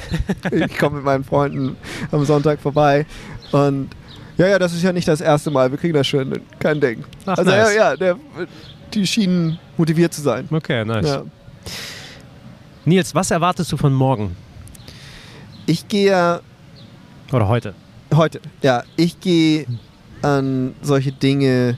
[0.52, 1.78] ich komme mit meinen Freunden
[2.12, 3.06] am Sonntag vorbei
[3.52, 3.90] und
[4.38, 7.04] ja, ja, das ist ja nicht das erste Mal, wir kriegen das schon, kein Ding.
[7.26, 7.76] Ach, also nice.
[7.76, 8.16] ja, ja, der,
[8.94, 10.48] die schienen motiviert zu sein.
[10.52, 11.06] Okay, nice.
[11.08, 11.24] Ja.
[12.86, 14.36] Nils, was erwartest du von morgen
[15.66, 16.42] Ich gehe
[17.32, 17.74] oder heute?
[18.16, 19.66] heute, ja, ich gehe
[20.22, 21.78] an solche Dinge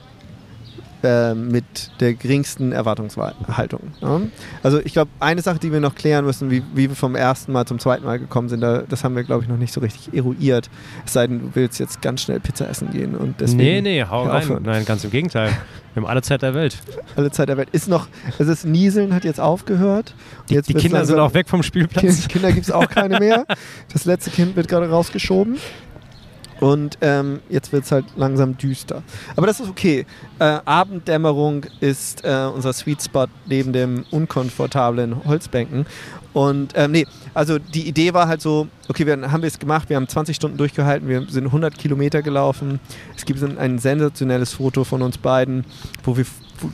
[1.03, 1.63] äh, mit
[1.99, 3.81] der geringsten Erwartungshaltung.
[4.01, 4.21] Ja?
[4.63, 7.51] Also ich glaube, eine Sache, die wir noch klären müssen, wie, wie wir vom ersten
[7.51, 9.79] Mal zum zweiten Mal gekommen sind, da, das haben wir, glaube ich, noch nicht so
[9.81, 10.69] richtig eruiert.
[11.05, 14.03] Es sei denn, du willst jetzt ganz schnell Pizza essen gehen und deswegen nee, nee,
[14.03, 14.43] hau rein.
[14.43, 14.63] aufhören.
[14.63, 15.49] Nein, ganz im Gegenteil.
[15.93, 16.77] Wir haben alle Zeit der Welt.
[17.15, 17.69] alle Zeit der Welt.
[17.71, 18.07] Ist noch,
[18.37, 20.13] also das Nieseln hat jetzt aufgehört.
[20.49, 22.03] Die, jetzt die Kinder sind langsam- auch weg vom Spielplatz.
[22.03, 23.45] Kind, Kinder gibt es auch keine mehr.
[23.91, 25.57] Das letzte Kind wird gerade rausgeschoben.
[26.59, 29.01] Und ähm, jetzt wird es halt langsam düster.
[29.35, 30.05] Aber das ist okay.
[30.39, 35.85] Äh, Abenddämmerung ist äh, unser Sweet Spot neben dem unkomfortablen Holzbänken.
[36.33, 39.95] Und ähm, nee, also die Idee war halt so, okay, wir haben es gemacht, wir
[39.95, 42.79] haben 20 Stunden durchgehalten, wir sind 100 Kilometer gelaufen.
[43.15, 45.65] Es gibt ein, sensationelles Foto von uns beiden,
[46.03, 46.25] wo, wir,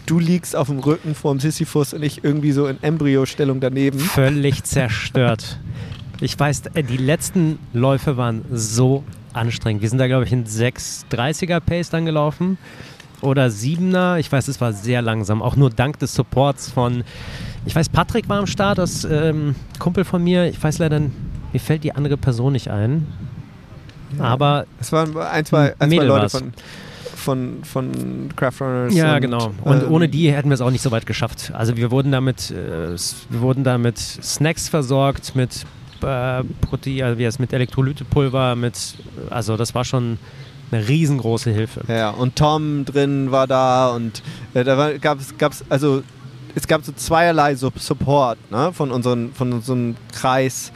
[0.05, 3.99] du liegst auf dem Rücken vorm Sisyphus und ich irgendwie so in Embryostellung daneben.
[3.99, 5.59] Völlig zerstört.
[6.21, 9.03] Ich weiß, die letzten Läufe waren so
[9.35, 9.81] anstrengend.
[9.81, 12.57] Wir sind da, glaube ich, in 6,30er Pace dann gelaufen
[13.21, 14.17] oder 7er.
[14.19, 15.41] Ich weiß, es war sehr langsam.
[15.41, 17.03] Auch nur dank des Supports von,
[17.65, 20.45] ich weiß, Patrick war am Start, das ähm, Kumpel von mir.
[20.47, 23.07] Ich weiß leider, mir fällt die andere Person nicht ein.
[24.19, 26.31] Aber Es waren ein, zwei, ein, zwei Leute war's.
[26.33, 26.53] von,
[27.15, 28.93] von, von Craft Runners.
[28.95, 29.51] Ja, und, genau.
[29.63, 31.51] Und ähm, ohne die hätten wir es auch nicht so weit geschafft.
[31.53, 32.91] Also wir wurden damit, äh,
[33.29, 35.65] wir wurden da mit Snacks versorgt, mit
[36.03, 38.95] äh, Protein, also wie heißt, mit Elektrolytepulver, mit,
[39.29, 40.17] also das war schon
[40.71, 41.81] eine riesengroße Hilfe.
[41.87, 44.23] Ja, und Tom drin war da und
[44.53, 46.03] äh, da gab es, also
[46.55, 50.71] es gab so zweierlei so Support ne, von, unseren, von unserem Kreis,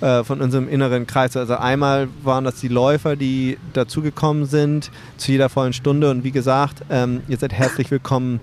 [0.00, 1.36] äh, von unserem inneren Kreis.
[1.36, 6.32] Also einmal waren das die Läufer, die dazugekommen sind zu jeder vollen Stunde und wie
[6.32, 8.40] gesagt, ähm, ihr seid herzlich willkommen,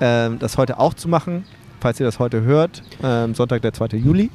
[0.00, 1.44] ähm, das heute auch zu machen,
[1.80, 3.96] falls ihr das heute hört, ähm, Sonntag der 2.
[3.96, 4.30] Juli.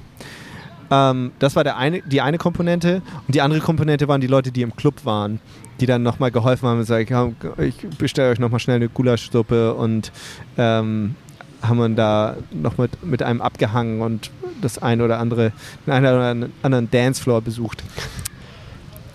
[0.92, 3.02] Ähm, das war der eine, die eine Komponente.
[3.28, 5.40] Und die andere Komponente waren die Leute, die im Club waren,
[5.80, 7.30] die dann nochmal geholfen haben und sagen, ja,
[7.64, 10.12] ich bestelle euch nochmal schnell eine Gulaschsuppe und
[10.58, 11.16] ähm,
[11.62, 15.52] haben wir da noch mit, mit einem abgehangen und das eine oder andere,
[15.86, 17.84] den einen oder anderen Dancefloor besucht.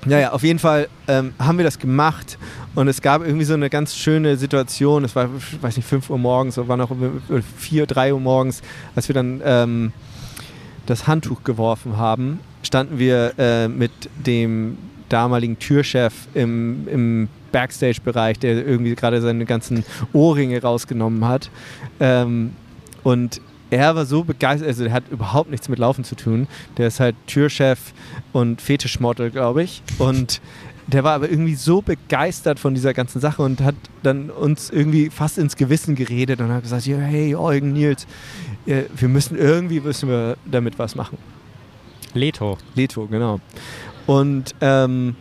[0.06, 2.38] Naja, auf jeden Fall ähm, haben wir das gemacht
[2.74, 5.04] und es gab irgendwie so eine ganz schöne Situation.
[5.04, 6.90] Es war, ich weiß nicht, 5 Uhr morgens oder war noch
[7.58, 8.60] 4, 3 Uhr morgens,
[8.94, 9.92] als wir dann ähm,
[10.86, 13.92] das Handtuch geworfen haben, standen wir äh, mit
[14.26, 14.78] dem
[15.08, 21.50] damaligen Türchef im, im Backstage-Bereich, der irgendwie gerade seine ganzen Ohrringe rausgenommen hat.
[22.00, 22.52] Ähm,
[23.02, 23.40] und
[23.70, 26.48] er war so begeistert, also er hat überhaupt nichts mit Laufen zu tun.
[26.76, 27.92] Der ist halt Türchef
[28.32, 29.82] und Fetischmodel, glaube ich.
[29.98, 30.40] Und
[30.86, 35.10] der war aber irgendwie so begeistert von dieser ganzen Sache und hat dann uns irgendwie
[35.10, 38.06] fast ins Gewissen geredet und hat gesagt, hey Eugen, Nils,
[38.66, 41.18] wir müssen irgendwie müssen wir damit was machen.
[42.14, 42.58] Leto.
[42.74, 43.40] Leto, genau.
[44.06, 45.16] Und ähm,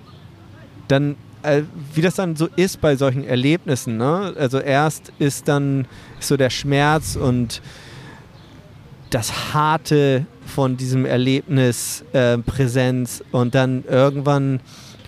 [0.87, 1.63] dann, äh,
[1.93, 4.33] wie das dann so ist bei solchen Erlebnissen, ne?
[4.37, 5.87] also erst ist dann
[6.19, 7.61] so der Schmerz und
[9.09, 14.59] das Harte von diesem Erlebnis äh, Präsenz und dann irgendwann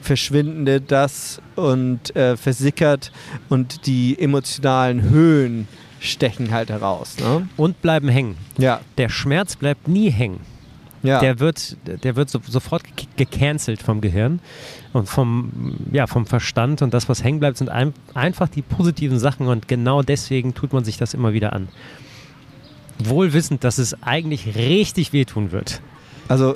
[0.01, 3.11] verschwindende das und äh, versickert
[3.49, 5.67] und die emotionalen Höhen
[6.05, 7.17] stechen halt heraus.
[7.19, 7.47] Ne?
[7.57, 8.37] Und bleiben hängen.
[8.57, 10.39] Ja, Der Schmerz bleibt nie hängen.
[11.03, 11.19] Ja.
[11.19, 14.39] Der wird, der wird so, sofort ge- gecancelt vom Gehirn
[14.91, 19.19] und vom, ja, vom Verstand und das, was hängen bleibt, sind ein, einfach die positiven
[19.19, 21.67] Sachen und genau deswegen tut man sich das immer wieder an.
[22.97, 25.79] Wohl wissend, dass es eigentlich richtig wehtun wird.
[26.27, 26.55] Also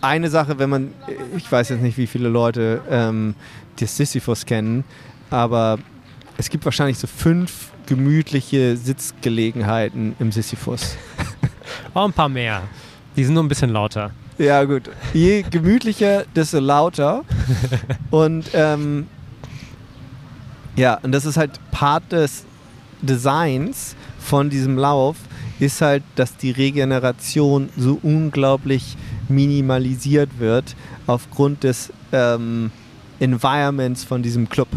[0.00, 0.92] eine Sache, wenn man,
[1.36, 3.34] ich weiß jetzt nicht, wie viele Leute ähm,
[3.80, 4.84] die Sisyphus kennen,
[5.30, 5.78] aber
[6.36, 10.96] es gibt wahrscheinlich so fünf gemütliche Sitzgelegenheiten im Sisyphus.
[11.94, 12.62] Oh, ein paar mehr.
[13.16, 14.10] Die sind nur ein bisschen lauter.
[14.38, 17.24] Ja gut, je gemütlicher, desto lauter.
[18.10, 19.06] Und ähm,
[20.76, 22.44] ja, und das ist halt Part des
[23.02, 25.16] Designs von diesem Lauf,
[25.58, 28.96] ist halt, dass die Regeneration so unglaublich
[29.28, 32.70] minimalisiert wird aufgrund des ähm,
[33.18, 34.68] Environments von diesem Club.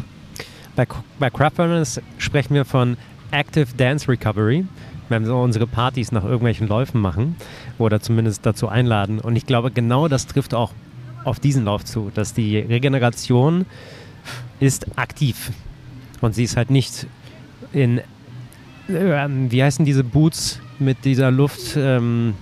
[0.76, 0.88] Bei,
[1.19, 2.98] bei Craft Runners sprechen wir von
[3.31, 4.65] Active Dance Recovery.
[5.10, 7.35] Wenn wir unsere Partys nach irgendwelchen Läufen machen
[7.77, 9.19] oder zumindest dazu einladen.
[9.19, 10.72] Und ich glaube, genau das trifft auch
[11.26, 13.65] auf diesen Lauf zu, dass die Regeneration
[14.60, 15.52] ist aktiv.
[16.22, 17.07] Und sie ist halt nicht
[17.73, 17.99] in,
[18.89, 21.76] ähm, wie heißen diese Boots mit dieser Luft?
[21.76, 22.35] Ähm,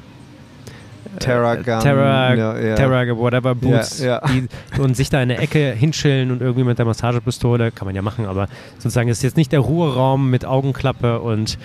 [1.18, 2.76] Terra äh, Gun, Terra, ja, ja.
[2.76, 4.00] Terra, whatever, Boots.
[4.00, 4.28] Ja, ja.
[4.28, 4.48] Die,
[4.80, 8.02] und sich da in der Ecke hinschillen und irgendwie mit der Massagepistole, kann man ja
[8.02, 11.58] machen, aber sozusagen ist jetzt nicht der Ruheraum mit Augenklappe und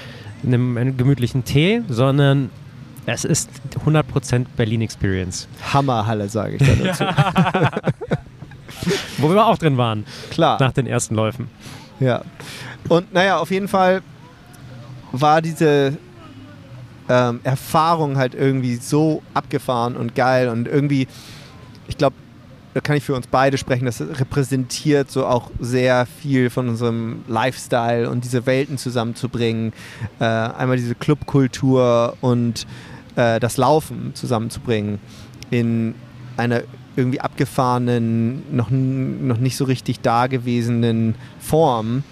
[0.44, 2.50] einem, einem gemütlichen Tee, sondern
[3.06, 3.50] es ist
[3.84, 5.46] 100% Berlin Experience.
[5.72, 7.04] Hammerhalle, sage ich da dazu.
[9.18, 10.58] Wo wir auch drin waren, Klar.
[10.60, 11.48] nach den ersten Läufen.
[12.00, 12.22] Ja.
[12.88, 14.02] Und naja, auf jeden Fall
[15.12, 15.96] war diese
[17.08, 21.06] ähm, Erfahrung halt irgendwie so abgefahren und geil und irgendwie,
[21.88, 22.16] ich glaube,
[22.74, 27.24] da kann ich für uns beide sprechen, das repräsentiert so auch sehr viel von unserem
[27.28, 29.72] Lifestyle und diese Welten zusammenzubringen.
[30.18, 32.66] Äh, einmal diese Clubkultur und
[33.14, 34.98] äh, das Laufen zusammenzubringen
[35.50, 35.94] in
[36.36, 36.62] einer
[36.96, 42.02] irgendwie abgefahrenen, noch, noch nicht so richtig dagewesenen Form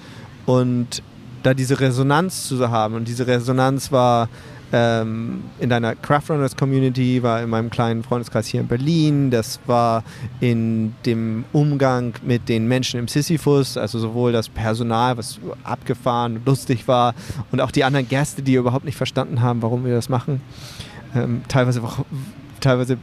[0.46, 1.02] und
[1.42, 2.94] da diese Resonanz zu haben.
[2.94, 4.28] Und diese Resonanz war
[4.72, 10.02] ähm, in deiner Craftrunners Community, war in meinem kleinen Freundeskreis hier in Berlin, das war
[10.40, 16.46] in dem Umgang mit den Menschen im Sisyphus, also sowohl das Personal, was abgefahren und
[16.46, 17.14] lustig war,
[17.50, 20.40] und auch die anderen Gäste, die überhaupt nicht verstanden haben, warum wir das machen.
[21.14, 21.82] Ähm, teilweise
[22.60, 22.96] teilweise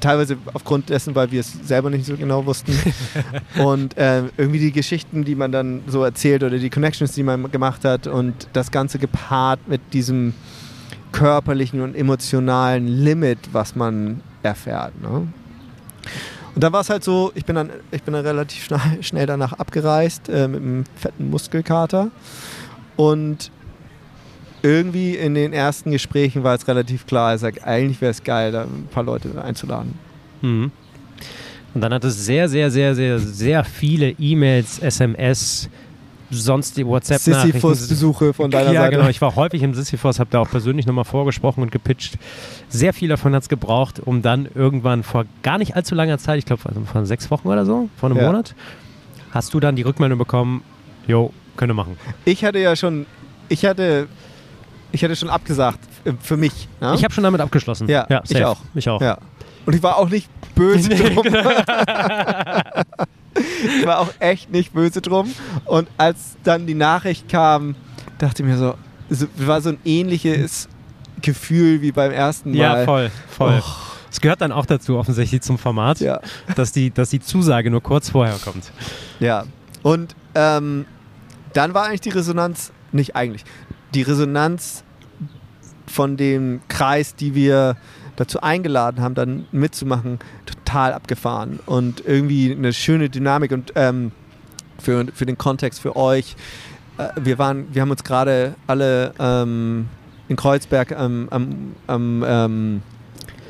[0.00, 2.76] teilweise aufgrund dessen, weil wir es selber nicht so genau wussten.
[3.58, 7.50] und ähm, irgendwie die Geschichten, die man dann so erzählt oder die Connections, die man
[7.50, 10.34] gemacht hat und das Ganze gepaart mit diesem
[11.12, 15.00] körperlichen und emotionalen Limit, was man erfährt.
[15.00, 15.28] Ne?
[16.54, 19.26] Und dann war es halt so, ich bin dann, ich bin dann relativ schnell, schnell
[19.26, 22.10] danach abgereist äh, mit einem fetten Muskelkater.
[22.96, 23.50] Und
[24.62, 28.52] irgendwie in den ersten Gesprächen war es relativ klar, ich sage, eigentlich wäre es geil,
[28.52, 29.98] da ein paar Leute einzuladen.
[30.42, 30.70] Mhm.
[31.72, 35.70] Und dann hat es sehr, sehr, sehr, sehr, sehr viele E-Mails, SMS,
[36.30, 37.52] sonst die WhatsApp-Nachrichten.
[37.52, 38.96] Sisyphus-Besuche von deiner ja, Seite.
[38.96, 39.08] genau.
[39.08, 42.18] Ich war häufig im Sisyphos, habe da auch persönlich nochmal vorgesprochen und gepitcht.
[42.68, 46.38] Sehr viel davon hat es gebraucht, um dann irgendwann vor gar nicht allzu langer Zeit,
[46.38, 48.26] ich glaube also vor sechs Wochen oder so, vor einem Ja.
[48.26, 48.54] Monat,
[49.32, 50.62] hast du dann die Rückmeldung bekommen,
[51.06, 51.96] jo, könnte machen.
[52.24, 53.06] Ich hatte ja schon,
[53.48, 54.06] ich hatte,
[54.92, 56.68] ich hatte schon abgesagt äh, für mich.
[56.80, 56.94] Ne?
[56.94, 57.88] Ich habe schon damit abgeschlossen.
[57.88, 58.48] Ja, ich safe.
[58.48, 58.58] auch.
[58.74, 59.00] Ich auch.
[59.00, 59.18] Ja.
[59.66, 60.90] Und ich war auch nicht böse.
[63.34, 65.30] ich war auch echt nicht böse drum.
[65.64, 67.74] Und als dann die Nachricht kam,
[68.18, 68.74] dachte ich mir so,
[69.08, 70.68] es war so ein ähnliches
[71.22, 72.56] Gefühl wie beim ersten Mal.
[72.58, 73.62] Ja, voll, voll.
[74.10, 76.20] Es gehört dann auch dazu, offensichtlich zum Format, Ja,
[76.56, 78.72] dass, die, dass die Zusage nur kurz vorher kommt.
[79.20, 79.44] ja.
[79.82, 80.84] Und ähm,
[81.54, 83.44] dann war eigentlich die Resonanz, nicht eigentlich,
[83.94, 84.84] die Resonanz
[85.86, 87.76] von dem Kreis, die wir
[88.16, 94.12] dazu eingeladen haben, dann mitzumachen, total abgefahren und irgendwie eine schöne Dynamik und ähm,
[94.78, 96.36] für, für den Kontext für euch.
[96.98, 99.88] Äh, wir waren, wir haben uns gerade alle ähm,
[100.28, 102.82] in Kreuzberg am, am, am ähm,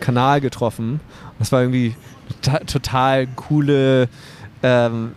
[0.01, 1.01] Kanal getroffen.
[1.39, 1.95] Das war irgendwie
[2.43, 4.09] total, total coole,
[4.63, 5.13] ähm,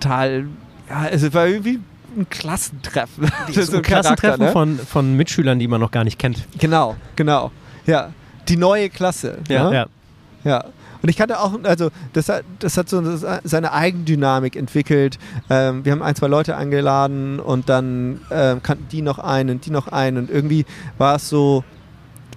[0.00, 0.46] total,
[0.88, 1.80] ja, es war irgendwie
[2.16, 3.30] ein Klassentreffen.
[3.46, 4.52] Das ist ein Charakter, Klassentreffen ne?
[4.52, 6.46] von, von Mitschülern, die man noch gar nicht kennt.
[6.58, 7.50] Genau, genau.
[7.86, 8.10] Ja,
[8.48, 9.38] die neue Klasse.
[9.70, 9.74] ne?
[9.74, 9.86] ja.
[10.44, 10.64] Ja.
[11.00, 13.02] Und ich kannte auch, also das hat, das hat so
[13.44, 15.18] seine Eigendynamik entwickelt.
[15.48, 19.66] Ähm, wir haben ein, zwei Leute eingeladen und dann ähm, kannten die noch einen und
[19.66, 20.64] die noch einen und irgendwie
[20.96, 21.62] war es so,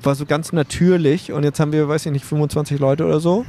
[0.03, 3.45] war so ganz natürlich und jetzt haben wir, weiß ich nicht, 25 Leute oder so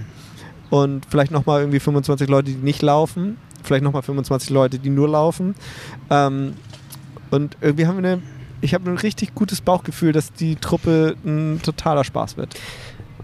[0.70, 5.08] und vielleicht nochmal irgendwie 25 Leute, die nicht laufen, vielleicht nochmal 25 Leute, die nur
[5.08, 5.54] laufen.
[6.08, 6.54] Ähm,
[7.30, 8.22] und irgendwie haben wir eine,
[8.62, 12.54] ich habe ein richtig gutes Bauchgefühl, dass die Truppe ein totaler Spaß wird.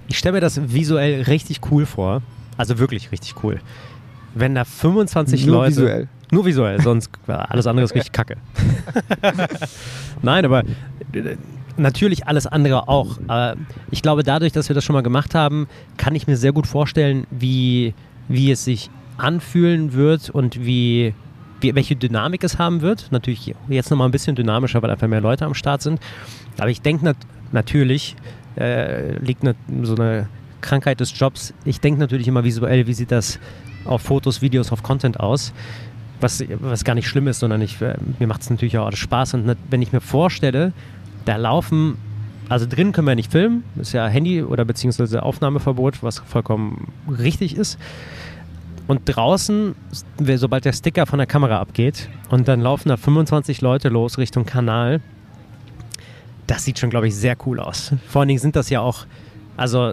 [0.09, 2.23] ich stelle mir das visuell richtig cool vor.
[2.57, 3.61] Also wirklich richtig cool.
[4.35, 5.71] Wenn da 25 Nur Leute.
[5.71, 6.09] visuell.
[6.31, 8.37] Nur visuell, sonst alles andere ist richtig kacke.
[10.23, 10.65] Nein, aber
[11.13, 11.37] äh,
[11.77, 13.19] natürlich alles andere auch.
[13.29, 13.55] Äh,
[13.91, 16.67] ich glaube, dadurch, dass wir das schon mal gemacht haben, kann ich mir sehr gut
[16.67, 17.95] vorstellen, wie,
[18.29, 21.15] wie es sich anfühlen wird und wie, wie
[21.61, 23.09] welche Dynamik es haben wird.
[23.11, 26.01] Natürlich jetzt nochmal ein bisschen dynamischer, weil einfach mehr Leute am Start sind.
[26.59, 27.17] Aber ich denke nat
[27.53, 28.17] natürlich,
[28.57, 30.29] äh, liegt ne, so eine
[30.61, 31.55] Krankheit des Jobs.
[31.65, 33.39] Ich denke natürlich immer visuell, wie sieht das
[33.85, 35.53] auf Fotos, Videos, auf Content aus.
[36.21, 38.99] Was, was gar nicht schlimm ist, sondern ich, äh, mir macht es natürlich auch alles
[38.99, 39.35] Spaß.
[39.35, 40.73] Und wenn ich mir vorstelle,
[41.25, 41.97] da laufen,
[42.49, 47.57] also drin können wir nicht filmen, ist ja Handy- oder beziehungsweise Aufnahmeverbot, was vollkommen richtig
[47.57, 47.79] ist.
[48.89, 49.77] Und draußen,
[50.37, 54.47] sobald der Sticker von der Kamera abgeht und dann laufen da 25 Leute los Richtung
[54.47, 55.03] Kanal,
[56.47, 57.93] das sieht schon, glaube ich, sehr cool aus.
[58.09, 59.05] Vor allen Dingen sind das ja auch,
[59.59, 59.93] also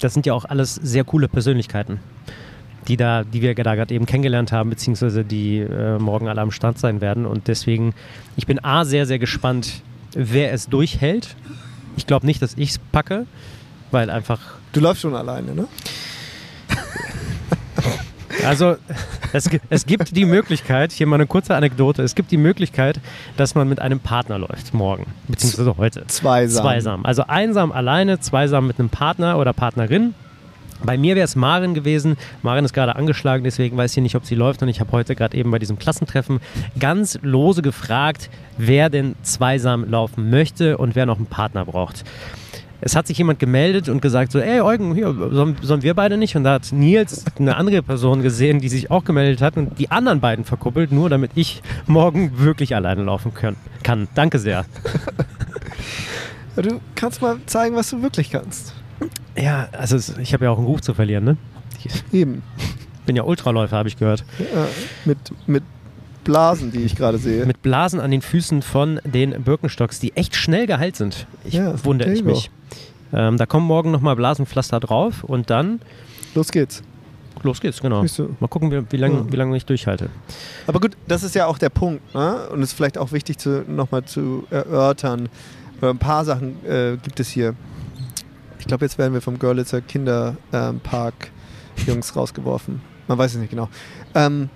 [0.00, 1.98] das sind ja auch alles sehr coole Persönlichkeiten,
[2.86, 6.52] die da, die wir da gerade eben kennengelernt haben, beziehungsweise die äh, morgen alle am
[6.52, 7.26] Start sein werden.
[7.26, 7.92] Und deswegen,
[8.36, 9.82] ich bin A, sehr, sehr gespannt,
[10.14, 11.34] wer es durchhält.
[11.96, 13.26] Ich glaube nicht, dass ich es packe,
[13.90, 14.38] weil einfach.
[14.72, 15.66] Du läufst schon alleine, ne?
[18.44, 18.76] Also
[19.32, 23.00] es, es, gibt die Möglichkeit, hier mal eine kurze Anekdote, es gibt die Möglichkeit,
[23.36, 26.06] dass man mit einem Partner läuft morgen, beziehungsweise heute.
[26.06, 26.62] Zweisam.
[26.62, 27.06] Zweisam.
[27.06, 30.14] Also einsam alleine, zweisam mit einem Partner oder Partnerin.
[30.84, 32.16] Bei mir wäre es Maren gewesen.
[32.42, 34.62] Maren ist gerade angeschlagen, deswegen weiß ich nicht, ob sie läuft.
[34.62, 36.38] Und ich habe heute gerade eben bei diesem Klassentreffen
[36.78, 42.04] ganz lose gefragt, wer denn zweisam laufen möchte und wer noch einen Partner braucht
[42.80, 46.16] es hat sich jemand gemeldet und gesagt so, ey Eugen, hier, sollen, sollen, wir beide
[46.16, 46.36] nicht?
[46.36, 49.90] Und da hat Nils eine andere Person gesehen, die sich auch gemeldet hat und die
[49.90, 54.08] anderen beiden verkuppelt, nur damit ich morgen wirklich alleine laufen können, kann.
[54.14, 54.64] Danke sehr.
[56.56, 58.74] Du kannst mal zeigen, was du wirklich kannst.
[59.36, 61.36] Ja, also ich habe ja auch einen Ruf zu verlieren, ne?
[62.12, 62.42] Eben.
[63.06, 64.24] Bin ja Ultraläufer, habe ich gehört.
[64.40, 64.66] Ja,
[65.04, 65.62] mit, mit
[66.28, 67.46] Blasen, die ich gerade sehe.
[67.46, 71.26] Mit Blasen an den Füßen von den Birkenstocks, die echt schnell geheilt sind.
[71.44, 72.50] Ich Ja, wundere ich mich.
[73.14, 75.80] Ähm, da kommen morgen nochmal Blasenpflaster drauf und dann
[76.34, 76.82] Los geht's.
[77.42, 78.04] los geht's, genau.
[78.40, 80.10] Mal gucken, wie, wie lange wie lange ich durchhalte.
[80.66, 82.14] Aber gut, das ist ja auch der Punkt.
[82.14, 82.48] Ne?
[82.50, 85.30] Und es ist vielleicht auch wichtig, nochmal zu erörtern.
[85.80, 87.54] Äh, Ein paar Sachen äh, gibt es hier.
[88.58, 91.30] Ich glaube, jetzt werden wir vom Görlitzer Kinderpark
[91.86, 92.82] Jungs rausgeworfen.
[93.06, 93.70] Man weiß es nicht genau.
[94.14, 94.50] Ähm,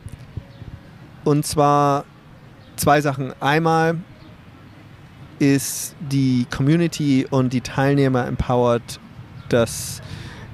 [1.25, 2.05] und zwar
[2.77, 3.33] zwei Sachen.
[3.41, 3.97] Einmal
[5.39, 9.01] ist die Community und die Teilnehmer empowered,
[9.49, 10.01] das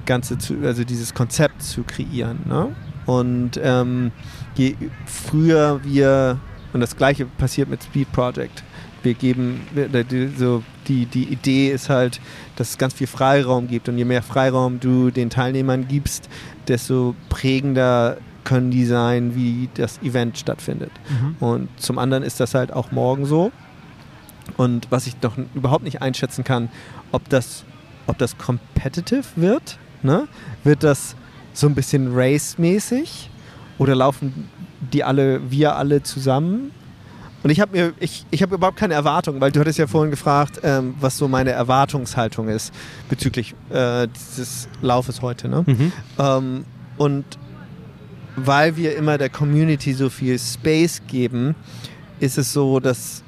[0.05, 2.39] Ganze zu, also dieses Konzept zu kreieren.
[2.45, 2.75] Ne?
[3.05, 4.11] Und ähm,
[4.55, 4.75] je
[5.05, 6.39] früher wir,
[6.73, 8.63] und das gleiche passiert mit Speed Project,
[9.03, 9.61] wir geben,
[10.37, 12.19] so, die, die Idee ist halt,
[12.55, 16.27] dass es ganz viel Freiraum gibt und je mehr Freiraum du den Teilnehmern gibst,
[16.67, 20.91] desto prägender können die sein, wie das Event stattfindet.
[21.39, 23.51] Und zum anderen ist das halt auch morgen so.
[24.57, 26.69] Und was ich noch n- überhaupt nicht einschätzen kann,
[27.11, 27.63] ob das,
[28.07, 30.27] ob das competitive wird, ne?
[30.63, 31.15] Wird das
[31.53, 33.29] so ein bisschen race-mäßig
[33.77, 34.49] oder laufen
[34.93, 36.71] die alle, wir alle zusammen?
[37.43, 40.11] Und ich habe mir, ich, ich habe überhaupt keine Erwartung, weil du hattest ja vorhin
[40.11, 42.73] gefragt, ähm, was so meine Erwartungshaltung ist
[43.07, 45.47] bezüglich äh, dieses Laufes heute.
[45.47, 45.63] Ne?
[45.65, 45.91] Mhm.
[46.17, 46.65] Ähm,
[46.97, 47.23] und
[48.45, 51.55] weil wir immer der Community so viel Space geben,
[52.19, 53.23] ist es so, dass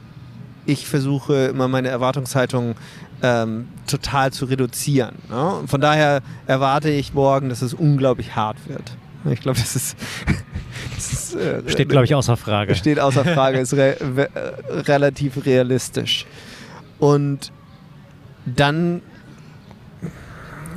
[0.66, 2.76] ich versuche, immer meine Erwartungshaltung
[3.24, 5.16] ähm, total zu reduzieren.
[5.30, 5.64] Ne?
[5.66, 8.96] Von daher erwarte ich morgen, dass es unglaublich hart wird.
[9.26, 9.96] Ich glaube, das ist,
[10.96, 12.76] das ist äh, Steht, glaube ich, außer Frage.
[12.76, 16.26] Steht außer Frage, ist re we- äh, relativ realistisch.
[17.00, 17.52] Und
[18.46, 19.02] dann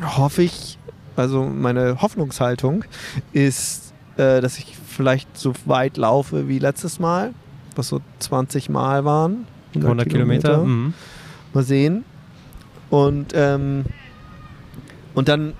[0.02, 0.78] hoffe ich,
[1.16, 2.84] also meine Hoffnungshaltung
[3.32, 3.83] ist,
[4.16, 7.34] äh, dass ich vielleicht so weit laufe wie letztes Mal,
[7.76, 9.46] was so 20 Mal waren.
[9.74, 10.64] 100 Kilometer.
[10.64, 10.94] Mhm.
[11.52, 12.04] Mal sehen.
[12.90, 13.84] Und, ähm,
[15.14, 15.54] und dann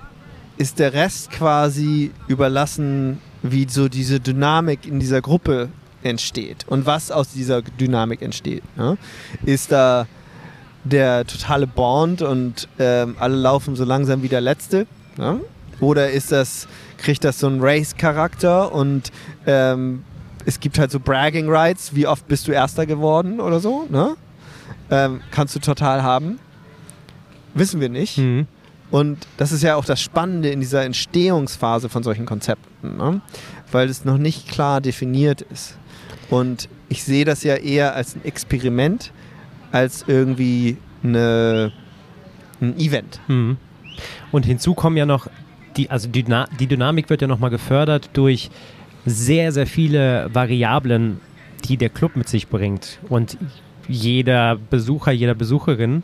[0.57, 5.69] ist der Rest quasi überlassen, wie so diese Dynamik in dieser Gruppe
[6.03, 8.63] entsteht und was aus dieser Dynamik entsteht.
[8.77, 8.97] Ne?
[9.43, 10.07] Ist da
[10.83, 14.87] der totale Bond und ähm, alle laufen so langsam wie der Letzte?
[15.17, 15.41] Ne?
[15.79, 19.11] Oder ist das, kriegt das so einen Race-Charakter und
[19.45, 20.03] ähm,
[20.45, 23.87] es gibt halt so Bragging Rights, wie oft bist du Erster geworden oder so?
[23.89, 24.15] Ne?
[24.91, 26.39] Ähm, kannst du total haben.
[27.53, 28.17] Wissen wir nicht.
[28.17, 28.47] Mhm.
[28.91, 33.21] Und das ist ja auch das Spannende in dieser Entstehungsphase von solchen Konzepten, ne?
[33.71, 35.77] weil es noch nicht klar definiert ist.
[36.29, 39.11] Und ich sehe das ja eher als ein Experiment,
[39.71, 41.71] als irgendwie eine,
[42.61, 43.19] ein Event.
[43.27, 43.57] Mhm.
[44.31, 45.27] Und hinzu kommen ja noch,
[45.77, 46.25] die, also die,
[46.59, 48.49] die Dynamik wird ja nochmal gefördert durch
[49.05, 51.19] sehr, sehr viele Variablen,
[51.65, 52.99] die der Club mit sich bringt.
[53.09, 53.37] Und
[53.87, 56.03] jeder Besucher, jeder Besucherin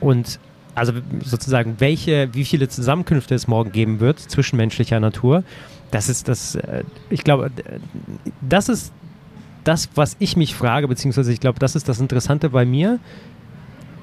[0.00, 0.38] und
[0.74, 0.92] also
[1.24, 5.42] sozusagen, welche, wie viele Zusammenkünfte es morgen geben wird, zwischenmenschlicher Natur,
[5.90, 7.50] das ist das, äh, ich glaube,
[8.40, 8.92] das ist
[9.64, 12.98] das, was ich mich frage, beziehungsweise ich glaube, das ist das Interessante bei mir,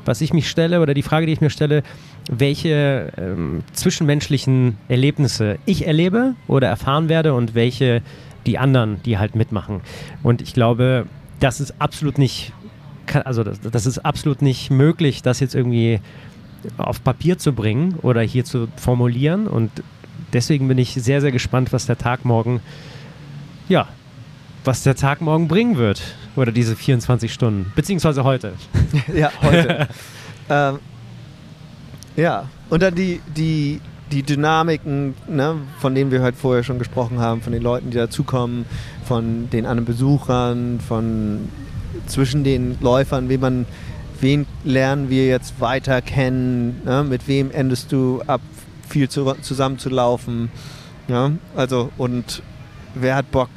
[0.06, 1.84] was ich mich stelle oder die Frage, die ich mir stelle,
[2.30, 8.02] welche ähm, zwischenmenschlichen Erlebnisse ich erlebe oder erfahren werde und welche
[8.46, 9.82] die anderen, die halt mitmachen.
[10.24, 11.06] Und ich glaube,
[11.40, 12.54] das ist absolut nicht,
[13.24, 16.00] also das, das ist absolut nicht möglich, das jetzt irgendwie
[16.78, 19.48] auf Papier zu bringen oder hier zu formulieren.
[19.48, 19.72] Und
[20.34, 22.62] deswegen bin ich sehr, sehr gespannt, was der Tag morgen,
[23.70, 23.88] ja,
[24.64, 26.02] was der Tag morgen bringen wird.
[26.36, 27.72] Oder diese 24 Stunden.
[27.76, 28.54] Beziehungsweise heute.
[29.14, 29.88] ja, heute.
[30.50, 30.80] ähm,
[32.18, 33.80] ja, und dann die, die,
[34.12, 37.98] die Dynamiken, ne, von denen wir heute vorher schon gesprochen haben, von den Leuten, die
[37.98, 38.66] dazukommen,
[39.06, 41.48] von den anderen Besuchern, von
[42.08, 43.66] zwischen den Läufern, wie man
[44.22, 47.04] wen lernen wir jetzt weiter kennen, ne?
[47.04, 48.42] mit wem endest du ab,
[48.88, 50.50] viel zu, zusammen zu laufen.
[51.08, 51.32] Ja?
[51.56, 52.42] Also, und
[52.96, 53.50] wer hat Bock,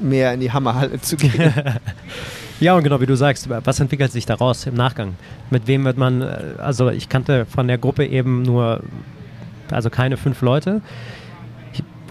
[0.00, 1.52] mehr in die Hammerhalle zu gehen?
[2.60, 5.14] ja, und genau wie du sagst, was entwickelt sich daraus im Nachgang?
[5.50, 8.82] Mit wem wird man, äh, also ich kannte von der Gruppe eben nur,
[9.70, 10.80] also keine fünf Leute.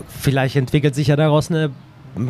[0.08, 1.72] Vielleicht entwickelt sich ja daraus eine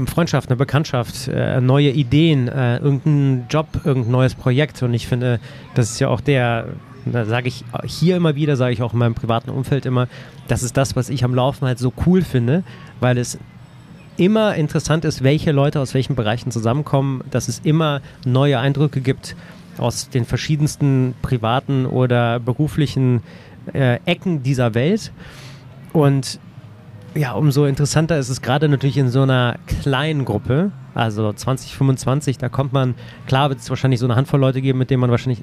[0.07, 4.81] Freundschaft, eine Bekanntschaft, äh, neue Ideen, äh, irgendein Job, irgendein neues Projekt.
[4.83, 5.39] Und ich finde,
[5.75, 6.67] das ist ja auch der,
[7.05, 10.07] da sage ich hier immer wieder, sage ich auch in meinem privaten Umfeld immer,
[10.47, 12.63] das ist das, was ich am Laufen halt so cool finde,
[12.99, 13.37] weil es
[14.17, 19.35] immer interessant ist, welche Leute aus welchen Bereichen zusammenkommen, dass es immer neue Eindrücke gibt
[19.77, 23.21] aus den verschiedensten privaten oder beruflichen
[23.73, 25.11] äh, Ecken dieser Welt.
[25.91, 26.39] Und
[27.13, 32.49] ja, umso interessanter ist es gerade natürlich in so einer kleinen Gruppe, also 2025, da
[32.49, 35.41] kommt man, klar wird es wahrscheinlich so eine Handvoll Leute geben, mit denen man wahrscheinlich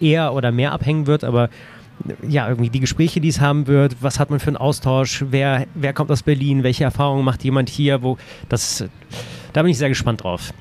[0.00, 1.48] eher oder mehr abhängen wird, aber
[2.28, 5.66] ja, irgendwie die Gespräche, die es haben wird, was hat man für einen Austausch, wer,
[5.74, 8.18] wer kommt aus Berlin, welche Erfahrungen macht jemand hier, wo,
[8.48, 8.84] das,
[9.52, 10.52] da bin ich sehr gespannt drauf.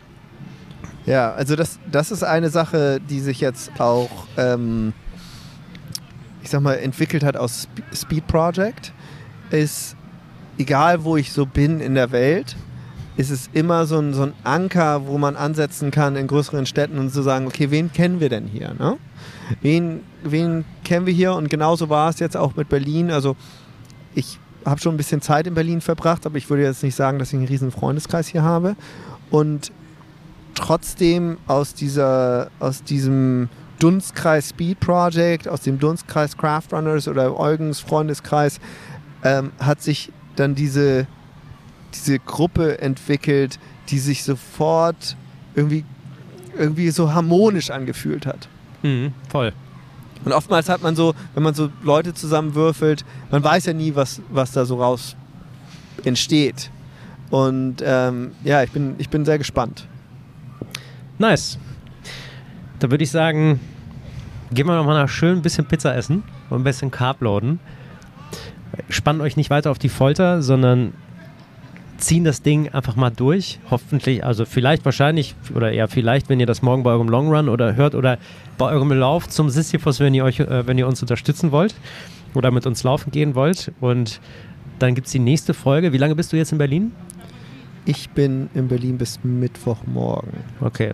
[1.05, 4.93] Ja, also das, das ist eine Sache, die sich jetzt auch, ähm,
[6.41, 8.93] ich sag mal, entwickelt hat aus Speed Project,
[9.49, 9.97] ist
[10.57, 12.55] egal wo ich so bin in der Welt,
[13.17, 16.97] ist es immer so ein, so ein Anker, wo man ansetzen kann in größeren Städten
[16.97, 18.73] und zu so sagen, okay, wen kennen wir denn hier?
[18.73, 18.97] Ne?
[19.61, 21.33] Wen, wen kennen wir hier?
[21.33, 23.11] Und genauso war es jetzt auch mit Berlin.
[23.11, 23.35] Also
[24.15, 27.19] ich habe schon ein bisschen Zeit in Berlin verbracht, aber ich würde jetzt nicht sagen,
[27.19, 28.75] dass ich einen riesen Freundeskreis hier habe.
[29.29, 29.71] Und
[30.55, 37.79] trotzdem aus, dieser, aus diesem Dunstkreis Speed Project, aus dem Dunstkreis Craft Runners oder Eugens
[37.79, 38.59] Freundeskreis,
[39.23, 41.07] ähm, hat sich dann diese,
[41.93, 43.59] diese Gruppe entwickelt,
[43.89, 45.17] die sich sofort
[45.55, 45.83] irgendwie,
[46.57, 48.47] irgendwie so harmonisch angefühlt hat.
[48.83, 49.53] Mhm, voll.
[50.25, 54.21] Und oftmals hat man so, wenn man so Leute zusammenwürfelt, man weiß ja nie, was,
[54.29, 55.15] was da so raus
[56.03, 56.71] entsteht.
[57.29, 59.87] Und ähm, ja, ich bin, ich bin sehr gespannt.
[61.17, 61.57] Nice.
[62.79, 63.59] Da würde ich sagen,
[64.51, 67.59] gehen wir noch mal schön ein bisschen Pizza essen und ein bisschen Carb loaden
[68.89, 70.93] spannen euch nicht weiter auf die Folter, sondern
[72.03, 73.59] ziehen das Ding einfach mal durch.
[73.71, 77.49] Hoffentlich, also vielleicht wahrscheinlich oder eher vielleicht, wenn ihr das morgen bei eurem Long Run
[77.49, 78.17] oder hört oder
[78.57, 81.75] bei eurem Lauf zum Sisyphus, wenn ihr euch, äh, wenn ihr uns unterstützen wollt
[82.33, 83.71] oder mit uns laufen gehen wollt.
[83.79, 84.19] Und
[84.79, 85.93] dann gibt es die nächste Folge.
[85.93, 86.91] Wie lange bist du jetzt in Berlin?
[87.85, 90.31] Ich bin in Berlin bis Mittwochmorgen.
[90.61, 90.93] Okay.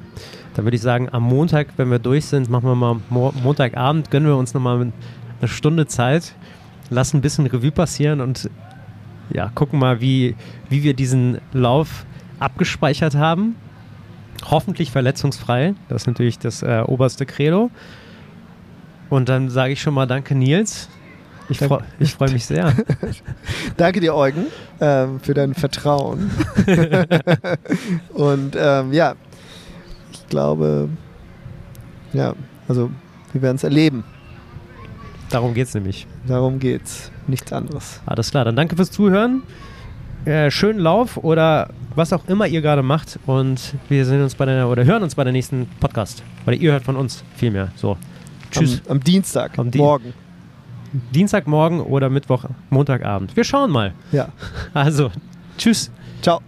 [0.56, 4.10] Dann würde ich sagen, am Montag, wenn wir durch sind, machen wir mal Mo Montagabend,
[4.10, 4.92] gönnen wir uns nochmal
[5.40, 6.34] eine Stunde Zeit
[6.90, 8.50] lassen ein bisschen Revue passieren und
[9.32, 10.36] ja, gucken mal, wie,
[10.70, 12.06] wie wir diesen Lauf
[12.40, 13.56] abgespeichert haben.
[14.50, 15.74] Hoffentlich verletzungsfrei.
[15.90, 17.70] Das ist natürlich das äh, oberste Credo.
[19.10, 20.90] Und dann sage ich schon mal Danke, Nils.
[21.50, 22.74] Ich freue freu mich sehr.
[23.78, 24.46] Danke dir, Eugen,
[24.80, 26.30] ähm, für dein Vertrauen.
[28.14, 29.16] Und ähm, ja,
[30.12, 30.90] ich glaube,
[32.14, 32.36] ja,
[32.68, 32.92] also
[33.34, 34.04] wir werden es erleben.
[35.32, 36.06] Darum geht es nämlich.
[36.28, 37.12] Darum geht's.
[37.30, 38.02] Nichts anderes.
[38.06, 39.44] Alles klar, dann danke fürs Zuhören.
[40.26, 43.20] Äh, schönen Lauf oder was auch immer ihr gerade macht.
[43.26, 46.24] Und wir sehen uns bei der oder hören uns bei der nächsten Podcast.
[46.46, 47.72] Oder ihr hört von uns vielmehr.
[47.76, 47.98] So.
[48.52, 48.82] Tschüss.
[48.88, 49.58] Am, am Dienstag.
[49.58, 50.14] Am Di morgen.
[51.14, 53.36] Dienstagmorgen oder Mittwoch, Montagabend.
[53.36, 53.94] Wir schauen mal.
[54.12, 54.30] Ja.
[54.74, 55.12] Also,
[55.58, 55.92] tschüss.
[56.22, 56.42] Ciao.